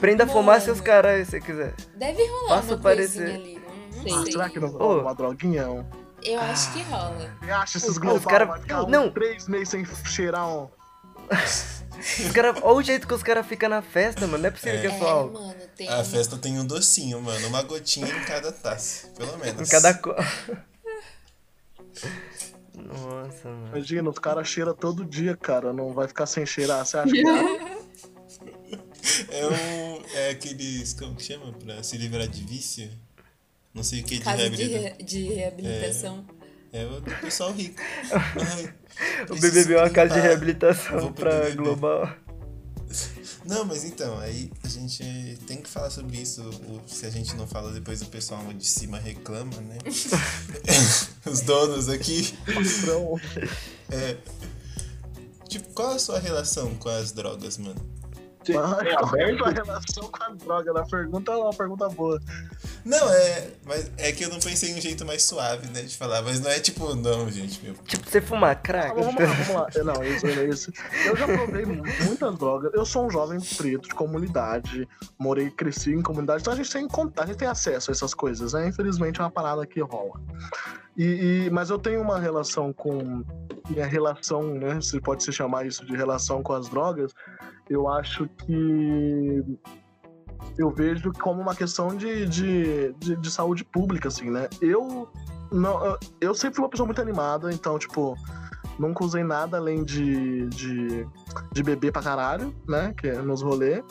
Prenda 0.00 0.24
a 0.24 0.26
fumaça 0.26 0.68
e 0.68 0.72
os 0.72 0.80
caras, 0.80 1.26
se 1.26 1.32
você 1.32 1.40
quiser. 1.40 1.74
Deve 1.96 2.24
rolar 2.26 2.60
Faça 2.62 2.74
uma 2.74 2.82
parecer. 2.82 3.34
ali. 3.34 3.51
Ah, 4.10 4.24
será 4.24 4.48
que 4.48 4.58
não 4.60 4.68
rola 4.70 5.02
uma 5.02 5.14
droguinha? 5.14 5.68
Um... 5.70 5.84
Eu 6.22 6.40
acho 6.40 6.72
que 6.72 6.82
rola. 6.82 7.36
Você 7.40 7.50
acha 7.50 7.78
esses 7.78 7.90
Os 7.90 7.98
global 7.98 8.20
cara- 8.20 8.58
ficar 8.60 8.86
não. 8.86 9.10
três 9.10 9.46
meses 9.48 9.68
sem 9.70 9.84
cheirar 10.06 10.48
um... 10.48 10.68
Os 11.30 12.32
cara, 12.32 12.54
olha 12.62 12.76
o 12.76 12.82
jeito 12.82 13.06
que 13.06 13.14
os 13.14 13.22
caras 13.22 13.46
ficam 13.46 13.68
na 13.68 13.80
festa, 13.82 14.26
mano. 14.26 14.38
Não 14.38 14.48
é 14.48 14.50
possível 14.50 14.80
que 14.80 14.86
é 14.86 14.90
É, 14.90 14.98
só 14.98 15.08
álcool. 15.08 15.32
mano, 15.40 15.54
tem. 15.76 15.88
A 15.88 16.02
festa 16.04 16.36
tem 16.36 16.58
um 16.58 16.66
docinho, 16.66 17.20
mano. 17.22 17.46
Uma 17.48 17.62
gotinha 17.62 18.08
em 18.08 18.24
cada 18.24 18.50
taça. 18.52 19.08
Pelo 19.16 19.36
menos. 19.38 19.68
Em 19.68 19.70
cada 19.70 19.94
co... 19.94 20.10
Nossa, 22.74 23.48
mano. 23.48 23.68
Imagina, 23.68 24.10
os 24.10 24.18
caras 24.18 24.48
cheiram 24.48 24.74
todo 24.74 25.04
dia, 25.04 25.36
cara. 25.36 25.72
Não 25.72 25.92
vai 25.92 26.08
ficar 26.08 26.26
sem 26.26 26.44
cheirar. 26.46 26.84
Você 26.84 26.96
acha 26.98 27.10
que 27.12 27.20
é? 27.26 27.82
É 29.30 29.46
um. 29.46 30.02
É 30.14 30.30
aqueles. 30.30 30.92
Como 30.94 31.16
que 31.16 31.24
chama? 31.24 31.52
Pra 31.52 31.82
se 31.82 31.96
livrar 31.98 32.26
de 32.28 32.44
vício? 32.44 32.88
Não 33.74 33.82
sei 33.82 34.00
o 34.00 34.04
que 34.04 34.18
de 34.18 34.24
Casa 34.24 34.50
de, 34.50 34.62
reabilitação. 34.64 34.96
re- 34.98 35.04
de 35.04 35.22
reabilitação. 35.34 36.26
É 36.72 36.84
o 36.86 37.00
do 37.00 37.10
pessoal 37.20 37.52
rico. 37.52 37.80
Ai, 38.12 38.74
O 39.30 39.36
BBB 39.36 39.74
é 39.74 39.78
uma 39.78 39.90
casa 39.90 40.14
de 40.14 40.20
reabilitação 40.20 41.12
pra 41.12 41.30
BBB. 41.40 41.56
global. 41.56 42.14
Não, 43.44 43.64
mas 43.64 43.84
então, 43.84 44.18
aí 44.20 44.50
a 44.62 44.68
gente 44.68 45.02
tem 45.46 45.60
que 45.60 45.68
falar 45.68 45.90
sobre 45.90 46.16
isso. 46.18 46.42
o- 46.42 46.80
se 46.86 47.04
a 47.06 47.10
gente 47.10 47.34
não 47.34 47.46
fala, 47.46 47.72
depois 47.72 48.00
o 48.02 48.06
pessoal 48.06 48.42
de 48.52 48.66
cima 48.66 48.98
reclama, 48.98 49.56
né? 49.60 49.78
Os 51.26 51.40
donos 51.40 51.88
aqui. 51.88 52.32
É. 53.90 54.16
Tipo, 55.48 55.68
qual 55.74 55.90
a 55.92 55.98
sua 55.98 56.18
relação 56.18 56.74
com 56.76 56.88
as 56.88 57.12
drogas, 57.12 57.58
mano? 57.58 57.80
Mas 58.48 58.94
qual 58.94 59.16
é 59.16 59.24
a 59.44 59.50
relação 59.50 60.04
com 60.10 60.22
a 60.22 60.28
droga? 60.30 60.72
Na 60.72 60.84
pergunta 60.84 61.32
é 61.32 61.36
uma 61.36 61.52
pergunta 61.54 61.88
boa. 61.88 62.20
Não, 62.84 63.12
é. 63.12 63.50
Mas 63.64 63.90
é 63.98 64.10
que 64.12 64.24
eu 64.24 64.28
não 64.28 64.40
pensei 64.40 64.70
em 64.70 64.74
um 64.76 64.80
jeito 64.80 65.04
mais 65.06 65.22
suave, 65.22 65.68
né? 65.68 65.82
De 65.82 65.96
falar, 65.96 66.22
mas 66.22 66.40
não 66.40 66.50
é 66.50 66.58
tipo, 66.58 66.94
não, 66.94 67.30
gente, 67.30 67.62
meu. 67.64 67.74
Tipo, 67.84 68.08
você 68.10 68.20
fumar 68.20 68.60
crack. 68.60 68.90
Ah, 68.90 68.94
vamos 69.02 69.14
lá, 69.14 69.26
vamos 69.26 69.48
lá. 69.54 69.66
É, 69.76 69.82
Não, 69.84 70.02
isso, 70.04 70.26
é 70.26 70.44
isso. 70.46 70.72
Eu 71.06 71.16
já 71.16 71.26
provei 71.26 71.64
mu- 71.64 71.82
muitas 72.04 72.36
drogas. 72.38 72.72
Eu 72.74 72.84
sou 72.84 73.06
um 73.06 73.10
jovem 73.10 73.38
preto 73.56 73.88
de 73.88 73.94
comunidade. 73.94 74.88
Morei, 75.18 75.50
cresci 75.50 75.92
em 75.92 76.02
comunidade. 76.02 76.40
Então 76.42 76.52
a 76.52 76.56
gente 76.56 76.70
tem 76.72 76.88
contato, 76.88 77.24
a 77.24 77.26
gente 77.26 77.38
tem 77.38 77.48
acesso 77.48 77.90
a 77.90 77.92
essas 77.92 78.14
coisas, 78.14 78.52
né? 78.52 78.66
Infelizmente 78.68 79.20
é 79.20 79.24
uma 79.24 79.30
parada 79.30 79.64
que 79.66 79.80
rola. 79.80 80.20
E, 80.96 81.46
e- 81.46 81.50
mas 81.50 81.70
eu 81.70 81.78
tenho 81.78 82.00
uma 82.00 82.18
relação 82.18 82.72
com. 82.72 83.22
Minha 83.70 83.86
relação, 83.86 84.42
né? 84.54 84.80
Se 84.80 85.00
pode 85.00 85.22
se 85.22 85.32
chamar 85.32 85.64
isso 85.66 85.84
de 85.86 85.96
relação 85.96 86.42
com 86.42 86.52
as 86.52 86.68
drogas. 86.68 87.12
Eu 87.68 87.88
acho 87.88 88.28
que. 88.38 89.44
Eu 90.58 90.70
vejo 90.70 91.12
como 91.12 91.40
uma 91.40 91.54
questão 91.54 91.96
de, 91.96 92.26
de, 92.26 92.92
de, 92.98 93.16
de 93.16 93.30
saúde 93.30 93.64
pública, 93.64 94.08
assim, 94.08 94.30
né? 94.30 94.48
Eu. 94.60 95.08
Não, 95.50 95.98
eu- 96.20 96.34
sempre 96.34 96.56
fui 96.56 96.64
uma 96.64 96.70
pessoa 96.70 96.86
muito 96.86 97.00
animada, 97.00 97.52
então, 97.52 97.78
tipo, 97.78 98.16
Nunca 98.78 99.04
usei 99.04 99.22
nada 99.22 99.58
além 99.58 99.84
de, 99.84 100.46
de, 100.48 101.06
de 101.52 101.62
beber 101.62 101.92
pra 101.92 102.02
caralho, 102.02 102.54
né? 102.66 102.94
Que 102.96 103.08
é 103.08 103.20
nos 103.20 103.42
rolê. 103.42 103.82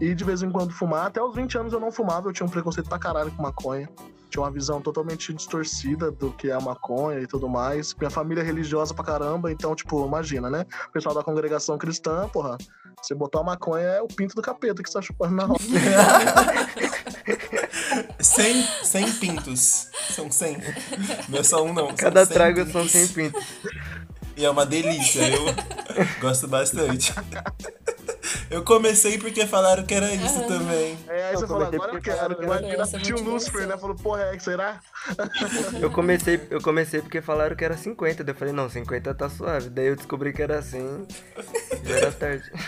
E 0.00 0.14
de 0.14 0.24
vez 0.24 0.42
em 0.42 0.50
quando 0.50 0.72
fumar. 0.72 1.06
Até 1.06 1.22
os 1.22 1.34
20 1.34 1.58
anos 1.58 1.72
eu 1.72 1.80
não 1.80 1.90
fumava, 1.90 2.28
eu 2.28 2.32
tinha 2.32 2.46
um 2.46 2.50
preconceito 2.50 2.88
pra 2.88 2.98
caralho 2.98 3.30
com 3.32 3.42
maconha. 3.42 3.88
Tinha 4.30 4.42
uma 4.42 4.50
visão 4.50 4.80
totalmente 4.80 5.34
distorcida 5.34 6.10
do 6.12 6.30
que 6.30 6.48
é 6.48 6.52
a 6.52 6.60
maconha 6.60 7.20
e 7.20 7.26
tudo 7.26 7.48
mais. 7.48 7.92
Minha 7.94 8.10
família 8.10 8.42
é 8.42 8.44
religiosa 8.44 8.94
pra 8.94 9.04
caramba, 9.04 9.50
então, 9.50 9.74
tipo, 9.74 10.06
imagina, 10.06 10.48
né? 10.48 10.64
O 10.88 10.92
pessoal 10.92 11.14
da 11.14 11.22
congregação 11.24 11.76
cristã, 11.76 12.28
porra, 12.28 12.56
você 13.02 13.14
botar 13.14 13.38
uma 13.40 13.52
maconha 13.52 13.84
é 13.84 14.02
o 14.02 14.06
pinto 14.06 14.34
do 14.34 14.42
capeta 14.42 14.82
que 14.82 14.88
você 14.88 14.94
tá 14.94 15.02
chupando 15.02 15.34
na 15.34 15.44
roda. 15.44 15.60
100, 18.20 18.62
100 18.84 19.12
pintos. 19.14 19.88
São 20.10 20.30
100. 20.30 20.58
Não 21.28 21.38
é 21.38 21.42
só 21.42 21.64
um, 21.64 21.72
não. 21.72 21.88
são 21.88 21.96
Cada 21.96 22.24
100 22.24 22.34
trago 22.34 22.56
pintos. 22.66 22.72
são 22.72 22.88
100 22.88 23.08
pintos. 23.08 23.44
E 24.36 24.44
é 24.44 24.50
uma 24.50 24.64
delícia, 24.64 25.28
eu 25.28 25.44
gosto 26.20 26.48
bastante. 26.48 27.12
Eu 28.50 28.64
comecei 28.64 29.16
porque 29.16 29.46
falaram 29.46 29.84
que 29.84 29.94
era 29.94 30.12
isso 30.12 30.40
também. 30.48 30.98
É, 31.08 31.26
aí 31.28 31.34
Eu 31.34 31.38
você 31.40 31.46
comecei 31.46 31.74
agora 31.76 31.90
eu 31.90 31.94
porque 31.94 32.10
quero. 32.10 32.18
falaram 32.18 32.36
que 32.36 32.44
Imagina 32.74 32.86
tio 32.86 32.96
motivação. 33.14 33.32
Lucifer, 33.32 33.66
né? 33.68 33.78
Falou, 33.78 33.96
porra, 33.96 34.22
é 34.24 34.36
que 34.36 34.42
será? 34.42 34.80
Eu 35.80 35.90
comecei, 35.90 36.40
eu 36.50 36.60
comecei 36.60 37.00
porque 37.00 37.22
falaram 37.22 37.54
que 37.54 37.64
era 37.64 37.76
50. 37.76 38.24
Daí 38.24 38.34
eu 38.34 38.38
falei, 38.38 38.52
não, 38.52 38.68
50 38.68 39.14
tá 39.14 39.28
suave. 39.30 39.70
Daí 39.70 39.86
eu 39.86 39.96
descobri 39.96 40.32
que 40.32 40.42
era 40.42 40.60
100. 40.60 41.06
Já 41.84 41.96
era 41.96 42.12
tarde. 42.12 42.50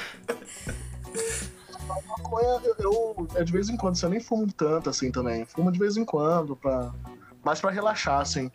Maconha, 1.86 2.60
eu, 2.64 2.74
eu- 2.78 3.28
é 3.34 3.44
de 3.44 3.52
vez 3.52 3.68
em 3.68 3.76
quando, 3.76 3.94
assim, 3.94 4.06
eu 4.06 4.10
nem 4.10 4.20
fumo 4.20 4.50
tanto 4.52 4.88
assim 4.88 5.10
também. 5.10 5.44
Fumo 5.46 5.70
de 5.72 5.78
vez 5.78 5.96
em 5.96 6.04
quando, 6.04 6.54
pra. 6.56 6.92
Mais 7.44 7.60
pra 7.60 7.70
relaxar, 7.70 8.20
assim. 8.20 8.50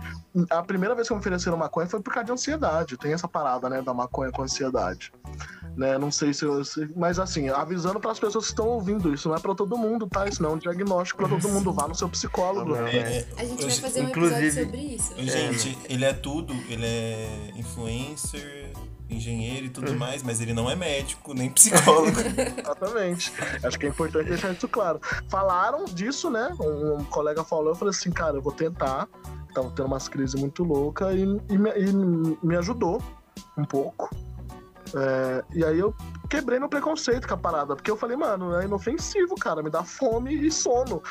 A 0.49 0.63
primeira 0.63 0.95
vez 0.95 1.07
que 1.07 1.13
me 1.13 1.19
ofereceram 1.19 1.57
maconha 1.57 1.87
foi 1.87 1.99
por 2.01 2.13
causa 2.13 2.25
de 2.27 2.31
ansiedade. 2.31 2.97
Tem 2.97 3.11
essa 3.13 3.27
parada, 3.27 3.69
né, 3.69 3.81
da 3.81 3.93
maconha 3.93 4.31
com 4.31 4.43
ansiedade. 4.43 5.11
Né, 5.75 5.97
não 5.97 6.09
sei 6.11 6.33
se 6.33 6.43
eu. 6.45 6.63
se- 6.65 6.89
mas 6.95 7.19
assim, 7.19 7.49
avisando 7.49 7.99
pras 7.99 8.19
pessoas 8.19 8.45
que 8.45 8.51
estão 8.51 8.67
ouvindo, 8.67 9.13
isso 9.13 9.27
não 9.29 9.35
é 9.35 9.39
pra 9.39 9.53
todo 9.53 9.77
mundo, 9.77 10.07
tá? 10.07 10.27
Isso 10.27 10.41
não 10.41 10.51
é 10.51 10.53
um 10.53 10.57
diagnóstico 10.57 11.19
pra 11.19 11.29
todo 11.29 11.49
mundo. 11.49 11.71
Vá 11.73 11.87
no 11.87 11.93
seu 11.93 12.09
psicólogo. 12.09 12.75
É, 12.75 12.95
é, 12.97 13.27
A 13.37 13.43
gente 13.45 13.63
vai 13.65 13.75
fazer 13.75 14.01
um 14.01 14.09
Inclusive- 14.09 14.45
episódio 14.47 14.65
sobre 14.65 14.77
isso. 14.95 15.13
Gente, 15.17 15.77
ele 15.89 16.05
é 16.05 16.13
tudo. 16.13 16.53
Ele 16.69 16.85
é 16.85 17.51
influencer, 17.55 18.71
engenheiro 19.09 19.65
e 19.65 19.69
tudo 19.69 19.95
mais, 19.95 20.21
mas 20.23 20.41
ele 20.41 20.53
não 20.53 20.69
é 20.69 20.75
médico, 20.75 21.33
nem 21.33 21.49
psicólogo. 21.51 22.19
Exatamente. 22.57 23.31
Acho 23.63 23.79
que 23.79 23.85
é 23.85 23.89
importante 23.89 24.29
deixar 24.29 24.53
isso 24.53 24.67
claro. 24.67 24.99
Falaram 25.29 25.85
disso, 25.85 26.29
né? 26.29 26.53
Um, 26.59 26.97
um 26.97 27.03
colega 27.05 27.43
falou, 27.43 27.69
eu 27.69 27.75
falei 27.75 27.91
assim, 27.91 28.11
cara, 28.11 28.37
eu 28.37 28.41
vou 28.41 28.53
tentar. 28.53 29.07
Tava 29.53 29.71
tendo 29.71 29.85
umas 29.85 30.07
crises 30.07 30.39
muito 30.39 30.63
loucas 30.63 31.15
e, 31.15 31.21
e 31.21 31.57
me, 31.57 31.71
e 31.71 32.45
me 32.45 32.55
ajudou 32.57 33.01
um 33.57 33.65
pouco. 33.65 34.09
É, 34.95 35.43
e 35.53 35.65
aí 35.65 35.79
eu 35.79 35.93
quebrei 36.29 36.59
meu 36.59 36.69
preconceito 36.69 37.27
com 37.27 37.33
a 37.33 37.37
parada, 37.37 37.75
porque 37.75 37.89
eu 37.89 37.97
falei, 37.97 38.17
mano, 38.17 38.55
é 38.59 38.65
inofensivo, 38.65 39.35
cara, 39.35 39.63
me 39.63 39.69
dá 39.69 39.83
fome 39.83 40.35
e 40.47 40.51
sono. 40.51 41.01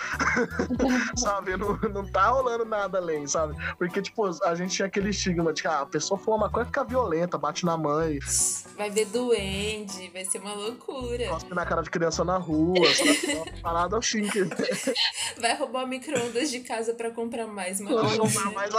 sabe? 1.17 1.57
Não, 1.57 1.77
não 1.93 2.05
tá 2.07 2.29
rolando 2.29 2.64
nada 2.64 2.99
além, 2.99 3.27
sabe? 3.27 3.55
Porque, 3.79 4.03
tipo, 4.03 4.27
a 4.45 4.55
gente 4.55 4.75
tinha 4.75 4.87
aquele 4.87 5.11
estigma 5.11 5.53
de 5.53 5.62
que 5.62 5.69
ah, 5.69 5.81
a 5.81 5.87
pessoa 5.87 6.19
fuma 6.19 6.39
maconha 6.39 6.67
fica 6.67 6.85
violenta, 6.85 7.39
bate 7.39 7.64
na 7.64 7.77
mãe, 7.77 8.19
Vai 8.77 8.91
ver 8.91 9.07
duende, 9.07 10.11
vai 10.11 10.25
ser 10.25 10.39
uma 10.39 10.55
loucura. 10.55 11.29
cospe 11.29 11.55
na 11.55 11.64
cara 11.64 11.83
de 11.83 11.91
criança 11.91 12.25
na 12.25 12.37
rua, 12.37 12.87
sabe? 12.95 13.51
Parada 13.62 13.99
assim. 13.99 14.27
Vai 15.41 15.57
roubar 15.57 15.87
micro-ondas 15.87 16.51
de 16.51 16.61
casa 16.61 16.95
pra 16.95 17.11
comprar 17.11 17.47
mais 17.47 17.81
maconha. 17.81 18.53
mais. 18.55 18.75
O 18.75 18.79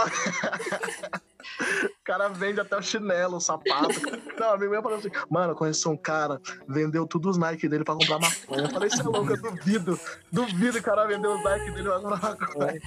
cara 2.04 2.28
vende 2.28 2.60
até 2.60 2.76
o 2.76 2.82
chinelo, 2.82 3.36
o 3.36 3.40
sapato. 3.40 4.00
Não, 4.38 4.52
amigo 4.52 4.70
meu 4.70 4.82
falou 4.82 4.98
assim, 4.98 5.10
mano, 5.30 5.52
eu 5.52 5.56
conheci 5.56 5.88
um 5.88 5.96
cara, 5.96 6.27
vendeu 6.68 7.06
tudo 7.06 7.30
os 7.30 7.38
Nike 7.38 7.68
dele 7.68 7.84
pra 7.84 7.94
comprar 7.94 8.18
maconha. 8.18 8.62
Eu 8.62 8.70
falei, 8.70 8.90
você 8.90 9.00
é 9.00 9.04
louco, 9.04 9.32
eu 9.32 9.40
duvido. 9.40 10.00
Duvido 10.32 10.72
que 10.72 10.78
o 10.78 10.82
cara 10.82 11.06
vendeu 11.06 11.34
os 11.34 11.44
Nike 11.44 11.70
dele 11.70 11.88
pra 11.88 12.00
comprar 12.00 12.20
maconha. 12.20 12.80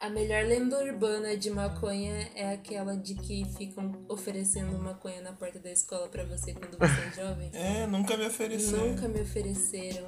A 0.00 0.08
melhor 0.08 0.44
lenda 0.44 0.78
urbana 0.78 1.36
de 1.36 1.50
maconha 1.50 2.30
é 2.36 2.54
aquela 2.54 2.96
de 2.96 3.16
que 3.16 3.44
ficam 3.56 4.06
oferecendo 4.08 4.78
maconha 4.78 5.20
na 5.20 5.32
porta 5.32 5.58
da 5.58 5.72
escola 5.72 6.06
pra 6.06 6.22
você 6.22 6.54
quando 6.54 6.78
você 6.78 7.00
é 7.00 7.24
jovem. 7.24 7.50
É, 7.52 7.84
nunca 7.84 8.16
me 8.16 8.24
ofereceu. 8.24 8.78
Nunca 8.78 9.08
me 9.08 9.20
ofereceram. 9.20 10.06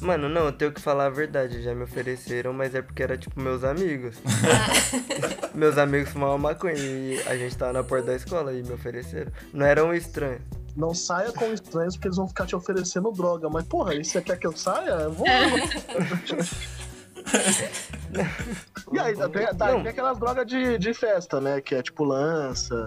Mano, 0.00 0.28
não, 0.28 0.46
eu 0.46 0.52
tenho 0.52 0.72
que 0.72 0.80
falar 0.80 1.06
a 1.06 1.10
verdade. 1.10 1.62
Já 1.62 1.74
me 1.74 1.82
ofereceram, 1.82 2.52
mas 2.52 2.76
é 2.76 2.82
porque 2.82 3.02
era 3.02 3.18
tipo 3.18 3.40
meus 3.40 3.64
amigos. 3.64 4.16
meus 5.52 5.78
amigos 5.78 6.10
fumavam 6.10 6.38
maconha 6.38 6.74
e 6.74 7.20
a 7.26 7.36
gente 7.36 7.56
tava 7.56 7.72
na 7.72 7.82
porta 7.82 8.06
da 8.06 8.14
escola 8.14 8.52
e 8.52 8.62
me 8.62 8.72
ofereceram. 8.72 9.32
Não 9.52 9.66
era 9.66 9.84
um 9.84 9.92
estranho. 9.92 10.40
Não 10.76 10.92
saia 10.94 11.32
com 11.32 11.52
estranhos 11.52 11.94
porque 11.96 12.08
eles 12.08 12.16
vão 12.16 12.26
ficar 12.26 12.46
te 12.46 12.56
oferecendo 12.56 13.12
droga. 13.12 13.48
Mas, 13.48 13.64
porra, 13.64 13.94
e 13.94 14.04
você 14.04 14.20
quer 14.20 14.36
que 14.38 14.46
eu 14.46 14.56
saia? 14.56 14.90
Eu 14.90 15.12
vou. 15.12 15.26
e 18.92 18.98
aí, 18.98 19.14
tem, 19.30 19.46
tá, 19.56 19.72
Não. 19.72 19.82
tem 19.82 19.90
aquelas 19.90 20.18
drogas 20.18 20.46
de, 20.46 20.78
de 20.78 20.94
festa, 20.94 21.40
né? 21.40 21.60
Que 21.60 21.76
é 21.76 21.82
tipo 21.82 22.04
lança, 22.04 22.86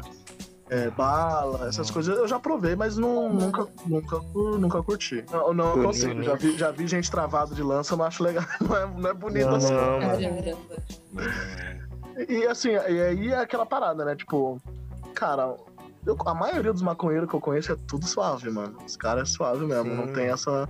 é, 0.69 0.89
bala, 0.89 1.67
essas 1.67 1.89
coisas. 1.89 2.15
Eu 2.17 2.27
já 2.27 2.39
provei, 2.39 2.75
mas 2.75 2.97
não, 2.97 3.31
nunca, 3.31 3.67
nunca, 3.85 4.19
nunca 4.35 4.83
curti. 4.83 5.23
Não, 5.31 5.53
não 5.53 5.71
Curti, 5.73 5.85
consigo. 5.87 6.13
né? 6.15 6.23
Já 6.23 6.35
vi, 6.35 6.57
já 6.57 6.71
vi 6.71 6.87
gente 6.87 7.09
travado 7.09 7.55
de 7.55 7.63
lança, 7.63 7.93
eu 7.93 7.97
não 7.97 8.05
acho 8.05 8.23
legal. 8.23 8.43
Não 8.61 8.75
é, 8.75 8.87
não 8.87 9.09
é 9.09 9.13
bonito 9.13 9.49
assim. 9.49 9.73
Não, 9.73 9.99
mano. 9.99 10.01
Caramba. 10.01 10.57
E 12.27 12.47
assim, 12.47 12.69
e 12.71 13.01
aí 13.01 13.27
é 13.31 13.37
aquela 13.37 13.65
parada, 13.65 14.03
né? 14.03 14.15
Tipo, 14.15 14.59
cara, 15.13 15.55
eu- 16.05 16.17
a 16.25 16.33
maioria 16.33 16.71
dos 16.73 16.81
maconheiros 16.81 17.29
que 17.29 17.35
eu 17.35 17.41
conheço 17.41 17.71
é 17.71 17.77
tudo 17.87 18.05
suave, 18.05 18.49
mano. 18.49 18.77
Os 18.85 18.95
caras 18.95 19.29
é 19.29 19.31
suave 19.31 19.65
mesmo, 19.65 19.91
Sim. 19.91 19.95
não 19.95 20.07
tem 20.13 20.27
essa. 20.27 20.67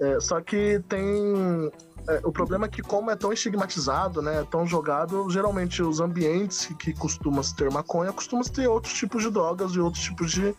é, 0.00 0.20
só 0.20 0.40
que 0.40 0.80
tem. 0.88 1.70
é, 2.08 2.20
o 2.24 2.32
problema 2.32 2.66
é 2.66 2.68
que, 2.68 2.80
como 2.80 3.10
é 3.10 3.16
tão 3.16 3.32
estigmatizado, 3.32 4.22
né? 4.22 4.46
Tão 4.50 4.66
jogado, 4.66 5.28
geralmente 5.28 5.82
os 5.82 6.00
ambientes 6.00 6.66
que, 6.78 6.92
costumam 6.94 7.42
se 7.42 7.54
ter 7.54 7.70
maconha 7.70 8.12
costumam 8.12 8.44
ter 8.44 8.66
outros 8.68 8.94
tipos 8.94 9.22
de 9.22 9.30
drogas 9.30 9.72
e 9.72 9.80
outros 9.80 10.02
tipos 10.02 10.30
de, 10.30 10.54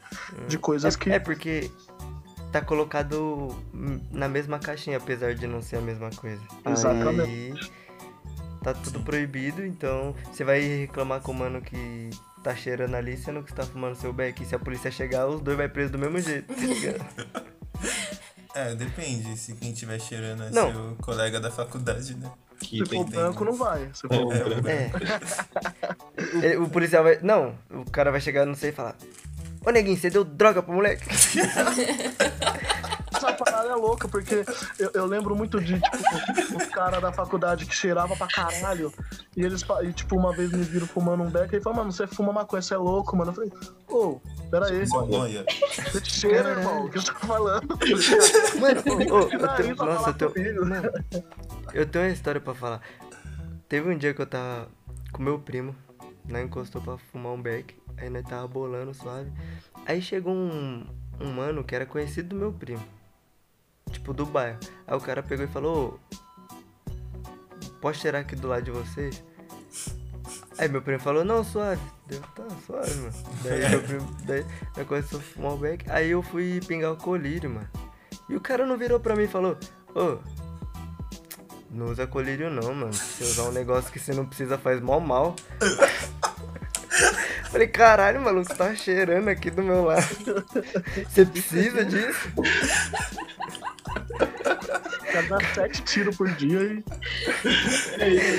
de 0.47 0.57
coisas 0.57 0.95
que. 0.95 1.09
É, 1.09 1.15
é 1.15 1.19
porque 1.19 1.71
tá 2.51 2.61
colocado 2.61 3.55
hum, 3.73 3.99
na 4.11 4.27
mesma 4.27 4.59
caixinha, 4.59 4.97
apesar 4.97 5.33
de 5.35 5.47
não 5.47 5.61
ser 5.61 5.77
a 5.77 5.81
mesma 5.81 6.09
coisa. 6.09 6.41
Exatamente. 6.65 7.21
Aí 7.21 7.53
tá 8.61 8.73
tudo 8.73 8.99
proibido, 8.99 9.65
então 9.65 10.13
você 10.31 10.43
vai 10.43 10.59
reclamar 10.61 11.21
com 11.21 11.31
o 11.31 11.35
mano 11.35 11.61
que 11.61 12.09
tá 12.43 12.55
cheirando 12.55 12.95
ali, 12.95 13.17
sendo 13.17 13.43
que 13.43 13.49
você 13.51 13.55
tá 13.57 13.63
fumando 13.63 13.95
seu 13.95 14.11
beck. 14.13 14.41
E 14.41 14.45
se 14.45 14.55
a 14.55 14.59
polícia 14.59 14.89
chegar, 14.91 15.27
os 15.27 15.41
dois 15.41 15.57
vai 15.57 15.67
preso 15.69 15.91
do 15.91 15.99
mesmo 15.99 16.19
jeito. 16.19 16.53
tá 16.53 16.61
ligado? 16.61 17.05
É, 18.55 18.73
depende. 18.73 19.37
Se 19.37 19.53
quem 19.53 19.71
estiver 19.71 19.99
cheirando 20.01 20.43
é 20.43 20.49
Não. 20.49 20.71
seu 20.71 20.95
colega 21.03 21.39
da 21.39 21.51
faculdade, 21.51 22.15
né? 22.15 22.29
Se 22.59 22.83
tem 22.83 23.03
for 23.03 23.09
branco, 23.09 23.45
não 23.45 23.53
vai. 23.53 23.87
Se 23.93 24.01
for 24.07 24.33
É. 24.67 24.91
Ele- 26.45 26.57
o 26.57 26.67
policial 26.67 27.03
vai. 27.03 27.19
Não, 27.21 27.53
o 27.69 27.85
cara 27.89 28.09
vai 28.11 28.19
chegar, 28.19 28.47
não 28.47 28.55
sei, 28.55 28.71
e 28.71 28.73
falar. 28.73 28.95
Ô 29.63 29.69
neguinho, 29.69 29.95
você 29.95 30.09
deu 30.09 30.23
droga 30.23 30.63
pro 30.63 30.73
moleque? 30.73 31.05
Louca, 33.79 34.07
porque 34.07 34.43
eu, 34.77 34.91
eu 34.93 35.05
lembro 35.05 35.35
muito 35.35 35.59
de, 35.61 35.79
tipo, 35.79 36.57
os 36.57 36.65
caras 36.67 37.01
da 37.01 37.11
faculdade 37.11 37.65
que 37.65 37.73
cheirava 37.75 38.15
pra 38.15 38.27
caralho. 38.27 38.93
E 39.35 39.43
eles, 39.43 39.63
e, 39.83 39.93
tipo, 39.93 40.15
uma 40.17 40.33
vez 40.35 40.51
me 40.51 40.63
viram 40.63 40.85
fumando 40.85 41.23
um 41.23 41.29
beck 41.29 41.53
e 41.55 41.61
falaram, 41.61 41.83
mano, 41.83 41.91
você 41.93 42.05
fuma 42.07 42.33
maconha, 42.33 42.61
você 42.61 42.73
é 42.73 42.77
louco, 42.77 43.15
mano. 43.15 43.31
Eu 43.31 43.35
falei, 43.35 43.51
ô, 43.87 44.19
pera 44.51 44.67
aí, 44.67 44.85
você 45.91 46.03
cheira, 46.05 46.49
irmão, 46.51 46.85
o 46.85 46.89
que 46.89 46.99
você 46.99 47.11
tá 47.13 47.19
falando? 47.19 47.67
Mano, 48.59 49.13
ô, 49.15 49.19
eu 49.31 49.55
tenho- 49.55 49.75
nossa, 49.75 50.15
eu 50.19 50.29
tenho, 50.31 50.65
mano, 50.65 50.91
eu 51.73 51.85
tenho 51.85 52.05
uma 52.05 52.11
história 52.11 52.41
pra 52.41 52.53
falar. 52.53 52.81
Teve 53.67 53.89
um 53.89 53.97
dia 53.97 54.13
que 54.13 54.21
eu 54.21 54.25
tava 54.25 54.67
com 55.11 55.21
meu 55.23 55.39
primo, 55.39 55.75
né? 56.25 56.41
Encostou 56.43 56.81
pra 56.81 56.97
fumar 56.97 57.33
um 57.33 57.41
beck. 57.41 57.75
Aí 57.97 58.09
nós 58.09 58.23
tava 58.25 58.47
bolando 58.47 58.93
suave. 58.93 59.31
Aí 59.85 60.01
chegou 60.01 60.33
um, 60.33 60.85
um 61.19 61.31
mano 61.33 61.63
que 61.63 61.75
era 61.75 61.85
conhecido 61.85 62.29
do 62.29 62.35
meu 62.35 62.51
primo. 62.51 62.83
Tipo, 63.91 64.13
do 64.13 64.25
bairro. 64.25 64.59
Aí 64.87 64.95
o 64.95 65.01
cara 65.01 65.23
pegou 65.23 65.45
e 65.45 65.47
falou, 65.47 65.99
posso 67.81 67.99
cheirar 67.99 68.21
aqui 68.21 68.35
do 68.35 68.47
lado 68.47 68.63
de 68.63 68.71
vocês? 68.71 69.23
Aí 70.57 70.67
meu 70.67 70.81
primo 70.81 70.99
falou, 70.99 71.23
não, 71.23 71.43
suave. 71.43 71.81
Deu, 72.05 72.21
tá, 72.35 72.43
suave, 72.65 72.93
mano. 72.95 73.13
Daí 73.43 73.69
meu 73.69 73.81
primo, 73.81 74.17
daí 74.25 74.45
começamos 74.85 75.25
a 75.25 75.29
fumar 75.29 75.53
o 75.53 75.57
beck. 75.57 75.89
Aí 75.89 76.11
eu 76.11 76.21
fui 76.21 76.59
pingar 76.67 76.91
o 76.91 76.97
colírio, 76.97 77.49
mano. 77.49 77.69
E 78.27 78.35
o 78.35 78.41
cara 78.41 78.65
não 78.65 78.77
virou 78.77 78.99
pra 78.99 79.15
mim 79.15 79.23
e 79.23 79.27
falou, 79.27 79.57
ô, 79.95 80.17
não 81.71 81.87
usa 81.87 82.05
colírio 82.07 82.49
não, 82.49 82.73
mano. 82.73 82.93
Se 82.93 83.23
usar 83.23 83.43
um 83.43 83.51
negócio 83.51 83.91
que 83.91 83.99
você 83.99 84.13
não 84.13 84.25
precisa 84.25 84.57
faz 84.57 84.81
mal 84.81 84.99
mal. 84.99 85.35
Falei, 87.49 87.67
caralho, 87.67 88.21
maluco, 88.21 88.47
você 88.47 88.55
tá 88.55 88.75
cheirando 88.75 89.27
aqui 89.27 89.49
do 89.49 89.63
meu 89.63 89.85
lado. 89.85 90.05
Você 91.07 91.25
precisa 91.25 91.83
disso? 91.85 92.31
O 93.89 95.11
cara 95.11 95.27
dá 95.27 95.39
sete 95.53 95.81
tiros 95.83 96.15
por 96.17 96.27
dia 96.29 96.59
e. 96.61 96.83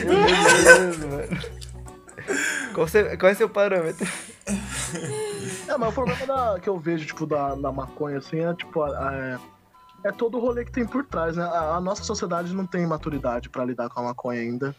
Meu 0.04 0.26
Deus, 0.64 0.98
mano. 0.98 1.60
Qual, 2.74 2.86
seu- 2.88 3.18
qual 3.18 3.32
é 3.32 3.34
seu 3.34 3.48
parâmetro? 3.48 4.06
É, 5.68 5.76
mas 5.76 5.88
o 5.88 5.92
problema 5.92 6.26
da- 6.26 6.60
que 6.60 6.68
eu 6.68 6.78
vejo, 6.78 7.06
tipo, 7.06 7.26
da, 7.26 7.54
da 7.54 7.72
maconha, 7.72 8.18
assim, 8.18 8.40
é, 8.44 8.54
tipo, 8.54 8.82
a- 8.82 8.88
a- 9.36 9.40
é, 10.04 10.12
todo 10.12 10.38
o 10.38 10.40
rolê 10.40 10.64
que 10.64 10.72
tem 10.72 10.86
por 10.86 11.04
trás, 11.04 11.36
né? 11.36 11.44
A, 11.44 11.76
a 11.76 11.80
nossa 11.80 12.04
sociedade 12.04 12.54
não 12.54 12.66
tem 12.66 12.86
maturidade 12.86 13.48
pra 13.48 13.64
lidar 13.64 13.88
com 13.88 14.00
a 14.00 14.04
maconha 14.04 14.40
ainda, 14.40 14.74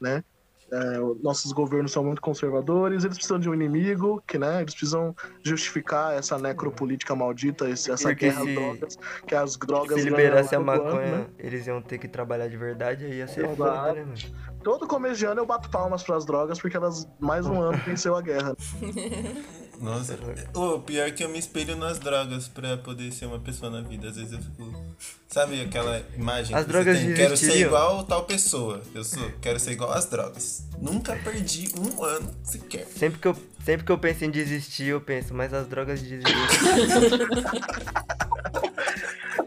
né? 0.00 0.24
É, 0.72 0.98
nossos 1.22 1.50
governos 1.52 1.90
são 1.90 2.04
muito 2.04 2.20
conservadores, 2.22 3.02
eles 3.04 3.16
precisam 3.16 3.38
de 3.40 3.48
um 3.50 3.54
inimigo, 3.54 4.22
que, 4.26 4.38
né? 4.38 4.60
Eles 4.62 4.72
precisam 4.74 5.14
justificar 5.42 6.14
essa 6.14 6.38
necropolítica 6.38 7.14
maldita, 7.16 7.68
esse- 7.68 7.90
essa 7.90 8.10
Porque 8.10 8.26
guerra 8.26 8.40
às 8.42 8.54
drogas, 8.54 8.98
que 9.26 9.34
as 9.34 9.56
drogas 9.56 10.00
Se 10.00 10.08
liberasse 10.08 10.54
a 10.54 10.58
todo 10.58 10.70
ano, 10.70 10.84
maconha, 10.84 11.18
né? 11.18 11.26
eles 11.38 11.66
iam 11.66 11.82
ter 11.82 11.98
que 11.98 12.06
trabalhar 12.06 12.48
de 12.48 12.56
verdade, 12.56 13.04
aí 13.04 13.14
ia 13.14 13.26
ser 13.26 13.48
foda, 13.56 13.92
né, 13.94 14.04
mano? 14.04 14.14
Todo 14.62 14.86
começo 14.86 15.16
de 15.18 15.26
ano 15.26 15.40
eu 15.40 15.46
bato 15.46 15.68
palmas 15.70 16.02
pras 16.02 16.24
drogas, 16.24 16.60
porque 16.60 16.76
elas, 16.76 17.08
mais 17.18 17.46
um 17.46 17.60
ano, 17.60 17.78
venceu 17.84 18.14
a 18.14 18.20
guerra. 18.22 18.54
Nossa, 19.80 20.18
o 20.54 20.80
pior 20.80 21.08
é 21.08 21.10
que 21.10 21.24
eu 21.24 21.28
me 21.30 21.38
espelho 21.38 21.74
nas 21.74 21.98
drogas 21.98 22.46
pra 22.48 22.76
poder 22.76 23.10
ser 23.12 23.24
uma 23.24 23.38
pessoa 23.38 23.70
na 23.70 23.80
vida. 23.80 24.08
Às 24.08 24.16
vezes 24.16 24.32
eu 24.32 24.38
fico. 24.38 24.94
Sabe 25.26 25.60
aquela 25.62 26.02
imagem 26.14 26.54
As 26.54 26.64
que 26.64 26.70
drogas 26.70 26.98
você 26.98 27.06
tem? 27.06 27.14
Quero 27.14 27.36
ser 27.36 27.60
igual 27.60 28.04
tal 28.04 28.24
pessoa. 28.24 28.82
Eu 28.94 29.02
sou, 29.02 29.30
quero 29.40 29.58
ser 29.58 29.72
igual 29.72 29.92
às 29.92 30.04
drogas. 30.04 30.64
Nunca 30.78 31.16
perdi 31.16 31.70
um 31.78 32.04
ano 32.04 32.30
sequer. 32.42 32.86
Sempre 32.86 33.20
que 33.20 33.28
eu, 33.28 33.36
sempre 33.64 33.86
que 33.86 33.92
eu 33.92 33.98
penso 33.98 34.24
em 34.24 34.30
desistir, 34.30 34.88
eu 34.88 35.00
penso, 35.00 35.32
mas 35.32 35.54
as 35.54 35.66
drogas 35.66 36.02
desistem. 36.02 36.34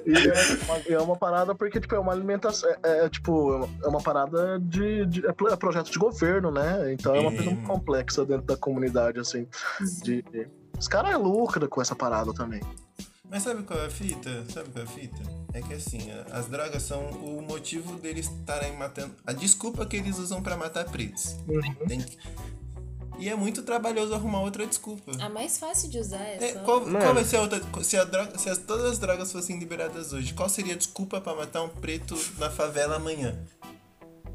E 0.06 0.14
é 0.16 0.64
uma, 0.66 0.78
é 0.96 1.00
uma 1.00 1.16
parada 1.16 1.56
porque, 1.56 1.80
tipo, 1.80 1.96
é 1.96 2.00
uma 2.00 2.12
alimentação. 2.12 2.70
É, 2.84 3.06
é, 3.06 3.10
tipo, 3.10 3.68
é 3.84 3.88
uma 3.88 4.02
parada 4.02 4.60
de. 4.60 5.06
de- 5.06 5.26
é, 5.26 5.30
é 5.30 5.56
projeto 5.56 5.92
de 5.92 5.98
governo, 6.00 6.52
né? 6.52 6.92
Então 6.94 7.16
é 7.16 7.20
uma 7.20 7.32
coisa 7.32 7.52
muito 7.52 7.68
complexa 7.68 8.26
dentro 8.26 8.46
da 8.46 8.58
comunidade, 8.58 9.20
assim. 9.20 9.48
De, 10.04 10.24
os 10.78 10.88
caras 10.88 11.16
lucram 11.20 11.68
com 11.68 11.82
essa 11.82 11.96
parada 11.96 12.34
também. 12.34 12.62
Mas 13.30 13.42
sabe 13.44 13.64
qual 13.64 13.80
é 13.80 13.86
a 13.88 13.90
fita? 13.90 14.30
Sabe 14.50 14.70
qual 14.70 14.86
é 14.86 14.88
a 14.88 14.92
fita? 14.92 15.22
É 15.54 15.62
que 15.62 15.74
assim, 15.74 16.10
as 16.32 16.48
drogas 16.48 16.84
são 16.84 17.02
o 17.10 17.42
motivo 17.42 17.96
deles 17.98 18.30
estarem 18.30 18.76
matando. 18.78 19.14
A 19.26 19.34
desculpa 19.34 19.86
que 19.86 19.98
eles 19.98 20.20
usam 20.20 20.42
pra 20.44 20.56
matar 20.58 20.86
pretos. 20.86 21.36
Tem 21.88 22.00
que- 22.02 22.18
E 23.20 23.30
é 23.30 23.36
muito 23.36 23.64
trabalhoso 23.64 24.14
arrumar 24.14 24.42
outra 24.42 24.66
desculpa. 24.66 25.12
A 25.20 25.30
mais 25.30 25.58
fácil 25.58 25.90
de 25.90 26.00
usar 26.00 26.20
é, 26.22 26.38
É, 26.42 26.54
só... 26.54 26.60
qual, 26.60 26.82
Mano. 26.82 27.00
qual 27.00 27.14
vai 27.14 27.24
ser 27.24 27.38
a 27.38 27.42
outra. 27.42 27.62
Se, 27.84 27.96
a 27.98 28.04
droga, 28.04 28.38
se 28.38 28.50
as- 28.50 28.58
todas 28.58 28.86
as 28.92 29.00
drogas 29.00 29.32
fossem 29.32 29.58
liberadas 29.60 30.12
hoje, 30.14 30.34
qual 30.34 30.50
seria 30.50 30.74
a 30.74 30.78
desculpa 30.78 31.22
pra 31.22 31.34
matar 31.36 31.62
um 31.62 31.70
preto 31.70 32.18
na 32.38 32.50
favela 32.50 32.96
amanhã? 32.96 33.38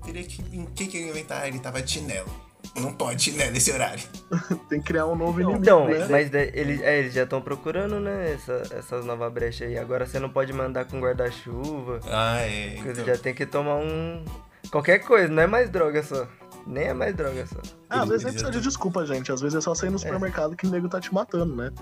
Teria 0.04 0.22
que. 0.22 0.40
Em 0.56 0.64
que 0.66 0.86
que 0.86 0.96
ele 0.96 1.10
inventar? 1.10 1.42
Ah, 1.42 1.48
ele 1.48 1.58
tava 1.58 1.82
de 1.82 1.90
chinelo. 1.90 2.28
Não 2.76 2.92
pode 2.94 3.22
chinelo 3.22 3.50
nesse 3.52 3.70
horário. 3.72 4.02
Tem 4.68 4.80
que 4.80 4.86
criar 4.86 5.06
um 5.06 5.16
novo 5.16 5.40
inimigo. 5.40 5.60
Então, 5.62 5.86
né? 5.88 6.06
mas 6.08 6.32
é, 6.32 6.50
eles 6.54 7.12
já 7.12 7.24
estão 7.24 7.40
procurando, 7.40 7.98
né, 7.98 8.32
essa, 8.34 8.62
essas 8.76 9.04
novas 9.04 9.32
brechas 9.32 9.68
aí. 9.68 9.76
Agora 9.78 10.06
você 10.06 10.18
não 10.18 10.28
pode 10.30 10.52
mandar 10.52 10.84
com 10.84 11.00
guarda-chuva. 11.00 12.00
Ah, 12.06 12.40
é. 12.42 12.76
Então, 12.76 13.04
já 13.04 13.16
tem 13.18 13.34
que 13.34 13.44
tomar 13.46 13.76
um. 13.76 14.24
Qualquer 14.70 14.98
coisa, 15.00 15.28
não 15.28 15.42
é 15.42 15.46
mais 15.46 15.68
droga 15.70 16.02
só. 16.02 16.26
Nem 16.68 16.88
é 16.88 16.92
mais 16.92 17.14
droga 17.16 17.46
só. 17.46 17.56
Ah, 17.88 18.02
às 18.02 18.08
vezes 18.10 18.24
nem 18.24 18.32
precisa 18.34 18.50
de 18.52 18.60
desculpa, 18.60 19.06
gente. 19.06 19.32
Às 19.32 19.40
vezes 19.40 19.56
é 19.56 19.60
só 19.62 19.74
sair 19.74 19.88
no 19.88 19.98
supermercado 19.98 20.54
que 20.54 20.66
o 20.66 20.70
nego 20.70 20.86
tá 20.86 21.00
te 21.00 21.12
matando, 21.12 21.56
né? 21.56 21.72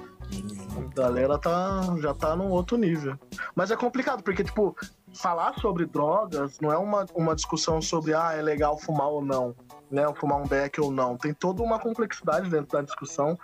A 0.77 0.95
galera 0.95 1.37
tá, 1.39 1.83
já 2.01 2.15
tá 2.15 2.37
num 2.37 2.51
outro 2.51 2.77
nível. 2.77 3.19
Mas 3.57 3.73
é 3.73 3.77
complicado, 3.77 4.23
porque, 4.23 4.45
tipo, 4.45 4.77
falar 5.13 5.55
sobre 5.59 5.87
drogas 5.87 6.61
não 6.61 6.73
é 6.73 6.79
uma, 6.79 7.05
uma 7.17 7.35
discussão 7.35 7.83
sobre, 7.83 8.15
ah, 8.15 8.33
é 8.33 8.41
legal 8.41 8.79
fumar 8.79 9.09
ou 9.09 9.25
não, 9.25 9.57
né? 9.91 10.05
Fumar 10.15 10.39
um 10.39 10.47
beck 10.47 10.81
ou 10.81 10.93
não. 10.93 11.17
Tem 11.17 11.35
toda 11.35 11.65
uma 11.65 11.81
complexidade 11.81 12.49
dentro 12.49 12.79
da 12.79 12.83
discussão 12.83 13.37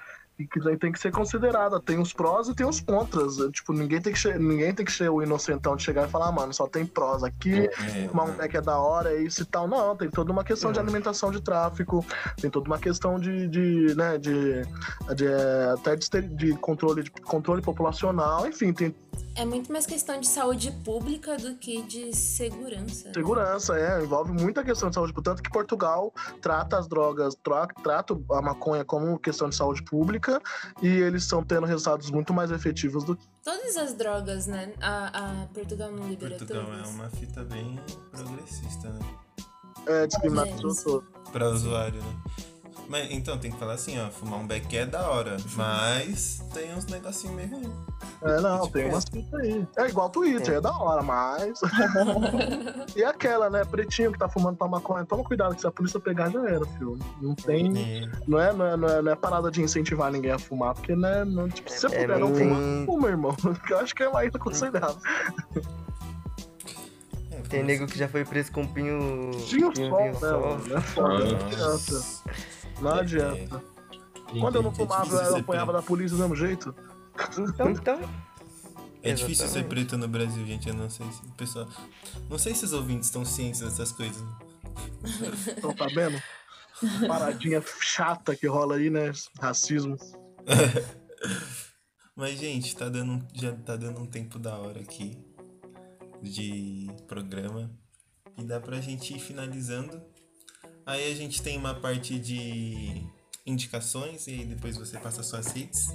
e 0.43 0.47
que 0.47 0.61
daí 0.61 0.77
tem 0.77 0.91
que 0.91 0.99
ser 0.99 1.13
considerada. 1.13 1.81
Tem 1.81 1.99
os 1.99 2.13
prós 2.13 2.49
e 2.49 2.55
tem 2.55 2.67
os 2.67 2.81
contras. 2.81 3.37
Tipo, 3.53 3.73
ninguém 3.73 4.01
tem 4.01 4.13
que, 4.13 4.39
ninguém 4.39 4.75
tem 4.75 4.85
que 4.85 4.93
ser 4.93 5.09
o 5.09 5.23
inocentão 5.23 5.77
de 5.77 5.83
chegar 5.83 6.09
e 6.09 6.11
falar, 6.11 6.29
ah, 6.29 6.33
mano, 6.33 6.53
só 6.53 6.67
tem 6.67 6.85
prós 6.85 7.23
aqui, 7.23 7.55
é, 7.55 8.11
um 8.13 8.33
beck 8.33 8.57
é 8.57 8.61
da 8.61 8.79
hora, 8.79 9.13
é 9.13 9.23
isso 9.23 9.43
e 9.43 9.45
tal. 9.45 9.69
Não, 9.69 9.97
tem 9.97 10.11
toda 10.11 10.33
uma 10.33 10.45
questão 10.45 10.73
de 10.73 10.79
alimentação 10.79 11.31
de 11.31 11.41
tráfico, 11.41 12.05
tem 12.41 12.51
toda 12.51 12.67
uma 12.67 12.79
questão 12.79 13.19
de, 13.19 13.49
de 13.49 13.95
né, 13.95 14.19
de, 14.19 14.63
de, 15.15 15.27
é, 15.27 15.75
até 15.75 15.97
de, 15.97 16.09
de 16.35 16.55
controle, 16.55 17.03
de 17.03 17.11
controle 17.11 17.63
populacional, 17.63 18.47
enfim, 18.47 18.73
tem 18.73 18.95
É 19.35 19.45
muito 19.47 19.73
mais 19.73 19.87
questão 19.87 20.21
de 20.21 20.27
saúde 20.29 20.71
pública 20.85 21.37
do 21.39 21.55
que 21.57 21.81
de 21.83 22.15
segurança. 22.15 23.11
segurança, 23.15 23.79
é, 23.79 24.03
envolve 24.03 24.31
muita 24.33 24.63
questão 24.63 24.89
de 24.91 24.95
saúde, 24.95 25.13
portanto 25.13 25.43
que 25.43 25.51
Portugal 25.51 26.13
trata 26.41 26.79
as 26.79 26.87
drogas, 26.87 27.35
tra- 27.43 27.67
trata 27.83 28.15
a 28.31 28.43
maconha 28.43 28.85
como 28.85 29.19
questão 29.19 29.49
de 29.49 29.57
saúde 29.57 29.83
pública 29.85 30.41
e 30.83 30.87
eles 30.87 31.23
estão 31.23 31.43
tendo 31.43 31.67
resultados 31.67 32.11
muito 32.11 32.33
mais 32.35 32.51
efetivos 32.51 33.05
do 33.05 33.17
que 33.17 33.27
Todas 33.43 33.77
as 33.77 33.95
drogas, 33.95 34.47
né? 34.47 34.73
A, 34.81 35.43
a 35.43 35.47
Portugal 35.47 35.91
não 35.91 36.07
libera 36.09 36.37
Portugal 36.37 36.63
é 36.63 36.77
todas. 36.77 36.91
uma 36.95 37.11
fita 37.11 37.43
bem 37.45 37.81
progressista, 38.13 38.89
né? 38.91 39.01
é, 39.87 40.07
discriminação 40.07 40.75
toda. 40.85 41.07
Pra 41.33 41.49
usuário, 41.49 42.01
né? 42.01 42.21
Mas 42.89 43.11
então 43.11 43.39
tem 43.39 43.51
que 43.51 43.57
falar 43.59 43.73
assim, 43.75 43.99
ó, 43.99 44.11
fumar 44.11 44.39
um 44.39 44.47
beck 44.47 44.77
é 44.77 44.85
da 44.85 45.09
hora, 45.09 45.37
mas 45.57 46.43
tem 46.53 46.75
uns 46.75 46.85
negocinhos 46.87 47.35
meio 47.37 47.49
ruim. 47.51 47.73
É, 48.21 48.41
não, 48.41 48.61
Tipo, 48.63 48.73
tem 48.75 48.89
umas 48.91 49.05
fitas 49.05 49.41
aí. 49.41 49.67
É 49.79 49.89
igual 49.89 50.11
Twitter, 50.11 50.55
é 50.57 50.61
da 50.61 50.77
hora, 50.77 51.03
mas. 51.03 51.59
e 52.95 53.03
aquela, 53.03 53.49
né, 53.49 53.65
pretinho 53.65 54.13
que 54.13 54.19
tá 54.19 54.29
fumando 54.29 54.57
pra 54.57 54.69
maconha, 54.69 55.07
toma 55.07 55.25
cuidado 55.25 55.55
que 55.55 55.61
se 55.63 55.67
a 55.67 55.71
polícia 55.71 55.99
pegar 55.99 56.29
já 56.31 56.41
era, 56.47 56.65
filho. 56.67 56.99
Não 57.21 57.35
tem. 57.35 58.03
É, 58.05 58.11
Não 58.29 58.39
é, 58.39 58.53
não, 58.53 58.67
é, 58.67 58.77
não, 58.77 58.89
é, 58.89 59.03
não 59.03 59.13
é 59.13 59.17
parada 59.17 59.51
de 59.51 59.63
incentivar 59.63 60.13
ninguém 60.13 60.31
a 60.33 60.39
fumar, 60.39 60.75
porque, 60.75 60.95
né, 60.95 61.25
não, 61.25 61.49
tipo, 61.49 61.71
se 61.71 61.81
você 61.81 61.87
É, 61.87 62.01
puder 62.03 62.19
não 62.19 62.35
fumar, 62.35 62.59
tem- 62.59 62.87
fuma, 62.87 63.09
irmão. 63.09 63.35
Que 63.67 63.73
eu 63.73 63.79
acho 63.79 63.95
que 63.95 64.03
é 64.03 64.11
mais 64.13 64.35
aconselhável. 64.35 64.97
é, 67.31 67.37
Tem 67.49 67.63
nego 67.65 67.87
que 67.87 67.99
já 67.99 68.09
foi 68.09 68.25
preso 68.25 68.53
com 68.53 68.67
pinho. 68.67 69.31
Tinha 69.47 69.71
pinho, 69.73 69.89
sol, 69.89 69.99
pinho 69.99 70.13
né, 70.13 70.19
sol. 70.21 70.41
mano? 70.41 70.77
É 70.77 70.81
foda, 70.81 72.23
não 72.83 72.91
Nossa. 72.91 73.03
adianta. 73.03 73.63
É. 74.35 74.41
Quando 74.41 74.57
eu 74.57 74.63
não 74.63 74.71
é 74.71 74.75
fumava, 74.75 75.17
eu 75.17 75.37
apanhava 75.37 75.73
preto. 75.73 75.81
da 75.81 75.83
polícia 75.83 76.17
do 76.17 76.23
mesmo 76.23 76.37
jeito. 76.37 76.75
Então, 77.39 77.71
então. 77.71 78.01
É 79.03 79.13
difícil 79.13 79.47
ser 79.49 79.59
Exatamente. 79.59 79.69
preto 79.69 79.99
no 79.99 80.09
Brasil, 80.09 80.47
gente. 80.47 80.69
Eu 80.69 80.75
não 80.75 80.89
sei 80.89 81.07
se 81.11 81.23
o 81.23 81.33
pessoal. 81.33 81.69
Não 82.31 82.39
sei 82.39 82.55
se 82.55 82.65
os 82.65 82.73
ouvintes 82.73 83.09
estão 83.09 83.25
cientes 83.25 83.61
dessas 83.61 83.93
coisas. 83.93 84.23
Tá 85.77 85.87
vendo? 85.93 86.23
Paradinha 87.07 87.63
chata 87.81 88.35
que 88.37 88.47
rola 88.47 88.77
aí, 88.77 88.91
né? 88.91 89.13
Racismo. 89.41 89.97
Mas, 92.15 92.39
gente, 92.39 92.77
tá 92.77 92.89
dando, 92.89 93.27
já 93.35 93.53
tá 93.53 93.75
dando 93.77 94.01
um 94.01 94.07
tempo 94.07 94.39
da 94.39 94.57
hora 94.57 94.81
aqui 94.81 95.19
de 96.23 96.89
programa. 97.07 97.71
E 98.39 98.45
dá 98.45 98.61
pra 98.61 98.81
gente 98.81 99.15
ir 99.15 99.21
finalizando. 99.21 100.01
Aí 100.85 101.13
a 101.13 101.15
gente 101.15 101.43
tem 101.43 101.57
uma 101.57 101.75
parte 101.75 102.19
de 102.19 103.07
indicações, 103.47 104.27
e 104.27 104.31
aí 104.31 104.45
depois 104.45 104.77
você 104.77 104.99
passa 104.99 105.23
suas 105.23 105.47
redes. 105.49 105.89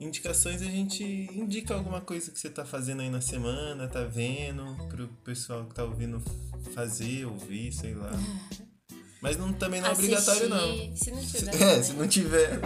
Indicações 0.00 0.60
a 0.62 0.66
gente 0.66 1.04
indica 1.04 1.74
alguma 1.74 2.00
coisa 2.00 2.30
que 2.30 2.38
você 2.38 2.50
tá 2.50 2.64
fazendo 2.64 3.02
aí 3.02 3.10
na 3.10 3.20
semana, 3.20 3.86
tá 3.86 4.04
vendo, 4.04 4.64
pro 4.88 5.08
pessoal 5.24 5.64
que 5.64 5.74
tá 5.74 5.84
ouvindo 5.84 6.20
fazer, 6.74 7.24
ouvir, 7.26 7.72
sei 7.72 7.94
lá. 7.94 8.10
Mas 9.22 9.36
não, 9.36 9.52
também 9.52 9.80
não 9.80 9.88
é 9.88 9.92
obrigatório, 9.92 10.48
não. 10.48 10.58
Assistir, 10.58 10.96
Se 10.96 11.10
não 11.12 11.22
tiver. 11.22 11.54
É, 11.54 11.58
também. 11.58 11.82
se 11.84 11.92
não 11.92 12.08
tiver. 12.08 12.60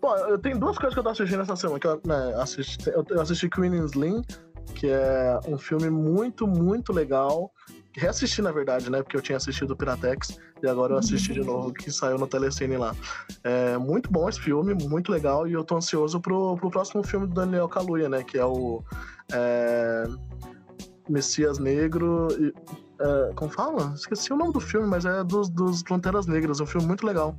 Bom, 0.00 0.16
eu 0.16 0.38
tenho 0.38 0.58
duas 0.58 0.78
coisas 0.78 0.94
que 0.94 0.98
eu 0.98 1.04
tô 1.04 1.10
assistindo 1.10 1.42
essa 1.42 1.54
semana. 1.56 1.78
Que 1.78 1.86
eu, 1.86 2.00
né, 2.06 2.34
assisti, 2.36 2.88
eu 2.88 3.04
eu 3.10 3.20
assisti 3.20 3.50
Queen 3.50 3.74
and 3.74 3.84
Slim, 3.84 4.22
que 4.74 4.86
é 4.86 5.38
um 5.46 5.58
filme 5.58 5.90
muito, 5.90 6.46
muito 6.46 6.90
legal. 6.90 7.52
Reassisti, 7.92 8.40
na 8.40 8.52
verdade, 8.52 8.90
né? 8.90 9.02
Porque 9.02 9.16
eu 9.16 9.22
tinha 9.22 9.36
assistido 9.36 9.72
o 9.72 9.76
Piratex 9.76 10.38
e 10.62 10.68
agora 10.68 10.94
eu 10.94 10.98
assisti 10.98 11.32
de 11.32 11.40
novo, 11.40 11.72
que 11.72 11.90
saiu 11.90 12.18
no 12.18 12.26
Telecine 12.26 12.76
lá. 12.76 12.94
É 13.42 13.76
muito 13.78 14.10
bom 14.10 14.28
esse 14.28 14.40
filme, 14.40 14.74
muito 14.74 15.10
legal, 15.10 15.46
e 15.48 15.52
eu 15.52 15.64
tô 15.64 15.76
ansioso 15.76 16.20
pro, 16.20 16.56
pro 16.56 16.70
próximo 16.70 17.02
filme 17.02 17.26
do 17.26 17.34
Daniel 17.34 17.68
Kaluuya, 17.68 18.08
né? 18.08 18.22
Que 18.22 18.38
é 18.38 18.44
o 18.44 18.82
é, 19.32 20.04
Messias 21.10 21.58
Negro. 21.58 22.28
E, 22.38 22.54
é, 23.00 23.32
como 23.34 23.50
fala? 23.50 23.92
Esqueci 23.94 24.32
o 24.32 24.36
nome 24.36 24.52
do 24.52 24.60
filme, 24.60 24.86
mas 24.86 25.04
é 25.04 25.24
dos, 25.24 25.48
dos 25.48 25.82
Panteras 25.82 26.26
Negras, 26.26 26.60
é 26.60 26.62
um 26.62 26.66
filme 26.66 26.86
muito 26.86 27.06
legal. 27.06 27.34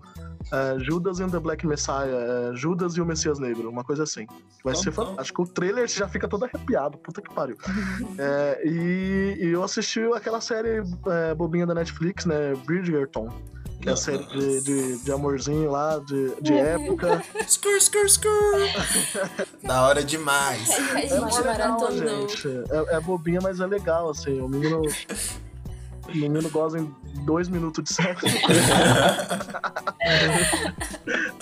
É, 0.52 0.80
Judas 0.80 1.20
and 1.20 1.30
the 1.30 1.40
Black 1.40 1.66
Messiah, 1.68 2.08
é, 2.08 2.56
Judas 2.56 2.94
e 2.94 3.02
o 3.02 3.06
Messias 3.06 3.38
Negro, 3.38 3.70
uma 3.70 3.84
coisa 3.84 4.04
assim. 4.04 4.26
Vai 4.64 4.76
ser 4.76 4.92
fantástico. 4.92 5.44
O 5.44 5.48
trailer 5.48 5.88
já 5.88 6.08
fica 6.08 6.28
todo 6.28 6.46
arrepiado, 6.46 6.98
puta 6.98 7.22
que 7.22 7.34
pariu. 7.34 7.58
É, 8.18 8.62
e, 8.68 9.38
e 9.40 9.48
eu 9.48 9.64
assisti 9.64 10.02
aquela 10.14 10.42
série 10.42 10.84
é, 11.08 11.34
bobinha 11.34 11.66
da 11.66 11.74
Netflix, 11.74 12.26
né? 12.26 12.54
Bridgerton. 12.66 13.30
Que 13.82 13.90
é 13.90 13.94
a 13.94 13.96
série 13.96 14.24
de, 14.26 14.62
de, 14.62 14.98
de 15.00 15.12
amorzinho 15.12 15.72
lá, 15.72 15.98
de, 16.00 16.36
de 16.42 16.54
época. 16.60 17.24
Skur, 17.48 17.76
skur, 17.78 18.06
skur. 18.06 18.30
da 19.64 19.82
hora 19.88 20.04
demais. 20.04 20.68
Gente 20.68 21.14
É 21.14 21.20
mó 21.20 21.40
legal, 21.40 21.92
gente. 21.92 22.48
É, 22.70 22.98
é 22.98 23.00
bobinha, 23.00 23.40
mas 23.42 23.60
é 23.60 23.66
legal, 23.66 24.10
assim. 24.12 24.40
O 24.40 24.48
menino. 24.48 24.82
O 26.08 26.12
menino 26.18 26.50
goza 26.50 26.78
em 26.80 26.94
dois 27.26 27.48
minutos 27.48 27.84
de 27.84 27.94
sexo. 27.94 28.26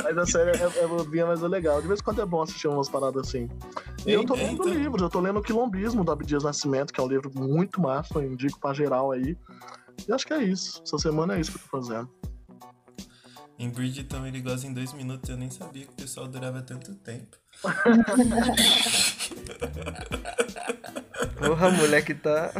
mas 0.03 0.17
a 0.17 0.25
série 0.25 0.51
é, 0.51 0.71
é 0.83 0.87
bobinha, 0.87 1.25
mas 1.25 1.41
é 1.43 1.47
legal. 1.47 1.81
De 1.81 1.87
vez 1.87 1.99
em 1.99 2.03
quando 2.03 2.21
é 2.21 2.25
bom 2.25 2.41
assistir 2.41 2.67
umas 2.67 2.89
paradas 2.89 3.27
assim. 3.27 3.49
E 4.05 4.11
eu 4.13 4.25
tô 4.25 4.35
É, 4.35 4.37
lendo 4.43 4.53
então. 4.53 4.67
livros, 4.73 5.01
eu 5.01 5.09
tô 5.09 5.19
lendo 5.19 5.39
o 5.39 5.41
Quilombismo 5.41 6.03
do 6.03 6.11
Abdias 6.11 6.43
Nascimento, 6.43 6.93
que 6.93 6.99
é 6.99 7.03
um 7.03 7.07
livro 7.07 7.31
muito 7.33 7.81
massa, 7.81 8.19
eu 8.19 8.23
indico 8.23 8.59
pra 8.59 8.73
geral 8.73 9.11
aí. 9.11 9.35
E 10.07 10.13
acho 10.13 10.25
que 10.25 10.33
é 10.33 10.43
isso. 10.43 10.81
Essa 10.83 10.97
semana 10.97 11.35
é 11.35 11.41
isso 11.41 11.51
que 11.51 11.57
eu 11.57 11.61
tô 11.61 11.67
fazendo. 11.81 12.09
Em 13.57 13.69
Bridgeton 13.69 14.25
ele 14.25 14.41
goza 14.41 14.67
em 14.67 14.73
dois 14.73 14.93
minutos. 14.93 15.29
Eu 15.29 15.37
nem 15.37 15.49
sabia 15.49 15.85
que 15.85 15.91
o 15.91 15.95
pessoal 15.95 16.27
durava 16.27 16.61
tanto 16.61 16.93
tempo. 16.95 17.37
Porra, 21.37 21.69
moleque 21.71 22.13
tá. 22.13 22.51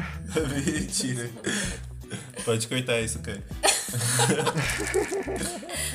Mentira. 0.65 1.29
Pode 2.43 2.67
cortar 2.67 2.99
isso, 3.01 3.19
cara. 3.19 3.43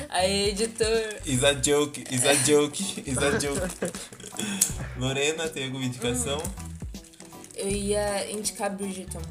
Aí, 0.09 0.49
editor. 0.49 0.87
Is 1.25 1.43
a 1.43 1.53
joke, 1.53 2.03
is 2.09 2.25
a 2.25 2.33
joke, 2.33 3.03
is 3.05 3.17
a 3.17 3.37
joke. 3.37 3.59
Lorena, 4.97 5.47
tem 5.49 5.65
alguma 5.65 5.83
indicação? 5.85 6.41
Eu 7.55 7.69
ia 7.69 8.31
indicar 8.31 8.69
Bridgerton. 8.75 9.21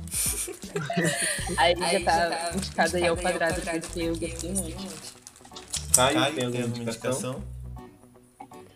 Aí 1.58 1.74
Aí 1.82 2.04
já 2.04 2.04
tá 2.04 2.50
indicado 2.54 2.96
aí 2.96 3.06
ao 3.06 3.16
quadrado, 3.16 3.60
porque 3.60 3.80
porque 3.80 4.00
eu 4.00 4.16
gostei 4.16 4.52
muito. 4.52 5.14
Caio, 5.94 6.18
Caio, 6.18 6.34
tem 6.34 6.44
alguma 6.62 6.82
indicação? 6.82 7.42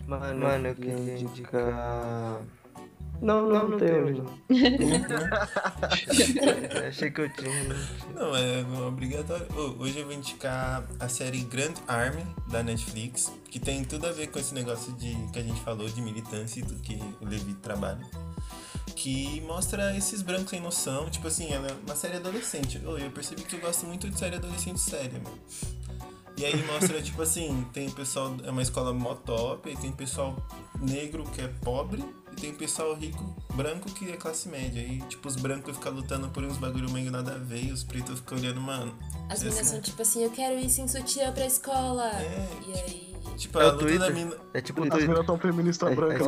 Mano, 0.07 0.41
Mano 0.41 0.69
eu 0.69 0.75
queria 0.75 1.19
indicar. 1.19 2.41
Não, 3.21 3.49
não, 3.49 3.69
não, 3.69 3.79
tenho. 3.79 4.25
Achei 6.87 7.11
que 7.11 7.21
eu 7.21 7.29
tinha. 7.33 7.65
né? 7.65 7.89
Não, 8.15 8.37
é 8.37 8.63
não 8.63 8.85
é 8.85 8.87
obrigatório. 8.87 9.47
Hoje 9.79 9.99
eu 9.99 10.05
vou 10.05 10.15
indicar 10.15 10.85
a 11.01 11.09
série 11.09 11.41
Grand 11.41 11.75
Army 11.89 12.25
da 12.49 12.63
Netflix, 12.63 13.33
que 13.51 13.59
tem 13.59 13.85
tudo 13.85 14.07
a 14.07 14.13
ver 14.13 14.29
com 14.29 14.39
esse 14.39 14.55
negócio 14.55 14.93
de 14.93 15.17
que 15.33 15.39
a 15.41 15.43
gente 15.43 15.61
falou 15.63 15.89
de 15.89 16.01
militância 16.01 16.61
e 16.61 16.63
do 16.63 16.77
que 16.77 16.95
o 17.21 17.27
Levi 17.27 17.55
trabalha. 17.55 18.07
Que 19.01 19.41
mostra 19.43 19.97
esses 19.97 20.23
brancos 20.23 20.51
sem 20.51 20.61
noção. 20.61 21.09
Tipo 21.09 21.29
assim, 21.29 21.53
ela 21.53 21.69
é 21.69 21.73
uma 21.87 21.95
série 21.95 22.17
adolescente. 22.17 22.85
Ô, 22.85 22.99
eu 22.99 23.11
percebi 23.13 23.43
que 23.43 23.55
eu 23.55 23.61
gosto 23.61 23.87
muito 23.87 24.11
de 24.11 24.19
série 24.19 24.35
adolescente 24.35 24.81
séria, 24.81 25.21
mano. 25.23 25.39
E 26.37 26.45
aí 26.45 26.65
mostra, 26.67 27.01
tipo 27.01 27.23
assim, 27.23 27.65
tem 27.73 27.89
pessoal, 27.91 28.35
é 28.45 28.51
uma 28.51 28.63
escola 28.63 28.93
mó 28.93 29.15
top, 29.15 29.69
aí 29.69 29.77
tem 29.77 29.91
pessoal 29.93 30.37
negro 30.81 31.23
que 31.35 31.41
é 31.41 31.49
pobre, 31.65 32.05
e 32.33 32.41
tem 32.41 32.53
pessoal 32.55 32.95
rico, 32.95 33.37
branco 33.55 33.89
que 33.93 34.11
é 34.11 34.17
classe 34.17 34.49
média. 34.49 34.81
E 34.81 35.01
tipo, 35.03 35.29
os 35.29 35.37
brancos 35.37 35.77
ficam 35.77 35.93
lutando 35.93 36.29
por 36.31 36.43
uns 36.45 36.57
bagulho 36.57 36.91
meio 36.91 37.11
nada 37.11 37.35
a 37.35 37.39
ver, 37.39 37.65
e 37.67 37.73
os 37.73 37.83
pretos 37.85 38.19
ficam 38.21 38.39
olhando, 38.39 38.61
mano. 38.61 38.97
As 39.29 39.43
meninas 39.43 39.67
são 39.67 39.81
tipo 39.81 40.01
assim, 40.03 40.23
eu 40.25 40.31
quero 40.31 40.59
ir 40.59 40.71
sem 40.71 40.87
sutiã 40.89 41.33
pra 41.33 41.47
escola. 41.47 42.07
É. 42.07 42.49
E 42.67 42.73
aí. 42.81 43.17
Tipo, 43.37 43.61
É 43.61 43.65
a 43.65 43.69
o 43.69 43.73
luta 43.73 43.85
da 43.85 44.07
Twitter. 44.07 44.15
mina. 44.15 44.37
É 44.55 44.61
tipo 44.61 44.81
o 44.81 44.85
As 44.93 45.01
meninas 45.01 45.27
tão 45.27 45.39
feministas 45.39 45.89
É, 45.89 45.93
a 45.93 45.97
brancas, 45.97 46.27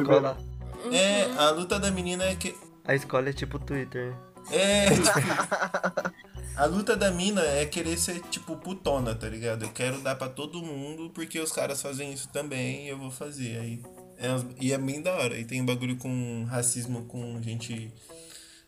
escola, 0.81 0.97
É, 0.97 1.25
a 1.39 1.51
luta 1.51 1.79
da 1.79 1.91
menina 1.91 2.25
é 2.25 2.35
que. 2.35 2.55
a 2.85 2.95
escola 2.95 3.29
é 3.29 3.33
tipo 3.33 3.59
Twitter. 3.59 4.15
É, 4.51 4.87
tipo, 4.91 5.05
a 6.57 6.65
luta 6.65 6.97
da 6.97 7.11
mina 7.11 7.43
é 7.43 7.67
querer 7.67 7.99
ser, 7.99 8.21
tipo, 8.31 8.57
putona, 8.57 9.15
tá 9.15 9.29
ligado? 9.29 9.65
Eu 9.65 9.71
quero 9.71 10.01
dar 10.01 10.17
pra 10.17 10.29
todo 10.29 10.63
mundo 10.63 11.11
porque 11.11 11.39
os 11.39 11.53
caras 11.53 11.83
fazem 11.83 12.13
isso 12.13 12.29
também 12.31 12.87
e 12.87 12.89
eu 12.89 12.99
vou 12.99 13.11
fazer. 13.11 13.59
Aí, 13.59 13.83
é, 14.17 14.29
e 14.61 14.73
é 14.73 14.79
bem 14.79 15.01
da 15.03 15.13
hora. 15.15 15.39
E 15.39 15.45
tem 15.45 15.65
bagulho 15.65 15.97
com 15.97 16.45
racismo 16.45 17.05
com 17.05 17.41
gente 17.43 17.93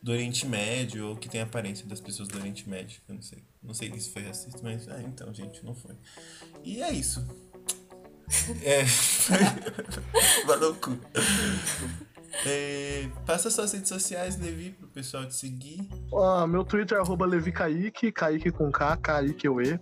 do 0.03 0.13
Oriente 0.13 0.47
Médio 0.47 1.09
ou 1.09 1.17
que 1.17 1.29
tem 1.29 1.41
a 1.41 1.45
aparência 1.45 1.87
das 1.87 2.01
pessoas 2.01 2.29
do 2.29 2.39
Oriente 2.39 2.69
Médio. 2.69 3.01
Eu 3.09 3.15
não 3.15 3.23
sei. 3.23 3.45
Não 3.63 3.75
sei 3.75 3.99
se 3.99 4.11
foi 4.11 4.23
racista, 4.23 4.59
mas. 4.63 4.89
Ah, 4.89 5.01
então, 5.03 5.33
gente, 5.33 5.65
não 5.65 5.75
foi. 5.75 5.95
E 6.65 6.83
é 6.83 6.93
isso. 6.93 7.27
É. 8.63 8.85
Valeu, 10.47 10.75
cu. 10.77 10.97
É, 12.47 13.07
passa 13.27 13.51
suas 13.51 13.73
redes 13.73 13.89
sociais, 13.89 14.39
Levi, 14.41 14.71
pro 14.71 14.87
pessoal 14.89 15.27
te 15.27 15.35
seguir. 15.35 15.87
Ah, 16.15 16.47
meu 16.47 16.65
Twitter 16.65 16.97
é 16.97 17.01
arroba 17.01 17.27
Levi 17.27 17.53
Kaique, 17.53 18.11
Kaique 18.11 18.51
com 18.51 18.71
K, 18.73 18.97
Kaique 18.97 19.47
eu 19.47 19.61
E. 19.61 19.79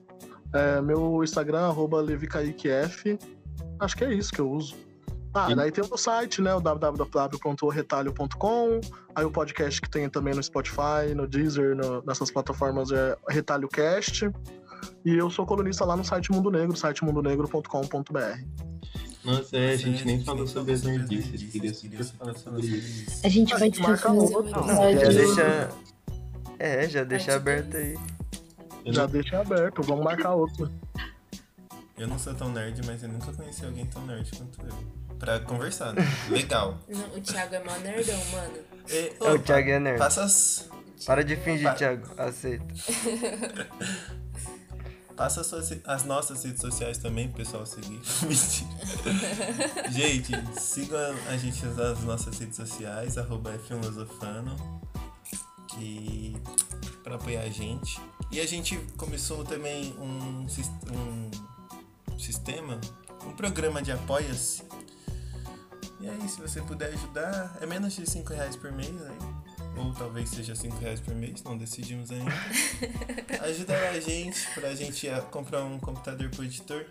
É, 0.53 0.81
meu 0.81 1.23
Instagram 1.23 1.61
é 1.61 1.65
arroba 1.65 2.01
Levi 2.01 2.27
Kaique 2.27 2.69
F. 2.69 3.17
Acho 3.79 3.97
que 3.97 4.03
é 4.05 4.13
isso 4.13 4.33
que 4.33 4.41
eu 4.41 4.51
uso. 4.51 4.75
Ah, 5.33 5.53
E- 5.53 5.55
daí 5.55 5.71
tem 5.71 5.85
o 5.89 5.97
site, 5.97 6.43
né? 6.43 6.53
O 6.53 6.61
www.retalho.com. 6.61 8.81
Aí 9.15 9.25
o 9.25 9.31
podcast 9.31 9.81
que 9.81 9.89
tem 9.89 10.09
também 10.11 10.35
no 10.35 10.43
Spotify, 10.43 11.15
no 11.15 11.29
Deezer, 11.29 11.77
no- 11.77 12.03
nessas 12.05 12.33
plataformas 12.33 12.91
é 12.91 13.17
Retalho 13.29 13.69
Cast. 13.69 14.29
E 15.05 15.15
eu 15.17 15.31
sou 15.31 15.47
colunista 15.47 15.85
lá 15.85 15.97
no 15.97 16.05
site 16.05 16.31
Mundo 16.33 16.51
Negro, 16.51 16.77
sitemundonegro.com.br. 16.77 18.41
Nossa, 19.25 19.57
é, 19.57 19.73
a 19.73 19.77
gente 19.77 20.05
nem 20.07 20.23
falou 20.25 20.47
sobre 20.47 20.73
as 20.73 20.83
nerdices. 20.83 21.51
Queria 21.51 21.75
super 21.75 22.05
falar 22.05 22.35
sobre 22.37 22.67
isso. 22.67 23.21
A 23.25 23.29
gente 23.29 23.55
fazer 23.55 24.09
um 24.09 24.19
outro. 24.19 24.67
Já 24.67 25.09
deixa. 25.09 25.71
É, 26.59 26.89
já 26.89 27.05
deixa 27.05 27.35
aberto 27.37 27.77
aí. 27.77 27.99
Já 28.87 29.07
deixa 29.07 29.41
aberto, 29.41 29.83
vamos 29.83 30.05
marcar 30.05 30.35
outro. 30.35 30.71
Eu 31.99 32.09
não 32.09 32.19
sou 32.19 32.35
tão 32.35 32.51
nerd, 32.51 32.81
mas 32.87 33.03
eu 33.03 33.11
nunca 33.11 33.31
conheci 33.33 33.63
alguém 33.65 33.85
tão 33.87 34.05
nerd 34.07 34.31
quanto 34.35 34.67
eu. 34.67 35.01
Pra 35.19 35.39
conversar, 35.41 35.93
né? 35.93 36.03
Legal. 36.31 36.79
Não, 36.89 37.19
o 37.19 37.21
Thiago 37.21 37.55
é 37.55 37.63
mó 37.63 37.77
nerdão, 37.77 38.19
mano. 38.33 38.55
E, 38.89 38.97
É, 38.97 39.17
ô, 39.21 39.35
o 39.35 39.39
Thiago 39.39 39.69
é 39.69 39.79
nerd. 39.79 39.99
Passa 39.99 40.25
as, 40.25 40.71
Para 41.05 41.23
de 41.23 41.37
fingir, 41.37 41.65
Vai. 41.65 41.77
Thiago. 41.77 42.09
Aceita. 42.17 42.65
passa 45.21 45.43
as, 45.85 46.05
nossas 46.05 46.43
redes 46.43 46.63
sociais 46.63 46.97
também 46.97 47.29
pro 47.29 47.45
pessoal 47.45 47.67
seguir. 47.67 48.01
Gente, 49.93 50.33
sigam 50.59 51.15
a 51.29 51.37
gente 51.37 51.63
nas 51.67 52.01
nossas 52.05 52.39
redes 52.39 52.57
sociais, 52.57 53.19
arroba 53.19 53.53
Filosofano, 53.59 54.57
que 55.69 56.35
pra 57.03 57.17
apoiar 57.17 57.43
a 57.43 57.51
gente. 57.51 58.01
E 58.33 58.41
a 58.41 58.47
gente 58.47 58.79
começou 58.97 59.45
também 59.45 59.95
um, 59.99 60.47
um 62.15 62.19
sistema, 62.19 62.81
um 63.27 63.33
programa 63.33 63.83
de 63.83 63.93
apoia-se. 63.93 64.63
E 66.01 66.09
aí, 66.09 66.29
se 66.31 66.41
você 66.41 66.63
puder 66.63 66.95
ajudar, 66.95 67.59
é 67.61 67.67
menos 67.67 67.93
de 67.93 68.09
5 68.09 68.33
reais 68.33 68.57
por 68.57 68.73
mês 68.73 68.97
aí. 69.03 69.50
Ou 69.81 69.95
talvez 69.95 70.29
seja 70.29 70.55
5 70.55 70.77
reais 70.79 71.01
por 71.01 71.15
mês, 71.15 71.43
não 71.43 71.57
decidimos 71.57 72.11
ainda. 72.11 72.33
Ajuda 73.45 73.91
a 73.91 73.99
gente 74.01 74.47
pra 74.55 74.75
gente 74.75 75.09
ah, 75.09 75.21
comprar 75.23 75.65
um 75.65 75.79
computador 75.79 76.29
pro 76.31 76.45
editor 76.45 76.85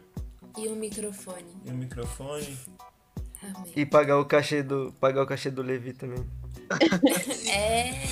E 0.58 0.68
um 0.68 0.76
microfone. 0.76 1.46
e 1.66 1.70
um 1.72 1.76
microfone. 1.76 2.58
Amém. 3.44 3.74
E 3.76 3.86
pagar 3.86 4.18
o 4.18 4.26
cachê 4.26 4.64
do. 4.64 4.92
Pagar 5.00 5.22
o 5.24 5.28
cachê 5.28 5.50
do 5.52 5.62
Levi 5.62 5.94
também. 5.94 6.26
É, 7.50 8.08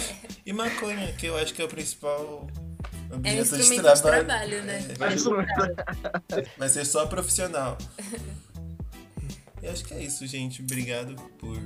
E 0.45 0.53
maconha, 0.53 1.11
que 1.13 1.25
eu 1.27 1.37
acho 1.37 1.53
que 1.53 1.61
é 1.61 1.65
o 1.65 1.67
principal 1.67 2.47
é 3.09 3.13
um 3.13 3.17
objeto 3.17 3.55
de 3.55 3.61
instrumento 3.61 3.81
trabalho. 3.83 4.23
de 4.23 4.25
trabalho, 4.25 4.63
né? 4.63 4.87
É. 6.31 6.57
Vai 6.57 6.69
ser 6.69 6.85
só 6.85 7.05
profissional. 7.07 7.77
E 9.59 9.67
acho 9.67 9.83
que 9.85 9.93
é 9.95 10.03
isso, 10.03 10.25
gente. 10.27 10.61
Obrigado 10.61 11.15
por 11.39 11.57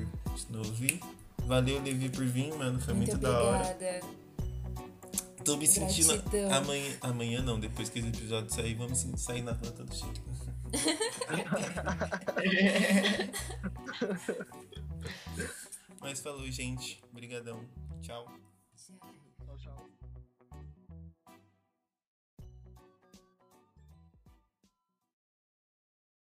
nos 0.49 0.68
ouvir. 0.70 0.97
Valeu, 1.45 1.81
Levi, 1.81 2.09
por 2.09 2.25
vir, 2.25 2.53
mano. 2.55 2.79
Foi 2.79 2.93
muito, 2.93 3.11
Muito 3.11 3.21
da 3.21 3.41
hora. 3.41 3.63
obrigada. 3.73 4.01
Tô 5.43 5.57
me 5.57 5.67
sentindo. 5.67 6.13
Amanhã, 6.55 6.97
amanhã 7.01 7.41
não, 7.41 7.59
depois 7.59 7.89
que 7.89 7.99
esse 7.99 8.07
episódio 8.09 8.53
sair, 8.53 8.75
vamos 8.75 8.99
sair 9.17 9.41
na 9.41 9.53
rua 9.53 9.71
todo 9.71 9.93
cheio. 9.93 10.13
Mas 15.99 16.19
falou, 16.19 16.49
gente. 16.49 17.01
Obrigadão. 17.11 17.59
Tchau. 18.01 18.25